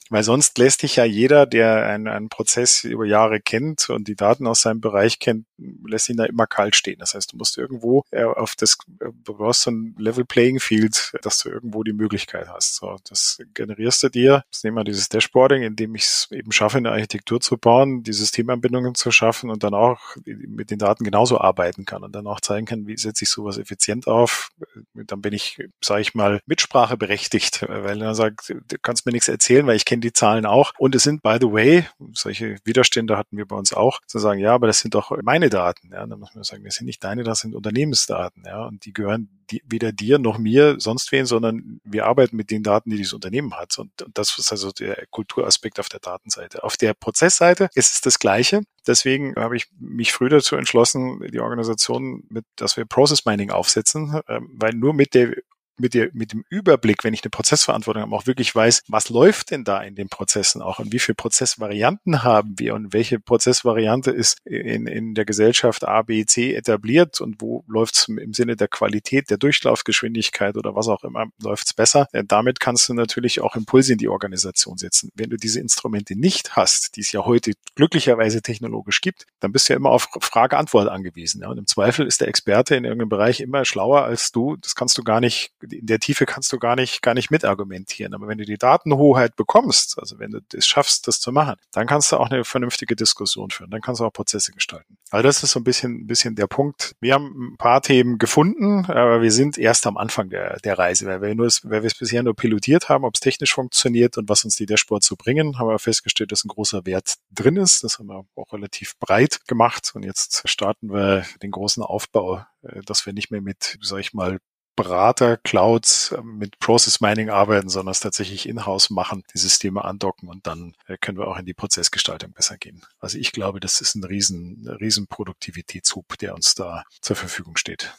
weil 0.09 0.23
sonst 0.23 0.57
lässt 0.57 0.81
sich 0.81 0.95
ja 0.97 1.05
jeder, 1.05 1.45
der 1.45 1.85
einen, 1.87 2.07
einen 2.07 2.29
Prozess 2.29 2.83
über 2.83 3.05
Jahre 3.05 3.39
kennt 3.39 3.89
und 3.89 4.07
die 4.07 4.15
Daten 4.15 4.47
aus 4.47 4.61
seinem 4.61 4.81
Bereich 4.81 5.19
kennt, 5.19 5.45
lässt 5.57 6.09
ihn 6.09 6.17
da 6.17 6.25
immer 6.25 6.47
kalt 6.47 6.75
stehen. 6.75 6.99
Das 6.99 7.13
heißt, 7.13 7.33
du 7.33 7.37
musst 7.37 7.57
irgendwo 7.57 8.03
äh, 8.11 8.23
auf 8.23 8.55
das, 8.55 8.77
du 8.87 9.33
brauchst 9.33 9.61
so 9.61 9.71
ein 9.71 9.95
Level 9.97 10.25
Playing 10.25 10.59
Field, 10.59 11.13
dass 11.21 11.39
du 11.39 11.49
irgendwo 11.49 11.83
die 11.83 11.93
Möglichkeit 11.93 12.47
hast. 12.49 12.75
So, 12.75 12.97
das 13.07 13.39
generierst 13.53 14.03
du 14.03 14.09
dir. 14.09 14.43
Jetzt 14.51 14.63
nehmen 14.63 14.77
wir 14.77 14.83
dieses 14.83 15.09
Dashboarding, 15.09 15.63
in 15.63 15.75
dem 15.75 15.95
ich 15.95 16.03
es 16.03 16.27
eben 16.31 16.51
schaffe, 16.51 16.77
eine 16.77 16.91
Architektur 16.91 17.41
zu 17.41 17.57
bauen, 17.57 18.03
die 18.03 18.13
Systemanbindungen 18.13 18.95
zu 18.95 19.11
schaffen 19.11 19.49
und 19.49 19.63
dann 19.63 19.73
auch 19.73 20.15
mit 20.25 20.71
den 20.71 20.79
Daten 20.79 21.03
genauso 21.03 21.39
arbeiten 21.39 21.85
kann 21.85 22.03
und 22.03 22.13
dann 22.15 22.27
auch 22.27 22.41
zeigen 22.41 22.65
kann, 22.65 22.87
wie 22.87 22.97
setze 22.97 23.23
ich 23.23 23.29
sowas 23.29 23.57
effizient 23.57 24.07
auf. 24.07 24.49
Dann 24.93 25.21
bin 25.21 25.33
ich, 25.33 25.59
sage 25.83 26.01
ich 26.01 26.15
mal, 26.15 26.41
Mitsprache 26.55 26.95
berechtigt, 26.95 27.65
weil 27.67 28.01
er 28.01 28.15
sagt, 28.15 28.49
du 28.49 28.77
kannst 28.81 29.05
mir 29.05 29.11
nichts 29.11 29.27
erzählen, 29.27 29.67
weil 29.67 29.75
ich 29.75 29.85
kenne 29.85 29.99
die 29.99 30.13
Zahlen 30.13 30.45
auch. 30.45 30.71
Und 30.77 30.95
es 30.95 31.03
sind, 31.03 31.21
by 31.21 31.37
the 31.39 31.51
way, 31.51 31.85
solche 32.13 32.57
Widerstände 32.63 33.17
hatten 33.17 33.37
wir 33.37 33.45
bei 33.45 33.55
uns 33.55 33.73
auch, 33.73 33.99
zu 34.07 34.19
sagen, 34.19 34.39
ja, 34.39 34.53
aber 34.53 34.67
das 34.67 34.79
sind 34.79 34.95
doch 34.95 35.11
meine 35.21 35.49
Daten. 35.49 35.89
Ja, 35.91 36.05
dann 36.05 36.19
muss 36.19 36.33
man 36.33 36.43
sagen, 36.43 36.63
das 36.63 36.75
sind 36.75 36.85
nicht 36.85 37.03
deine, 37.03 37.23
das 37.23 37.39
sind 37.39 37.55
Unternehmensdaten. 37.55 38.43
Ja, 38.45 38.65
und 38.65 38.85
die 38.85 38.93
gehören 38.93 39.29
die, 39.51 39.61
weder 39.65 39.91
dir 39.91 40.17
noch 40.17 40.37
mir, 40.37 40.75
sonst 40.79 41.11
wen, 41.11 41.25
sondern 41.25 41.79
wir 41.83 42.05
arbeiten 42.05 42.35
mit 42.35 42.49
den 42.49 42.63
Daten, 42.63 42.89
die 42.89 42.97
dieses 42.97 43.13
Unternehmen 43.13 43.53
hat. 43.55 43.77
Und, 43.77 44.01
und 44.01 44.17
das 44.17 44.37
ist 44.37 44.51
also 44.51 44.71
der 44.71 45.05
Kulturaspekt 45.11 45.79
auf 45.79 45.89
der 45.89 45.99
Datenseite. 45.99 46.63
Auf 46.63 46.77
der 46.77 46.93
Prozessseite 46.93 47.69
ist 47.75 47.93
es 47.93 48.01
das 48.01 48.17
Gleiche. 48.19 48.61
Deswegen 48.87 49.35
habe 49.35 49.57
ich 49.57 49.67
mich 49.79 50.13
früh 50.13 50.29
dazu 50.29 50.55
entschlossen, 50.55 51.19
die 51.31 51.39
Organisation 51.39 52.23
mit, 52.29 52.45
dass 52.55 52.77
wir 52.77 52.85
Process 52.85 53.25
Mining 53.25 53.51
aufsetzen, 53.51 54.21
ähm, 54.27 54.49
weil 54.53 54.73
nur 54.73 54.93
mit 54.93 55.13
der 55.13 55.35
mit, 55.77 55.93
der, 55.93 56.09
mit 56.13 56.33
dem 56.33 56.43
Überblick, 56.49 57.03
wenn 57.03 57.13
ich 57.13 57.23
eine 57.23 57.29
Prozessverantwortung 57.29 58.03
habe, 58.03 58.15
auch 58.15 58.27
wirklich 58.27 58.53
weiß, 58.53 58.83
was 58.87 59.09
läuft 59.09 59.51
denn 59.51 59.63
da 59.63 59.81
in 59.81 59.95
den 59.95 60.09
Prozessen 60.09 60.61
auch 60.61 60.79
und 60.79 60.91
wie 60.91 60.99
viele 60.99 61.15
Prozessvarianten 61.15 62.23
haben 62.23 62.55
wir 62.57 62.75
und 62.75 62.93
welche 62.93 63.19
Prozessvariante 63.19 64.11
ist 64.11 64.37
in, 64.45 64.87
in 64.87 65.15
der 65.15 65.25
Gesellschaft 65.25 65.85
A, 65.87 66.01
B, 66.01 66.25
C 66.25 66.53
etabliert 66.53 67.21
und 67.21 67.41
wo 67.41 67.63
läuft 67.67 67.95
es 67.95 68.07
im 68.07 68.33
Sinne 68.33 68.55
der 68.55 68.67
Qualität, 68.67 69.29
der 69.29 69.37
Durchlaufgeschwindigkeit 69.37 70.55
oder 70.57 70.75
was 70.75 70.87
auch 70.87 71.03
immer, 71.03 71.25
läuft 71.41 71.67
es 71.67 71.73
besser. 71.73 72.07
Äh, 72.11 72.23
damit 72.25 72.59
kannst 72.59 72.89
du 72.89 72.93
natürlich 72.93 73.41
auch 73.41 73.55
Impulse 73.55 73.93
in 73.93 73.97
die 73.97 74.07
Organisation 74.07 74.77
setzen. 74.77 75.11
Wenn 75.15 75.29
du 75.29 75.37
diese 75.37 75.59
Instrumente 75.59 76.15
nicht 76.15 76.55
hast, 76.55 76.95
die 76.95 77.01
es 77.01 77.11
ja 77.11 77.25
heute 77.25 77.53
glücklicherweise 77.75 78.41
technologisch 78.41 79.01
gibt, 79.01 79.25
dann 79.39 79.51
bist 79.51 79.69
du 79.69 79.73
ja 79.73 79.77
immer 79.77 79.91
auf 79.91 80.07
Frage-Antwort 80.19 80.89
angewiesen. 80.89 81.41
Ja? 81.41 81.49
Und 81.49 81.57
im 81.57 81.67
Zweifel 81.67 82.05
ist 82.05 82.21
der 82.21 82.27
Experte 82.27 82.75
in 82.75 82.85
irgendeinem 82.85 83.09
Bereich 83.09 83.41
immer 83.41 83.65
schlauer 83.65 84.03
als 84.03 84.31
du. 84.31 84.55
Das 84.57 84.75
kannst 84.75 84.97
du 84.97 85.03
gar 85.03 85.19
nicht 85.19 85.51
in 85.71 85.85
der 85.85 85.99
Tiefe 85.99 86.25
kannst 86.25 86.51
du 86.51 86.59
gar 86.59 86.75
nicht, 86.75 87.01
gar 87.01 87.13
nicht 87.13 87.31
mitargumentieren. 87.31 88.13
Aber 88.13 88.27
wenn 88.27 88.37
du 88.37 88.45
die 88.45 88.57
Datenhoheit 88.57 89.35
bekommst, 89.35 89.97
also 89.99 90.19
wenn 90.19 90.31
du 90.31 90.39
es 90.53 90.67
schaffst, 90.67 91.07
das 91.07 91.19
zu 91.19 91.31
machen, 91.31 91.55
dann 91.71 91.87
kannst 91.87 92.11
du 92.11 92.17
auch 92.17 92.29
eine 92.29 92.43
vernünftige 92.43 92.95
Diskussion 92.95 93.49
führen. 93.49 93.69
Dann 93.71 93.81
kannst 93.81 94.01
du 94.01 94.05
auch 94.05 94.13
Prozesse 94.13 94.51
gestalten. 94.51 94.97
Also 95.11 95.23
das 95.23 95.43
ist 95.43 95.51
so 95.51 95.59
ein 95.59 95.63
bisschen, 95.63 96.01
ein 96.01 96.07
bisschen 96.07 96.35
der 96.35 96.47
Punkt. 96.47 96.95
Wir 96.99 97.13
haben 97.13 97.53
ein 97.53 97.57
paar 97.57 97.81
Themen 97.81 98.17
gefunden, 98.17 98.85
aber 98.85 99.21
wir 99.21 99.31
sind 99.31 99.57
erst 99.57 99.87
am 99.87 99.97
Anfang 99.97 100.29
der, 100.29 100.57
der 100.59 100.77
Reise, 100.77 101.05
weil 101.05 101.21
wir 101.21 101.35
nur, 101.35 101.47
weil 101.63 101.83
wir 101.83 101.87
es 101.87 101.97
bisher 101.97 102.23
nur 102.23 102.35
pilotiert 102.35 102.89
haben, 102.89 103.05
ob 103.05 103.15
es 103.15 103.19
technisch 103.19 103.53
funktioniert 103.53 104.17
und 104.17 104.29
was 104.29 104.43
uns 104.43 104.55
die 104.55 104.65
Dashboard 104.65 105.03
zu 105.03 105.15
bringen, 105.15 105.59
haben 105.59 105.67
wir 105.67 105.79
festgestellt, 105.79 106.31
dass 106.31 106.43
ein 106.43 106.49
großer 106.49 106.85
Wert 106.85 107.15
drin 107.31 107.57
ist. 107.57 107.83
Das 107.83 107.99
haben 107.99 108.07
wir 108.07 108.25
auch 108.35 108.53
relativ 108.53 108.97
breit 108.99 109.41
gemacht 109.47 109.91
und 109.93 110.03
jetzt 110.03 110.47
starten 110.49 110.91
wir 110.91 111.25
den 111.41 111.51
großen 111.51 111.83
Aufbau, 111.83 112.45
äh, 112.63 112.81
dass 112.85 113.05
wir 113.05 113.13
nicht 113.13 113.31
mehr 113.31 113.41
mit, 113.41 113.77
sag 113.81 113.99
ich 113.99 114.13
mal, 114.13 114.39
Berater-Clouds 114.75 116.11
äh, 116.11 116.21
mit 116.21 116.59
Process 116.59 117.01
Mining 117.01 117.29
arbeiten, 117.29 117.69
sondern 117.69 117.91
es 117.91 117.99
tatsächlich 117.99 118.47
in-house 118.47 118.89
machen, 118.89 119.23
die 119.33 119.39
Systeme 119.39 119.83
andocken 119.83 120.29
und 120.29 120.47
dann 120.47 120.73
äh, 120.87 120.97
können 120.99 121.17
wir 121.17 121.27
auch 121.27 121.37
in 121.37 121.45
die 121.45 121.53
Prozessgestaltung 121.53 122.31
besser 122.31 122.57
gehen. 122.57 122.81
Also 122.99 123.17
ich 123.17 123.31
glaube, 123.31 123.59
das 123.59 123.81
ist 123.81 123.95
ein 123.95 124.03
riesen, 124.03 124.67
riesen 124.79 125.07
Produktivitätshub, 125.07 126.17
der 126.19 126.35
uns 126.35 126.55
da 126.55 126.83
zur 127.01 127.15
Verfügung 127.15 127.57
steht. 127.57 127.93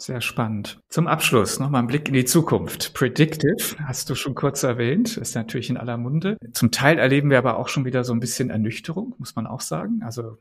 Sehr 0.00 0.22
spannend. 0.22 0.80
Zum 0.88 1.06
Abschluss 1.06 1.58
nochmal 1.58 1.82
ein 1.82 1.86
Blick 1.86 2.08
in 2.08 2.14
die 2.14 2.24
Zukunft. 2.24 2.94
Predictive 2.94 3.76
hast 3.84 4.08
du 4.08 4.14
schon 4.14 4.34
kurz 4.34 4.62
erwähnt, 4.62 5.18
ist 5.18 5.34
natürlich 5.34 5.68
in 5.68 5.76
aller 5.76 5.98
Munde. 5.98 6.38
Zum 6.54 6.70
Teil 6.70 6.98
erleben 6.98 7.28
wir 7.28 7.36
aber 7.36 7.58
auch 7.58 7.68
schon 7.68 7.84
wieder 7.84 8.02
so 8.02 8.14
ein 8.14 8.20
bisschen 8.20 8.48
Ernüchterung, 8.48 9.14
muss 9.18 9.36
man 9.36 9.46
auch 9.46 9.60
sagen. 9.60 10.00
Also 10.02 10.38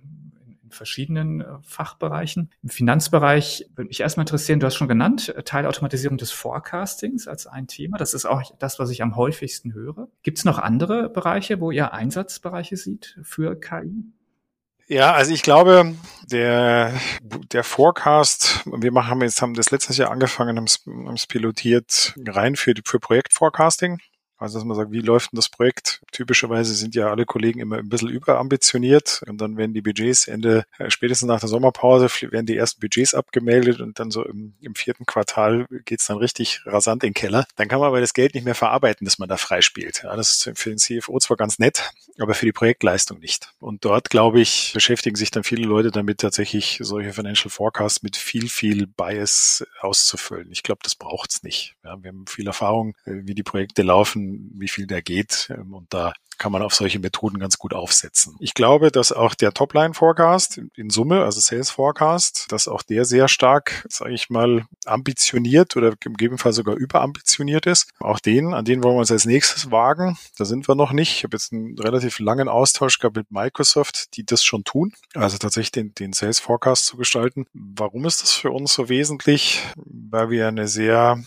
verschiedenen 0.69 1.41
äh, 1.41 1.45
Fachbereichen. 1.61 2.51
Im 2.63 2.69
Finanzbereich 2.69 3.69
würde 3.75 3.87
mich 3.87 4.01
erstmal 4.01 4.23
interessieren, 4.23 4.59
du 4.59 4.65
hast 4.65 4.75
schon 4.75 4.87
genannt, 4.87 5.29
äh, 5.29 5.43
Teilautomatisierung 5.43 6.17
des 6.17 6.31
Forecastings 6.31 7.27
als 7.27 7.47
ein 7.47 7.67
Thema. 7.67 7.97
Das 7.97 8.13
ist 8.13 8.25
auch 8.25 8.41
das, 8.59 8.79
was 8.79 8.89
ich 8.89 9.01
am 9.01 9.15
häufigsten 9.15 9.73
höre. 9.73 10.09
Gibt 10.23 10.37
es 10.37 10.45
noch 10.45 10.59
andere 10.59 11.09
Bereiche, 11.09 11.59
wo 11.59 11.71
ihr 11.71 11.93
Einsatzbereiche 11.93 12.77
sieht 12.77 13.17
für 13.23 13.59
KI? 13.59 14.05
Ja, 14.87 15.13
also 15.13 15.31
ich 15.31 15.43
glaube, 15.43 15.93
der, 16.25 16.99
der 17.21 17.63
Forecast, 17.63 18.63
wir 18.65 18.91
machen 18.91 19.21
jetzt, 19.21 19.39
haben 19.39 19.53
das 19.53 19.69
letztes 19.69 19.97
Jahr 19.97 20.09
angefangen, 20.09 20.57
haben 20.57 21.13
es 21.13 21.27
pilotiert 21.27 22.15
rein 22.27 22.55
für, 22.55 22.73
für 22.83 22.99
Projektforecasting. 22.99 23.99
Also 24.39 24.57
dass 24.57 24.65
man 24.65 24.77
sagt, 24.77 24.91
wie 24.91 25.01
läuft 25.01 25.31
denn 25.31 25.37
das 25.37 25.49
Projekt? 25.49 26.01
Typischerweise 26.11 26.73
sind 26.73 26.95
ja 26.95 27.09
alle 27.09 27.25
Kollegen 27.25 27.59
immer 27.59 27.77
ein 27.77 27.89
bisschen 27.89 28.09
überambitioniert 28.09 29.21
und 29.27 29.39
dann 29.39 29.57
werden 29.57 29.73
die 29.73 29.81
Budgets 29.81 30.27
Ende, 30.27 30.63
äh, 30.77 30.89
spätestens 30.89 31.27
nach 31.27 31.41
der 31.41 31.49
Sommerpause, 31.49 32.07
werden 32.31 32.45
die 32.45 32.55
ersten 32.55 32.79
Budgets 32.79 33.13
abgemeldet 33.13 33.81
und 33.81 33.99
dann 33.99 34.11
so 34.11 34.23
im, 34.23 34.53
im 34.61 34.75
vierten 34.75 35.05
Quartal 35.05 35.65
geht's 35.85 36.07
dann 36.07 36.17
richtig 36.17 36.61
rasant 36.65 37.03
in 37.03 37.09
den 37.09 37.13
Keller. 37.13 37.45
Dann 37.57 37.67
kann 37.67 37.79
man 37.79 37.89
aber 37.89 37.99
das 37.99 38.13
Geld 38.13 38.33
nicht 38.33 38.45
mehr 38.45 38.55
verarbeiten, 38.55 39.05
das 39.05 39.19
man 39.19 39.27
da 39.27 39.35
freispielt. 39.35 40.01
Ja, 40.03 40.15
das 40.15 40.45
ist 40.45 40.57
für 40.57 40.69
den 40.69 40.77
CFO 40.77 41.19
zwar 41.19 41.35
ganz 41.35 41.59
nett, 41.59 41.91
aber 42.17 42.33
für 42.33 42.45
die 42.45 42.53
Projektleistung 42.53 43.19
nicht. 43.19 43.53
Und 43.59 43.83
dort, 43.83 44.09
glaube 44.09 44.39
ich, 44.39 44.71
beschäftigen 44.73 45.17
sich 45.17 45.31
dann 45.31 45.43
viele 45.43 45.67
Leute 45.67 45.91
damit, 45.91 46.19
tatsächlich 46.19 46.79
solche 46.81 47.11
Financial 47.11 47.49
Forecasts 47.49 48.03
mit 48.03 48.15
viel, 48.15 48.47
viel 48.47 48.87
Bias 48.87 49.65
auszufüllen. 49.81 50.49
Ich 50.51 50.63
glaube, 50.63 50.79
das 50.83 50.95
braucht's 50.95 51.43
nicht. 51.43 51.75
Ja, 51.83 52.01
wir 52.01 52.09
haben 52.09 52.25
viel 52.25 52.47
Erfahrung, 52.47 52.95
äh, 53.05 53.21
wie 53.23 53.35
die 53.35 53.43
Projekte 53.43 53.81
laufen 53.81 54.28
wie 54.53 54.67
viel 54.67 54.87
der 54.87 55.01
geht. 55.01 55.51
Ähm, 55.55 55.73
und 55.73 55.93
da 55.93 56.13
kann 56.39 56.51
man 56.51 56.63
auf 56.63 56.73
solche 56.73 56.99
Methoden 56.99 57.37
ganz 57.37 57.59
gut 57.59 57.73
aufsetzen. 57.73 58.35
Ich 58.39 58.55
glaube, 58.55 58.91
dass 58.91 59.11
auch 59.11 59.35
der 59.35 59.53
Topline-Forecast 59.53 60.61
in 60.75 60.89
Summe, 60.89 61.23
also 61.23 61.39
Sales 61.39 61.69
Forecast, 61.69 62.47
dass 62.49 62.67
auch 62.67 62.81
der 62.81 63.05
sehr 63.05 63.27
stark, 63.27 63.85
sage 63.89 64.13
ich 64.13 64.29
mal, 64.29 64.65
ambitioniert 64.85 65.75
oder 65.75 65.93
im 66.03 66.13
Gegenfall 66.13 66.53
sogar 66.53 66.75
überambitioniert 66.75 67.65
ist. 67.67 67.91
Auch 67.99 68.19
den, 68.19 68.53
an 68.53 68.65
den 68.65 68.81
wollen 68.83 68.95
wir 68.95 69.01
uns 69.01 69.11
als 69.11 69.25
nächstes 69.25 69.69
wagen. 69.69 70.17
Da 70.37 70.45
sind 70.45 70.67
wir 70.67 70.75
noch 70.75 70.93
nicht. 70.93 71.17
Ich 71.17 71.23
habe 71.25 71.35
jetzt 71.35 71.51
einen 71.51 71.77
relativ 71.77 72.19
langen 72.19 72.47
Austausch 72.47 72.99
gehabt 72.99 73.17
mit 73.17 73.31
Microsoft, 73.31 74.15
die 74.15 74.25
das 74.25 74.43
schon 74.43 74.63
tun. 74.63 74.93
Also 75.13 75.37
tatsächlich 75.37 75.73
den, 75.73 75.93
den 75.93 76.13
Sales 76.13 76.39
Forecast 76.39 76.85
zu 76.85 76.95
gestalten. 76.95 77.45
Warum 77.53 78.05
ist 78.05 78.23
das 78.23 78.31
für 78.31 78.51
uns 78.51 78.73
so 78.73 78.87
wesentlich? 78.87 79.61
Weil 79.75 80.29
wir 80.29 80.47
eine 80.47 80.69
sehr 80.69 81.21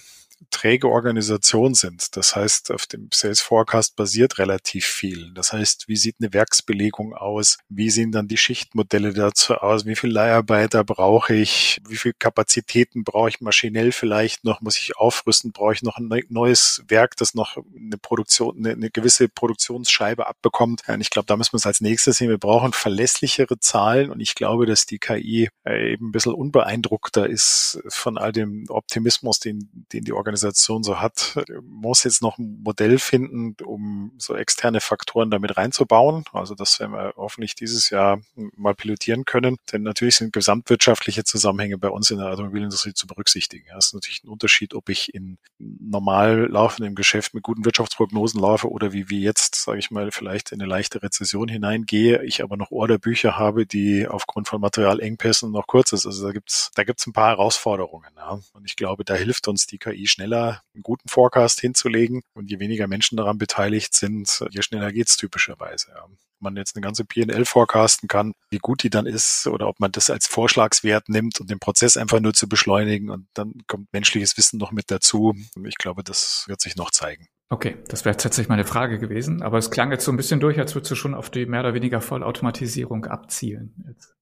träge 0.50 0.88
Organisation 0.88 1.74
sind. 1.74 2.16
Das 2.16 2.36
heißt, 2.36 2.70
auf 2.70 2.86
dem 2.86 3.08
Sales 3.12 3.40
Forecast 3.40 3.96
basiert 3.96 4.38
relativ 4.38 4.86
viel. 4.86 5.32
Das 5.34 5.52
heißt, 5.52 5.88
wie 5.88 5.96
sieht 5.96 6.16
eine 6.20 6.32
Werksbelegung 6.32 7.14
aus? 7.14 7.58
Wie 7.68 7.90
sehen 7.90 8.12
dann 8.12 8.28
die 8.28 8.36
Schichtmodelle 8.36 9.12
dazu 9.12 9.54
aus? 9.54 9.86
Wie 9.86 9.96
viele 9.96 10.14
Leiharbeiter 10.14 10.84
brauche 10.84 11.34
ich? 11.34 11.80
Wie 11.88 11.96
viele 11.96 12.14
Kapazitäten 12.14 13.04
brauche 13.04 13.28
ich 13.28 13.40
maschinell 13.40 13.92
vielleicht 13.92 14.44
noch? 14.44 14.60
Muss 14.60 14.78
ich 14.78 14.96
aufrüsten? 14.96 15.52
Brauche 15.52 15.74
ich 15.74 15.82
noch 15.82 15.96
ein 15.96 16.10
neues 16.28 16.82
Werk, 16.88 17.16
das 17.16 17.34
noch 17.34 17.56
eine 17.56 17.98
Produktion, 17.98 18.56
eine, 18.58 18.70
eine 18.72 18.90
gewisse 18.90 19.28
Produktionsscheibe 19.28 20.26
abbekommt? 20.26 20.82
Und 20.88 21.00
ich 21.00 21.10
glaube, 21.10 21.26
da 21.26 21.36
müssen 21.36 21.52
wir 21.52 21.58
es 21.58 21.66
als 21.66 21.80
nächstes 21.80 22.18
sehen. 22.18 22.28
Wir 22.28 22.38
brauchen 22.38 22.72
verlässlichere 22.72 23.58
Zahlen 23.58 24.10
und 24.10 24.20
ich 24.20 24.34
glaube, 24.34 24.66
dass 24.66 24.86
die 24.86 24.98
KI 24.98 25.48
äh, 25.64 25.92
eben 25.92 26.08
ein 26.08 26.12
bisschen 26.12 26.34
unbeeindruckter 26.34 27.28
ist 27.28 27.82
von 27.88 28.18
all 28.18 28.32
dem 28.32 28.66
Optimismus, 28.68 29.38
den, 29.38 29.86
den 29.92 30.04
die 30.04 30.12
Organisation 30.12 30.31
Organisation 30.32 30.82
so 30.82 30.98
hat, 31.00 31.38
muss 31.62 32.04
jetzt 32.04 32.22
noch 32.22 32.38
ein 32.38 32.62
Modell 32.62 32.98
finden, 32.98 33.54
um 33.64 34.12
so 34.16 34.34
externe 34.34 34.80
Faktoren 34.80 35.30
damit 35.30 35.56
reinzubauen. 35.56 36.24
Also 36.32 36.54
das 36.54 36.80
werden 36.80 36.92
wir 36.92 37.12
hoffentlich 37.16 37.54
dieses 37.54 37.90
Jahr 37.90 38.20
mal 38.56 38.74
pilotieren 38.74 39.24
können. 39.24 39.58
Denn 39.72 39.82
natürlich 39.82 40.16
sind 40.16 40.32
gesamtwirtschaftliche 40.32 41.24
Zusammenhänge 41.24 41.76
bei 41.76 41.88
uns 41.88 42.10
in 42.10 42.18
der 42.18 42.28
Automobilindustrie 42.30 42.94
zu 42.94 43.06
berücksichtigen. 43.06 43.66
Das 43.74 43.86
ist 43.86 43.94
natürlich 43.94 44.24
ein 44.24 44.28
Unterschied, 44.28 44.74
ob 44.74 44.88
ich 44.88 45.14
in 45.14 45.36
normal 45.58 46.46
laufendem 46.50 46.94
Geschäft 46.94 47.34
mit 47.34 47.42
guten 47.42 47.64
Wirtschaftsprognosen 47.64 48.40
laufe 48.40 48.70
oder 48.70 48.92
wie 48.92 49.10
wir 49.10 49.20
jetzt, 49.20 49.56
sage 49.56 49.80
ich 49.80 49.90
mal, 49.90 50.10
vielleicht 50.12 50.52
in 50.52 50.60
eine 50.60 50.68
leichte 50.68 51.02
Rezession 51.02 51.48
hineingehe, 51.48 52.24
ich 52.24 52.42
aber 52.42 52.56
noch 52.56 52.70
Orderbücher 52.70 53.36
habe, 53.36 53.66
die 53.66 54.08
aufgrund 54.08 54.48
von 54.48 54.60
Materialengpässen 54.62 55.50
noch 55.50 55.66
kurz 55.66 55.92
ist. 55.92 56.06
Also 56.06 56.26
da 56.26 56.32
gibt's 56.32 56.70
da 56.74 56.84
gibt's 56.84 57.06
ein 57.06 57.12
paar 57.12 57.28
Herausforderungen. 57.28 58.10
Ja. 58.16 58.40
Und 58.54 58.64
ich 58.64 58.76
glaube, 58.76 59.04
da 59.04 59.14
hilft 59.14 59.48
uns 59.48 59.66
die 59.66 59.78
KI 59.78 60.06
schnell 60.06 60.21
schneller 60.22 60.62
einen 60.74 60.82
guten 60.82 61.08
Forecast 61.08 61.60
hinzulegen. 61.60 62.22
Und 62.34 62.50
je 62.50 62.58
weniger 62.58 62.86
Menschen 62.86 63.16
daran 63.16 63.38
beteiligt 63.38 63.94
sind, 63.94 64.44
je 64.50 64.62
schneller 64.62 64.92
geht's 64.92 65.16
typischerweise. 65.16 65.88
Ja. 65.94 66.06
man 66.40 66.56
jetzt 66.56 66.76
eine 66.76 66.82
ganze 66.82 67.04
PL 67.04 67.44
forecasten 67.44 68.08
kann, 68.08 68.32
wie 68.50 68.58
gut 68.58 68.82
die 68.82 68.90
dann 68.90 69.06
ist 69.06 69.46
oder 69.46 69.68
ob 69.68 69.78
man 69.80 69.92
das 69.92 70.10
als 70.10 70.26
Vorschlagswert 70.26 71.08
nimmt 71.08 71.40
und 71.40 71.50
den 71.50 71.60
Prozess 71.60 71.96
einfach 71.96 72.20
nur 72.20 72.34
zu 72.34 72.48
beschleunigen 72.48 73.10
und 73.10 73.26
dann 73.34 73.54
kommt 73.66 73.92
menschliches 73.92 74.36
Wissen 74.36 74.58
noch 74.58 74.72
mit 74.72 74.90
dazu. 74.90 75.34
Ich 75.64 75.76
glaube, 75.76 76.02
das 76.02 76.44
wird 76.48 76.60
sich 76.60 76.76
noch 76.76 76.90
zeigen. 76.90 77.28
Okay, 77.48 77.76
das 77.88 78.04
wäre 78.04 78.16
tatsächlich 78.16 78.48
meine 78.48 78.64
Frage 78.64 78.98
gewesen, 78.98 79.42
aber 79.42 79.58
es 79.58 79.70
klang 79.70 79.92
jetzt 79.92 80.04
so 80.04 80.10
ein 80.10 80.16
bisschen 80.16 80.40
durch, 80.40 80.58
als 80.58 80.74
würdest 80.74 80.90
du 80.90 80.94
schon 80.96 81.14
auf 81.14 81.30
die 81.30 81.46
mehr 81.46 81.60
oder 81.60 81.74
weniger 81.74 82.00
Vollautomatisierung 82.00 83.04
abzielen. 83.04 83.74
Jetzt. 83.86 84.14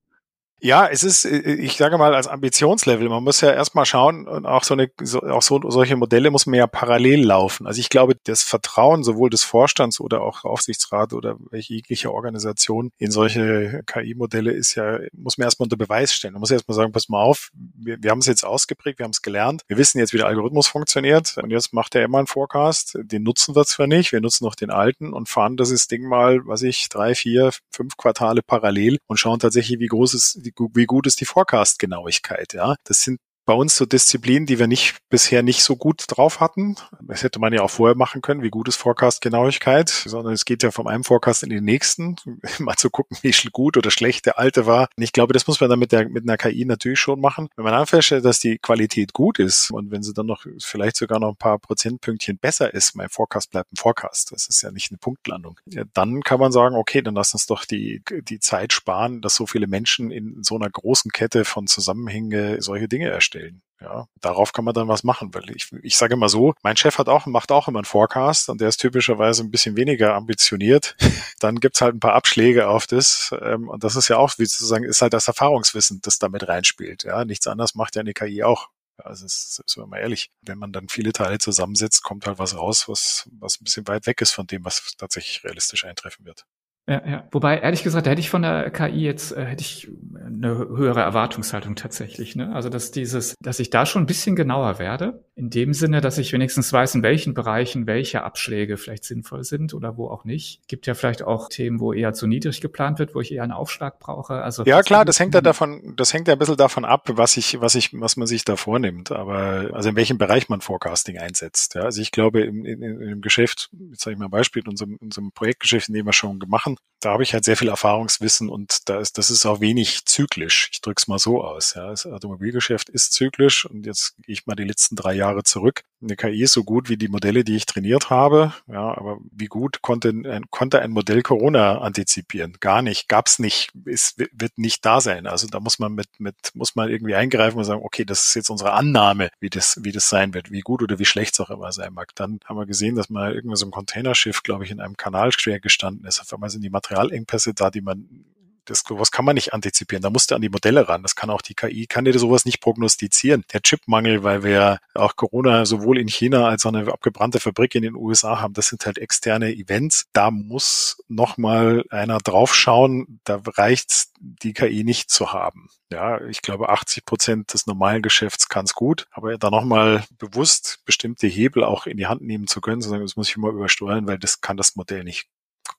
Ja, 0.62 0.86
es 0.86 1.02
ist, 1.02 1.24
äh, 1.24 1.54
ich 1.54 1.76
sage 1.76 1.96
mal, 1.96 2.14
als 2.14 2.28
Ambitionslevel, 2.28 3.08
man 3.08 3.24
muss 3.24 3.40
ja 3.40 3.52
erstmal 3.52 3.86
schauen, 3.86 4.28
und 4.28 4.44
auch 4.46 4.64
so 4.64 4.74
eine, 4.74 4.90
so, 5.02 5.22
auch 5.22 5.42
so, 5.42 5.60
solche 5.70 5.96
Modelle 5.96 6.30
muss 6.30 6.46
man 6.46 6.56
ja 6.56 6.66
parallel 6.66 7.24
laufen. 7.24 7.66
Also 7.66 7.80
ich 7.80 7.88
glaube, 7.88 8.16
das 8.24 8.42
Vertrauen 8.42 9.02
sowohl 9.02 9.30
des 9.30 9.42
Vorstands 9.42 10.00
oder 10.00 10.20
auch 10.20 10.44
Aufsichtsrat 10.44 11.14
oder 11.14 11.36
welche 11.50 11.74
jegliche 11.74 12.12
Organisation 12.12 12.92
in 12.98 13.10
solche 13.10 13.82
KI-Modelle 13.86 14.52
ist 14.52 14.74
ja, 14.74 14.98
muss 15.12 15.38
man 15.38 15.46
erstmal 15.46 15.66
unter 15.66 15.76
Beweis 15.76 16.12
stellen. 16.12 16.34
Man 16.34 16.40
muss 16.40 16.50
erstmal 16.50 16.76
sagen, 16.76 16.92
pass 16.92 17.08
mal 17.08 17.22
auf, 17.22 17.50
wir, 17.54 18.02
wir 18.02 18.10
haben 18.10 18.18
es 18.18 18.26
jetzt 18.26 18.44
ausgeprägt, 18.44 18.98
wir 18.98 19.04
haben 19.04 19.12
es 19.12 19.22
gelernt, 19.22 19.62
wir 19.66 19.78
wissen 19.78 19.98
jetzt, 19.98 20.12
wie 20.12 20.18
der 20.18 20.26
Algorithmus 20.26 20.66
funktioniert 20.66 21.36
und 21.38 21.50
jetzt 21.50 21.72
macht 21.72 21.94
er 21.94 22.04
immer 22.04 22.18
einen 22.18 22.26
Forecast, 22.26 22.98
den 23.00 23.22
nutzen 23.22 23.56
wir 23.56 23.64
zwar 23.64 23.86
nicht, 23.86 24.12
wir 24.12 24.20
nutzen 24.20 24.44
noch 24.44 24.54
den 24.54 24.70
alten 24.70 25.12
und 25.12 25.28
fahren 25.28 25.56
das 25.56 25.70
Ding 25.86 26.06
mal, 26.06 26.46
was 26.46 26.62
ich, 26.62 26.88
drei, 26.88 27.14
vier, 27.14 27.50
fünf 27.70 27.96
Quartale 27.96 28.42
parallel 28.42 28.98
und 29.06 29.18
schauen 29.18 29.38
tatsächlich, 29.38 29.78
wie 29.78 29.86
groß 29.86 30.14
ist 30.14 30.44
wie 30.74 30.86
gut 30.86 31.06
ist 31.06 31.20
die 31.20 31.24
Forecast-Genauigkeit, 31.24 32.54
ja. 32.54 32.76
Das 32.84 33.00
sind 33.02 33.20
bei 33.50 33.56
uns 33.56 33.74
so 33.74 33.84
Disziplinen, 33.84 34.46
die 34.46 34.60
wir 34.60 34.68
nicht 34.68 34.98
bisher 35.08 35.42
nicht 35.42 35.64
so 35.64 35.74
gut 35.74 36.04
drauf 36.06 36.38
hatten. 36.38 36.76
Das 37.00 37.24
hätte 37.24 37.40
man 37.40 37.52
ja 37.52 37.62
auch 37.62 37.70
vorher 37.70 37.96
machen 37.96 38.22
können, 38.22 38.44
wie 38.44 38.48
gut 38.48 38.68
ist 38.68 38.76
Forecast-Genauigkeit, 38.76 39.88
sondern 39.88 40.34
es 40.34 40.44
geht 40.44 40.62
ja 40.62 40.70
vom 40.70 40.86
einen 40.86 41.02
Forecast 41.02 41.42
in 41.42 41.50
den 41.50 41.64
nächsten, 41.64 42.14
mal 42.60 42.76
zu 42.76 42.90
gucken, 42.90 43.18
wie 43.22 43.34
gut 43.50 43.76
oder 43.76 43.90
schlecht 43.90 44.26
der 44.26 44.38
alte 44.38 44.66
war. 44.66 44.88
Und 44.96 45.02
ich 45.02 45.12
glaube, 45.12 45.32
das 45.32 45.48
muss 45.48 45.60
man 45.60 45.68
dann 45.68 45.80
mit, 45.80 45.90
der, 45.90 46.08
mit 46.08 46.22
einer 46.22 46.36
KI 46.36 46.64
natürlich 46.64 47.00
schon 47.00 47.20
machen. 47.20 47.48
Wenn 47.56 47.64
man 47.64 47.86
feststellt, 47.86 48.24
dass 48.24 48.38
die 48.38 48.58
Qualität 48.58 49.14
gut 49.14 49.40
ist 49.40 49.72
und 49.72 49.90
wenn 49.90 50.04
sie 50.04 50.14
dann 50.14 50.26
noch 50.26 50.46
vielleicht 50.60 50.94
sogar 50.94 51.18
noch 51.18 51.30
ein 51.30 51.36
paar 51.36 51.58
Prozentpünktchen 51.58 52.38
besser 52.38 52.72
ist, 52.72 52.94
mein 52.94 53.08
Forecast 53.08 53.50
bleibt 53.50 53.72
ein 53.72 53.78
Forecast. 53.78 54.30
Das 54.30 54.46
ist 54.46 54.62
ja 54.62 54.70
nicht 54.70 54.92
eine 54.92 54.98
Punktlandung. 54.98 55.58
Ja, 55.66 55.82
dann 55.92 56.22
kann 56.22 56.38
man 56.38 56.52
sagen, 56.52 56.76
okay, 56.76 57.02
dann 57.02 57.16
lass 57.16 57.32
uns 57.32 57.46
doch 57.46 57.64
die, 57.64 58.04
die 58.28 58.38
Zeit 58.38 58.72
sparen, 58.72 59.20
dass 59.22 59.34
so 59.34 59.48
viele 59.48 59.66
Menschen 59.66 60.12
in 60.12 60.44
so 60.44 60.54
einer 60.54 60.70
großen 60.70 61.10
Kette 61.10 61.44
von 61.44 61.66
Zusammenhänge 61.66 62.62
solche 62.62 62.86
Dinge 62.86 63.08
erstellen 63.08 63.39
stellen. 63.40 63.62
Ja, 63.82 64.06
darauf 64.20 64.52
kann 64.52 64.66
man 64.66 64.74
dann 64.74 64.88
was 64.88 65.04
machen, 65.04 65.32
weil 65.32 65.50
ich, 65.56 65.72
ich 65.82 65.96
sage 65.96 66.12
immer 66.12 66.28
so, 66.28 66.52
mein 66.62 66.76
Chef 66.76 66.98
hat 66.98 67.08
auch, 67.08 67.24
macht 67.24 67.50
auch 67.50 67.66
immer 67.66 67.78
einen 67.78 67.86
Forecast 67.86 68.50
und 68.50 68.60
der 68.60 68.68
ist 68.68 68.76
typischerweise 68.76 69.42
ein 69.42 69.50
bisschen 69.50 69.74
weniger 69.74 70.14
ambitioniert. 70.14 70.96
dann 71.40 71.60
gibt's 71.60 71.80
halt 71.80 71.94
ein 71.94 72.00
paar 72.00 72.12
Abschläge 72.12 72.68
auf 72.68 72.86
das. 72.86 73.34
Ähm, 73.40 73.68
und 73.68 73.82
das 73.82 73.96
ist 73.96 74.08
ja 74.08 74.18
auch, 74.18 74.34
wie 74.36 74.46
zu 74.46 74.66
sagen, 74.66 74.84
ist 74.84 75.00
halt 75.00 75.14
das 75.14 75.28
Erfahrungswissen, 75.28 76.00
das 76.02 76.18
damit 76.18 76.46
reinspielt. 76.46 77.04
Ja, 77.04 77.24
nichts 77.24 77.46
anderes 77.46 77.74
macht 77.74 77.96
ja 77.96 78.00
eine 78.00 78.12
KI 78.12 78.42
auch. 78.42 78.68
Also 78.98 79.24
ist, 79.24 79.54
sind 79.54 79.82
wir 79.82 79.86
mal 79.86 80.00
ehrlich, 80.00 80.30
wenn 80.42 80.58
man 80.58 80.72
dann 80.72 80.90
viele 80.90 81.12
Teile 81.12 81.38
zusammensetzt, 81.38 82.02
kommt 82.02 82.26
halt 82.26 82.38
was 82.38 82.54
raus, 82.54 82.86
was, 82.86 83.30
was 83.38 83.58
ein 83.58 83.64
bisschen 83.64 83.88
weit 83.88 84.06
weg 84.06 84.20
ist 84.20 84.32
von 84.32 84.46
dem, 84.46 84.62
was 84.66 84.94
tatsächlich 84.98 85.42
realistisch 85.42 85.86
eintreffen 85.86 86.26
wird. 86.26 86.44
Ja, 86.88 87.06
ja. 87.06 87.28
Wobei, 87.30 87.58
ehrlich 87.58 87.82
gesagt, 87.82 88.06
da 88.06 88.10
hätte 88.10 88.20
ich 88.20 88.30
von 88.30 88.42
der 88.42 88.70
KI 88.70 89.04
jetzt, 89.04 89.36
äh, 89.36 89.44
hätte 89.44 89.62
ich 89.62 89.88
eine 90.16 90.48
höhere 90.48 91.00
Erwartungshaltung 91.00 91.76
tatsächlich. 91.76 92.34
Ne? 92.34 92.52
Also, 92.52 92.68
dass 92.68 92.90
dieses, 92.90 93.36
dass 93.40 93.60
ich 93.60 93.70
da 93.70 93.86
schon 93.86 94.02
ein 94.02 94.06
bisschen 94.06 94.34
genauer 94.34 94.78
werde, 94.78 95.24
in 95.40 95.48
dem 95.48 95.72
Sinne, 95.72 96.02
dass 96.02 96.18
ich 96.18 96.34
wenigstens 96.34 96.70
weiß, 96.70 96.96
in 96.96 97.02
welchen 97.02 97.32
Bereichen 97.32 97.86
welche 97.86 98.22
Abschläge 98.22 98.76
vielleicht 98.76 99.04
sinnvoll 99.04 99.42
sind 99.42 99.72
oder 99.72 99.96
wo 99.96 100.08
auch 100.08 100.26
nicht. 100.26 100.68
Gibt 100.68 100.86
ja 100.86 100.92
vielleicht 100.92 101.22
auch 101.22 101.48
Themen, 101.48 101.80
wo 101.80 101.94
eher 101.94 102.12
zu 102.12 102.26
niedrig 102.26 102.60
geplant 102.60 102.98
wird, 102.98 103.14
wo 103.14 103.22
ich 103.22 103.32
eher 103.32 103.42
einen 103.42 103.52
Aufschlag 103.52 103.98
brauche. 104.00 104.42
Also 104.42 104.64
ja, 104.64 104.82
klar, 104.82 105.06
das 105.06 105.18
hängt 105.18 105.34
ja 105.34 105.40
davon, 105.40 105.94
das 105.96 106.12
hängt 106.12 106.28
ja 106.28 106.34
ein 106.34 106.38
bisschen 106.38 106.58
davon 106.58 106.84
ab, 106.84 107.08
was 107.12 107.38
ich, 107.38 107.58
was 107.58 107.74
ich, 107.74 107.98
was 107.98 108.18
man 108.18 108.26
sich 108.26 108.44
da 108.44 108.56
vornimmt. 108.56 109.12
Aber 109.12 109.70
also 109.72 109.88
in 109.88 109.96
welchem 109.96 110.18
Bereich 110.18 110.50
man 110.50 110.60
Forecasting 110.60 111.16
einsetzt. 111.16 111.74
Ja? 111.74 111.84
Also 111.84 112.02
ich 112.02 112.12
glaube, 112.12 112.42
in, 112.42 112.66
in, 112.66 112.82
in 112.82 112.98
dem 113.08 113.20
Geschäft, 113.22 113.70
jetzt 113.90 114.02
sage 114.02 114.12
ich 114.12 114.18
mal 114.18 114.26
ein 114.26 114.30
Beispiel, 114.30 114.62
in 114.62 114.68
unserem, 114.68 114.92
in 115.00 115.06
unserem 115.06 115.32
Projektgeschäft, 115.32 115.88
in 115.88 115.94
dem 115.94 116.04
wir 116.04 116.12
schon 116.12 116.38
gemacht 116.38 116.76
da 117.00 117.12
habe 117.12 117.22
ich 117.22 117.32
halt 117.32 117.44
sehr 117.44 117.56
viel 117.56 117.68
Erfahrungswissen 117.68 118.48
und 118.48 118.88
da 118.88 119.00
ist, 119.00 119.18
das 119.18 119.30
ist 119.30 119.46
auch 119.46 119.60
wenig 119.60 120.04
zyklisch. 120.04 120.68
Ich 120.72 120.80
drücke 120.80 121.00
es 121.00 121.08
mal 121.08 121.18
so 121.18 121.42
aus. 121.42 121.74
Ja. 121.74 121.88
Das 121.90 122.06
Automobilgeschäft 122.06 122.88
ist 122.88 123.12
zyklisch 123.12 123.64
und 123.64 123.86
jetzt 123.86 124.16
gehe 124.22 124.34
ich 124.34 124.46
mal 124.46 124.54
die 124.54 124.64
letzten 124.64 124.96
drei 124.96 125.14
Jahre 125.14 125.42
zurück. 125.42 125.82
Eine 126.02 126.16
KI 126.16 126.42
ist 126.42 126.54
so 126.54 126.64
gut 126.64 126.88
wie 126.88 126.96
die 126.96 127.08
Modelle, 127.08 127.44
die 127.44 127.56
ich 127.56 127.66
trainiert 127.66 128.08
habe. 128.08 128.54
Ja, 128.66 128.96
aber 128.96 129.18
wie 129.32 129.46
gut 129.46 129.82
konnte 129.82 130.08
ein, 130.08 130.46
konnte 130.50 130.80
ein 130.80 130.92
Modell 130.92 131.22
Corona 131.22 131.78
antizipieren? 131.78 132.56
Gar 132.60 132.80
nicht, 132.80 133.08
gab's 133.08 133.38
nicht, 133.38 133.70
es 133.84 134.16
wird 134.16 134.56
nicht 134.56 134.86
da 134.86 135.02
sein. 135.02 135.26
Also 135.26 135.46
da 135.46 135.60
muss 135.60 135.78
man 135.78 135.92
mit, 135.92 136.08
mit, 136.18 136.36
muss 136.54 136.74
man 136.74 136.88
irgendwie 136.88 137.14
eingreifen 137.14 137.58
und 137.58 137.64
sagen, 137.64 137.82
okay, 137.84 138.06
das 138.06 138.26
ist 138.26 138.34
jetzt 138.34 138.48
unsere 138.48 138.72
Annahme, 138.72 139.30
wie 139.40 139.50
das, 139.50 139.78
wie 139.82 139.92
das 139.92 140.08
sein 140.08 140.32
wird, 140.32 140.50
wie 140.50 140.60
gut 140.60 140.82
oder 140.82 140.98
wie 140.98 141.04
schlecht 141.04 141.34
es 141.34 141.40
auch 141.40 141.50
immer 141.50 141.70
sein 141.72 141.92
mag. 141.92 142.14
Dann 142.14 142.40
haben 142.46 142.56
wir 142.56 142.66
gesehen, 142.66 142.96
dass 142.96 143.10
mal 143.10 143.34
irgendwo 143.34 143.56
so 143.56 143.66
ein 143.66 143.70
Containerschiff, 143.70 144.42
glaube 144.42 144.64
ich, 144.64 144.70
in 144.70 144.80
einem 144.80 144.96
Kanal 144.96 145.32
schwer 145.32 145.60
gestanden 145.60 146.06
ist. 146.06 146.20
Auf 146.20 146.32
einmal 146.32 146.48
sind 146.48 146.62
die 146.62 146.70
Materialengpässe 146.70 147.52
da, 147.52 147.70
die 147.70 147.82
man 147.82 148.24
das, 148.70 148.84
was 148.88 149.10
kann 149.10 149.24
man 149.24 149.34
nicht 149.34 149.52
antizipieren. 149.52 150.02
Da 150.02 150.10
musst 150.10 150.30
du 150.30 150.34
an 150.34 150.42
die 150.42 150.48
Modelle 150.48 150.88
ran. 150.88 151.02
Das 151.02 151.16
kann 151.16 151.30
auch 151.30 151.42
die 151.42 151.54
KI, 151.54 151.86
kann 151.86 152.04
dir 152.04 152.18
sowas 152.18 152.44
nicht 152.44 152.60
prognostizieren. 152.60 153.44
Der 153.52 153.60
Chipmangel, 153.60 154.22
weil 154.22 154.42
wir 154.42 154.78
auch 154.94 155.16
Corona 155.16 155.66
sowohl 155.66 155.98
in 155.98 156.08
China 156.08 156.48
als 156.48 156.64
auch 156.64 156.72
eine 156.72 156.92
abgebrannte 156.92 157.40
Fabrik 157.40 157.74
in 157.74 157.82
den 157.82 157.94
USA 157.94 158.40
haben, 158.40 158.54
das 158.54 158.68
sind 158.68 158.86
halt 158.86 158.98
externe 158.98 159.52
Events. 159.52 160.06
Da 160.12 160.30
muss 160.30 161.02
nochmal 161.08 161.84
einer 161.90 162.18
draufschauen. 162.18 163.20
Da 163.24 163.40
reicht 163.44 164.08
die 164.20 164.52
KI 164.52 164.84
nicht 164.84 165.10
zu 165.10 165.32
haben. 165.32 165.68
Ja, 165.92 166.20
ich 166.26 166.42
glaube, 166.42 166.68
80 166.68 167.04
Prozent 167.04 167.52
des 167.52 167.66
normalen 167.66 168.02
Geschäfts 168.02 168.48
kann 168.48 168.64
es 168.64 168.74
gut, 168.74 169.08
aber 169.10 169.36
da 169.38 169.50
nochmal 169.50 170.04
bewusst 170.18 170.82
bestimmte 170.84 171.26
Hebel 171.26 171.64
auch 171.64 171.86
in 171.86 171.96
die 171.96 172.06
Hand 172.06 172.22
nehmen 172.22 172.46
zu 172.46 172.60
können, 172.60 172.80
zu 172.80 172.88
sagen, 172.88 173.02
das 173.02 173.16
muss 173.16 173.28
ich 173.28 173.36
mal 173.36 173.52
übersteuern, 173.52 174.06
weil 174.06 174.18
das 174.18 174.40
kann 174.40 174.56
das 174.56 174.76
Modell 174.76 175.02
nicht, 175.02 175.28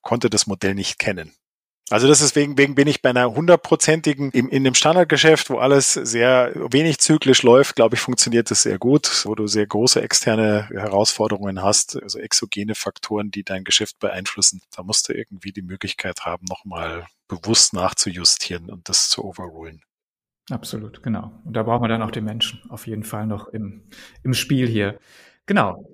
konnte 0.02 0.30
das 0.30 0.48
Modell 0.48 0.76
nicht 0.76 1.00
kennen. 1.00 1.34
Also 1.92 2.08
das 2.08 2.22
ist 2.22 2.38
wegen, 2.38 2.58
wegen 2.58 2.74
bin 2.74 2.88
ich 2.88 3.02
bei 3.02 3.10
einer 3.10 3.36
hundertprozentigen, 3.36 4.32
in, 4.32 4.48
in 4.48 4.66
einem 4.66 4.76
Standardgeschäft, 4.76 5.50
wo 5.50 5.58
alles 5.58 5.94
sehr 5.94 6.54
wenig 6.56 7.00
zyklisch 7.00 7.44
läuft, 7.44 7.76
glaube 7.76 7.96
ich, 7.96 8.02
funktioniert 8.02 8.50
das 8.50 8.64
sehr 8.64 8.80
gut, 8.80 9.26
wo 9.26 9.36
du 9.36 9.46
sehr 9.48 9.68
große 9.68 10.02
externe 10.02 10.70
Herausforderungen 10.70 11.62
hast, 11.62 12.02
also 12.02 12.18
exogene 12.18 12.76
Faktoren, 12.76 13.30
die 13.30 13.44
dein 13.44 13.66
Geschäft 13.66 14.00
beeinflussen. 14.00 14.62
Da 14.74 14.84
musst 14.84 15.10
du 15.10 15.14
irgendwie 15.14 15.52
die 15.52 15.64
Möglichkeit 15.64 16.22
haben, 16.22 16.46
nochmal 16.48 17.08
bewusst 17.28 17.74
nachzujustieren 17.74 18.70
und 18.70 18.88
das 18.88 19.10
zu 19.10 19.26
overrulen. 19.26 19.82
Absolut, 20.50 21.04
genau. 21.04 21.34
Und 21.44 21.54
da 21.54 21.64
brauchen 21.64 21.84
wir 21.84 21.90
dann 21.90 22.02
auch 22.02 22.12
den 22.12 22.24
Menschen 22.24 22.62
auf 22.70 22.88
jeden 22.88 23.04
Fall 23.04 23.28
noch 23.28 23.50
im, 23.50 23.84
im 24.24 24.34
Spiel 24.34 24.68
hier. 24.68 24.98
Genau. 25.46 25.86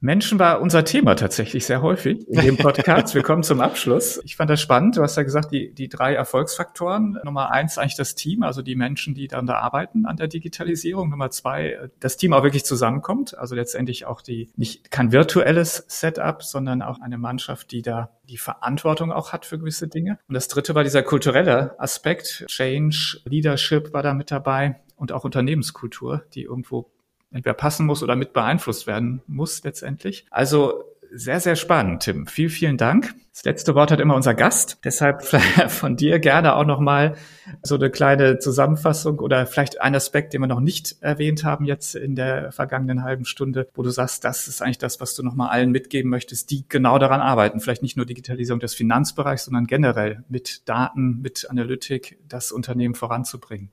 Menschen 0.00 0.38
war 0.38 0.60
unser 0.60 0.84
Thema 0.84 1.16
tatsächlich 1.16 1.66
sehr 1.66 1.82
häufig 1.82 2.26
in 2.28 2.40
dem 2.40 2.56
Podcast. 2.56 3.16
Wir 3.16 3.22
kommen 3.22 3.42
zum 3.42 3.60
Abschluss. 3.60 4.20
Ich 4.24 4.36
fand 4.36 4.48
das 4.48 4.60
spannend. 4.60 4.96
Du 4.96 5.02
hast 5.02 5.16
ja 5.16 5.24
gesagt, 5.24 5.50
die, 5.50 5.74
die 5.74 5.88
drei 5.88 6.14
Erfolgsfaktoren. 6.14 7.18
Nummer 7.24 7.50
eins 7.50 7.78
eigentlich 7.78 7.96
das 7.96 8.14
Team, 8.14 8.44
also 8.44 8.62
die 8.62 8.76
Menschen, 8.76 9.14
die 9.14 9.26
dann 9.26 9.46
da 9.46 9.54
arbeiten 9.54 10.06
an 10.06 10.16
der 10.16 10.28
Digitalisierung. 10.28 11.10
Nummer 11.10 11.30
zwei, 11.30 11.90
das 11.98 12.16
Team 12.16 12.32
auch 12.32 12.44
wirklich 12.44 12.64
zusammenkommt. 12.64 13.36
Also 13.36 13.56
letztendlich 13.56 14.06
auch 14.06 14.22
die, 14.22 14.50
nicht 14.54 14.92
kein 14.92 15.10
virtuelles 15.10 15.84
Setup, 15.88 16.44
sondern 16.44 16.80
auch 16.80 17.00
eine 17.00 17.18
Mannschaft, 17.18 17.72
die 17.72 17.82
da 17.82 18.10
die 18.28 18.38
Verantwortung 18.38 19.10
auch 19.10 19.32
hat 19.32 19.46
für 19.46 19.58
gewisse 19.58 19.88
Dinge. 19.88 20.20
Und 20.28 20.34
das 20.34 20.46
dritte 20.46 20.76
war 20.76 20.84
dieser 20.84 21.02
kulturelle 21.02 21.74
Aspekt. 21.80 22.44
Change, 22.46 23.20
Leadership 23.24 23.92
war 23.92 24.04
da 24.04 24.14
mit 24.14 24.30
dabei 24.30 24.76
und 24.94 25.10
auch 25.10 25.24
Unternehmenskultur, 25.24 26.22
die 26.34 26.42
irgendwo 26.42 26.88
entweder 27.30 27.54
passen 27.54 27.86
muss 27.86 28.02
oder 28.02 28.16
mit 28.16 28.32
beeinflusst 28.32 28.86
werden 28.86 29.22
muss 29.26 29.62
letztendlich. 29.64 30.26
Also 30.30 30.84
sehr, 31.10 31.40
sehr 31.40 31.56
spannend, 31.56 32.02
Tim. 32.02 32.26
Vielen, 32.26 32.50
vielen 32.50 32.76
Dank. 32.76 33.14
Das 33.32 33.44
letzte 33.44 33.74
Wort 33.74 33.90
hat 33.90 34.00
immer 34.00 34.14
unser 34.14 34.34
Gast. 34.34 34.78
Deshalb 34.84 35.22
von 35.68 35.96
dir 35.96 36.18
gerne 36.18 36.56
auch 36.56 36.66
nochmal 36.66 37.14
so 37.62 37.76
eine 37.76 37.90
kleine 37.90 38.38
Zusammenfassung 38.38 39.18
oder 39.20 39.46
vielleicht 39.46 39.80
ein 39.80 39.94
Aspekt, 39.94 40.32
den 40.32 40.40
wir 40.40 40.48
noch 40.48 40.60
nicht 40.60 40.96
erwähnt 41.00 41.44
haben 41.44 41.64
jetzt 41.64 41.94
in 41.94 42.14
der 42.14 42.52
vergangenen 42.52 43.04
halben 43.04 43.24
Stunde, 43.24 43.68
wo 43.74 43.82
du 43.82 43.90
sagst, 43.90 44.24
das 44.24 44.48
ist 44.48 44.60
eigentlich 44.60 44.78
das, 44.78 45.00
was 45.00 45.14
du 45.14 45.22
nochmal 45.22 45.50
allen 45.50 45.70
mitgeben 45.70 46.10
möchtest, 46.10 46.50
die 46.50 46.68
genau 46.68 46.98
daran 46.98 47.20
arbeiten. 47.20 47.60
Vielleicht 47.60 47.82
nicht 47.82 47.96
nur 47.96 48.06
Digitalisierung 48.06 48.60
des 48.60 48.74
Finanzbereichs, 48.74 49.44
sondern 49.44 49.66
generell 49.66 50.24
mit 50.28 50.68
Daten, 50.68 51.20
mit 51.22 51.48
Analytik 51.48 52.18
das 52.28 52.52
Unternehmen 52.52 52.94
voranzubringen 52.94 53.70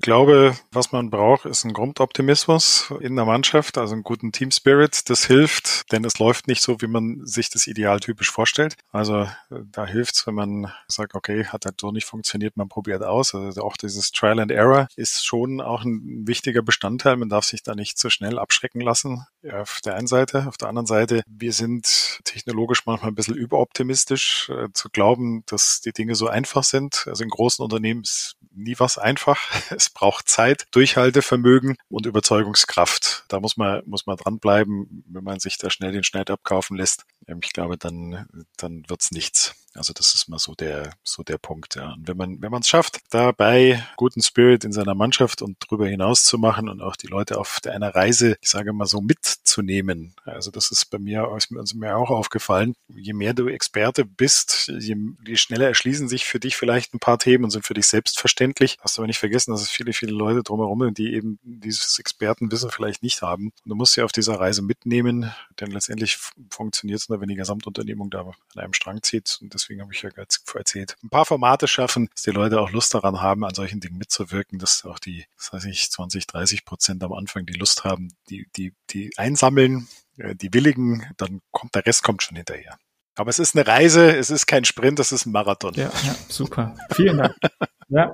glaube, 0.00 0.56
was 0.70 0.92
man 0.92 1.10
braucht, 1.10 1.44
ist 1.44 1.64
ein 1.64 1.72
Grundoptimismus 1.72 2.92
in 3.00 3.16
der 3.16 3.24
Mannschaft, 3.24 3.78
also 3.78 3.94
einen 3.94 4.02
guten 4.02 4.32
Team 4.32 4.50
Spirit. 4.50 5.08
Das 5.10 5.24
hilft, 5.24 5.90
denn 5.92 6.04
es 6.04 6.18
läuft 6.18 6.48
nicht 6.48 6.62
so, 6.62 6.80
wie 6.80 6.86
man 6.86 7.24
sich 7.26 7.50
das 7.50 7.66
idealtypisch 7.66 8.30
vorstellt. 8.30 8.76
Also 8.92 9.22
äh, 9.22 9.28
da 9.70 9.86
hilft 9.86 10.16
es, 10.16 10.26
wenn 10.26 10.34
man 10.34 10.72
sagt, 10.86 11.14
okay, 11.14 11.44
hat 11.46 11.64
halt 11.64 11.80
so 11.80 11.90
nicht 11.90 12.06
funktioniert, 12.06 12.56
man 12.56 12.68
probiert 12.68 13.02
aus. 13.02 13.34
Also 13.34 13.62
auch 13.62 13.76
dieses 13.76 14.12
Trial 14.12 14.40
and 14.40 14.52
Error 14.52 14.88
ist 14.96 15.24
schon 15.24 15.60
auch 15.60 15.84
ein 15.84 16.26
wichtiger 16.26 16.62
Bestandteil. 16.62 17.16
Man 17.16 17.28
darf 17.28 17.44
sich 17.44 17.62
da 17.62 17.74
nicht 17.74 17.98
so 17.98 18.10
schnell 18.10 18.38
abschrecken 18.38 18.80
lassen. 18.80 19.26
Auf 19.52 19.80
der 19.84 19.96
einen 19.96 20.06
Seite, 20.06 20.46
auf 20.46 20.56
der 20.56 20.68
anderen 20.68 20.86
Seite, 20.86 21.22
wir 21.26 21.52
sind 21.52 22.20
technologisch 22.24 22.86
manchmal 22.86 23.10
ein 23.10 23.14
bisschen 23.14 23.36
überoptimistisch, 23.36 24.50
äh, 24.50 24.68
zu 24.72 24.90
glauben, 24.90 25.42
dass 25.46 25.80
die 25.80 25.92
Dinge 25.92 26.14
so 26.14 26.28
einfach 26.28 26.64
sind. 26.64 27.04
Also 27.06 27.24
in 27.24 27.30
großen 27.30 27.62
Unternehmen 27.62 28.02
ist 28.02 28.36
nie 28.58 28.78
was 28.78 28.98
einfach. 28.98 29.38
Es 29.78 29.87
braucht 29.90 30.28
Zeit, 30.28 30.66
Durchhaltevermögen 30.72 31.76
und 31.88 32.06
Überzeugungskraft. 32.06 33.24
Da 33.28 33.40
muss 33.40 33.56
man, 33.56 33.82
muss 33.86 34.06
man 34.06 34.16
dranbleiben. 34.16 35.04
Wenn 35.06 35.24
man 35.24 35.40
sich 35.40 35.58
da 35.58 35.70
schnell 35.70 35.92
den 35.92 36.04
Schneid 36.04 36.30
abkaufen 36.30 36.76
lässt, 36.76 37.04
ähm, 37.26 37.40
ich 37.42 37.52
glaube, 37.52 37.76
dann, 37.76 38.26
dann 38.56 38.84
wird's 38.88 39.10
nichts. 39.10 39.54
Also 39.78 39.92
das 39.92 40.14
ist 40.14 40.28
mal 40.28 40.38
so 40.38 40.54
der, 40.54 40.92
so 41.02 41.22
der 41.22 41.38
Punkt. 41.38 41.76
Ja. 41.76 41.92
Und 41.92 42.08
wenn 42.08 42.16
man, 42.16 42.42
wenn 42.42 42.50
man 42.50 42.62
es 42.62 42.68
schafft, 42.68 42.98
dabei 43.10 43.84
guten 43.96 44.22
Spirit 44.22 44.64
in 44.64 44.72
seiner 44.72 44.94
Mannschaft 44.94 45.42
und 45.42 45.56
darüber 45.66 45.86
hinaus 45.86 46.24
zu 46.24 46.38
machen 46.38 46.68
und 46.68 46.82
auch 46.82 46.96
die 46.96 47.06
Leute 47.06 47.38
auf 47.38 47.60
einer 47.66 47.94
Reise, 47.94 48.36
ich 48.40 48.50
sage 48.50 48.72
mal 48.72 48.86
so 48.86 49.00
mitzunehmen. 49.00 50.14
Also 50.24 50.50
das 50.50 50.70
ist 50.70 50.86
bei 50.90 50.98
mir, 50.98 51.28
ist 51.36 51.74
mir, 51.74 51.96
auch 51.96 52.10
aufgefallen. 52.10 52.74
Je 52.88 53.12
mehr 53.12 53.32
du 53.32 53.48
Experte 53.48 54.04
bist, 54.04 54.70
je, 54.78 54.96
je 55.26 55.36
schneller 55.36 55.68
erschließen 55.68 56.08
sich 56.08 56.26
für 56.26 56.38
dich 56.38 56.56
vielleicht 56.56 56.94
ein 56.94 56.98
paar 56.98 57.18
Themen 57.18 57.44
und 57.44 57.50
sind 57.50 57.64
für 57.64 57.74
dich 57.74 57.86
selbstverständlich. 57.86 58.76
Hast 58.80 58.96
du 58.96 59.02
aber 59.02 59.06
nicht 59.06 59.18
vergessen, 59.18 59.52
dass 59.52 59.62
es 59.62 59.70
viele, 59.70 59.92
viele 59.92 60.12
Leute 60.12 60.42
drumherum 60.42 60.80
sind, 60.82 60.98
die 60.98 61.14
eben 61.14 61.38
dieses 61.42 61.98
Expertenwissen 61.98 62.70
vielleicht 62.70 63.02
nicht 63.02 63.22
haben. 63.22 63.52
Und 63.64 63.70
du 63.70 63.74
musst 63.74 63.94
sie 63.94 64.02
auf 64.02 64.12
dieser 64.12 64.38
Reise 64.38 64.62
mitnehmen, 64.62 65.32
denn 65.60 65.70
letztendlich 65.70 66.18
funktioniert 66.50 67.00
es 67.00 67.08
nur, 67.08 67.20
wenn 67.20 67.28
die 67.28 67.34
Gesamtunternehmung 67.34 68.10
da 68.10 68.20
an 68.20 68.34
einem 68.60 68.74
Strang 68.74 69.02
zieht. 69.02 69.38
Und 69.40 69.54
deswegen 69.68 69.82
habe 69.82 69.92
ich 69.92 70.00
ja 70.00 70.08
gerade 70.08 70.28
erzählt. 70.54 70.96
Ein 71.02 71.10
paar 71.10 71.26
Formate 71.26 71.68
schaffen, 71.68 72.08
dass 72.14 72.22
die 72.22 72.30
Leute 72.30 72.60
auch 72.60 72.70
Lust 72.70 72.94
daran 72.94 73.20
haben, 73.20 73.44
an 73.44 73.54
solchen 73.54 73.80
Dingen 73.80 73.98
mitzuwirken, 73.98 74.58
dass 74.58 74.84
auch 74.84 74.98
die, 74.98 75.26
das 75.36 75.52
weiß 75.52 75.64
ich, 75.66 75.90
20, 75.90 76.26
30 76.26 76.64
Prozent 76.64 77.02
am 77.04 77.12
Anfang 77.12 77.44
die 77.44 77.58
Lust 77.58 77.84
haben, 77.84 78.08
die, 78.30 78.48
die, 78.56 78.72
die 78.90 79.10
einsammeln, 79.18 79.86
äh, 80.16 80.34
die 80.34 80.54
willigen, 80.54 81.04
dann 81.18 81.40
kommt 81.50 81.74
der 81.74 81.84
Rest 81.84 82.02
kommt 82.02 82.22
schon 82.22 82.36
hinterher. 82.36 82.78
Aber 83.14 83.28
es 83.28 83.38
ist 83.38 83.56
eine 83.56 83.66
Reise, 83.66 84.16
es 84.16 84.30
ist 84.30 84.46
kein 84.46 84.64
Sprint, 84.64 85.00
es 85.00 85.12
ist 85.12 85.26
ein 85.26 85.32
Marathon. 85.32 85.74
Ja, 85.74 85.90
ja 86.04 86.14
super. 86.28 86.74
Vielen 86.92 87.18
Dank. 87.18 87.34
ja, 87.88 88.10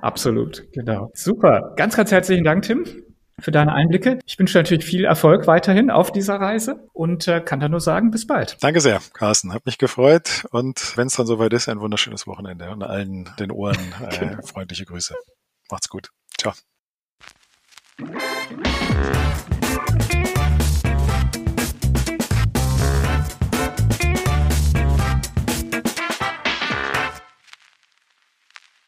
absolut, 0.00 0.66
genau. 0.72 1.12
Super. 1.14 1.74
Ganz, 1.76 1.94
ganz 1.94 2.10
herzlichen 2.10 2.44
Dank, 2.44 2.64
Tim 2.64 2.84
für 3.40 3.50
deine 3.50 3.72
Einblicke. 3.72 4.18
Ich 4.26 4.38
wünsche 4.38 4.58
natürlich 4.58 4.84
viel 4.84 5.04
Erfolg 5.04 5.46
weiterhin 5.46 5.90
auf 5.90 6.12
dieser 6.12 6.36
Reise 6.36 6.88
und 6.92 7.26
äh, 7.28 7.40
kann 7.40 7.60
da 7.60 7.68
nur 7.68 7.80
sagen, 7.80 8.10
bis 8.10 8.26
bald. 8.26 8.56
Danke 8.60 8.80
sehr, 8.80 9.00
Carsten. 9.12 9.52
Hat 9.52 9.66
mich 9.66 9.78
gefreut 9.78 10.46
und 10.50 10.96
wenn 10.96 11.06
es 11.08 11.14
dann 11.14 11.26
soweit 11.26 11.52
ist, 11.52 11.68
ein 11.68 11.80
wunderschönes 11.80 12.26
Wochenende 12.26 12.70
und 12.70 12.82
allen 12.82 13.30
den 13.38 13.50
Ohren 13.50 13.76
äh, 14.10 14.18
genau. 14.18 14.42
freundliche 14.42 14.84
Grüße. 14.84 15.14
Macht's 15.70 15.88
gut. 15.88 16.10
Ciao. 16.38 16.52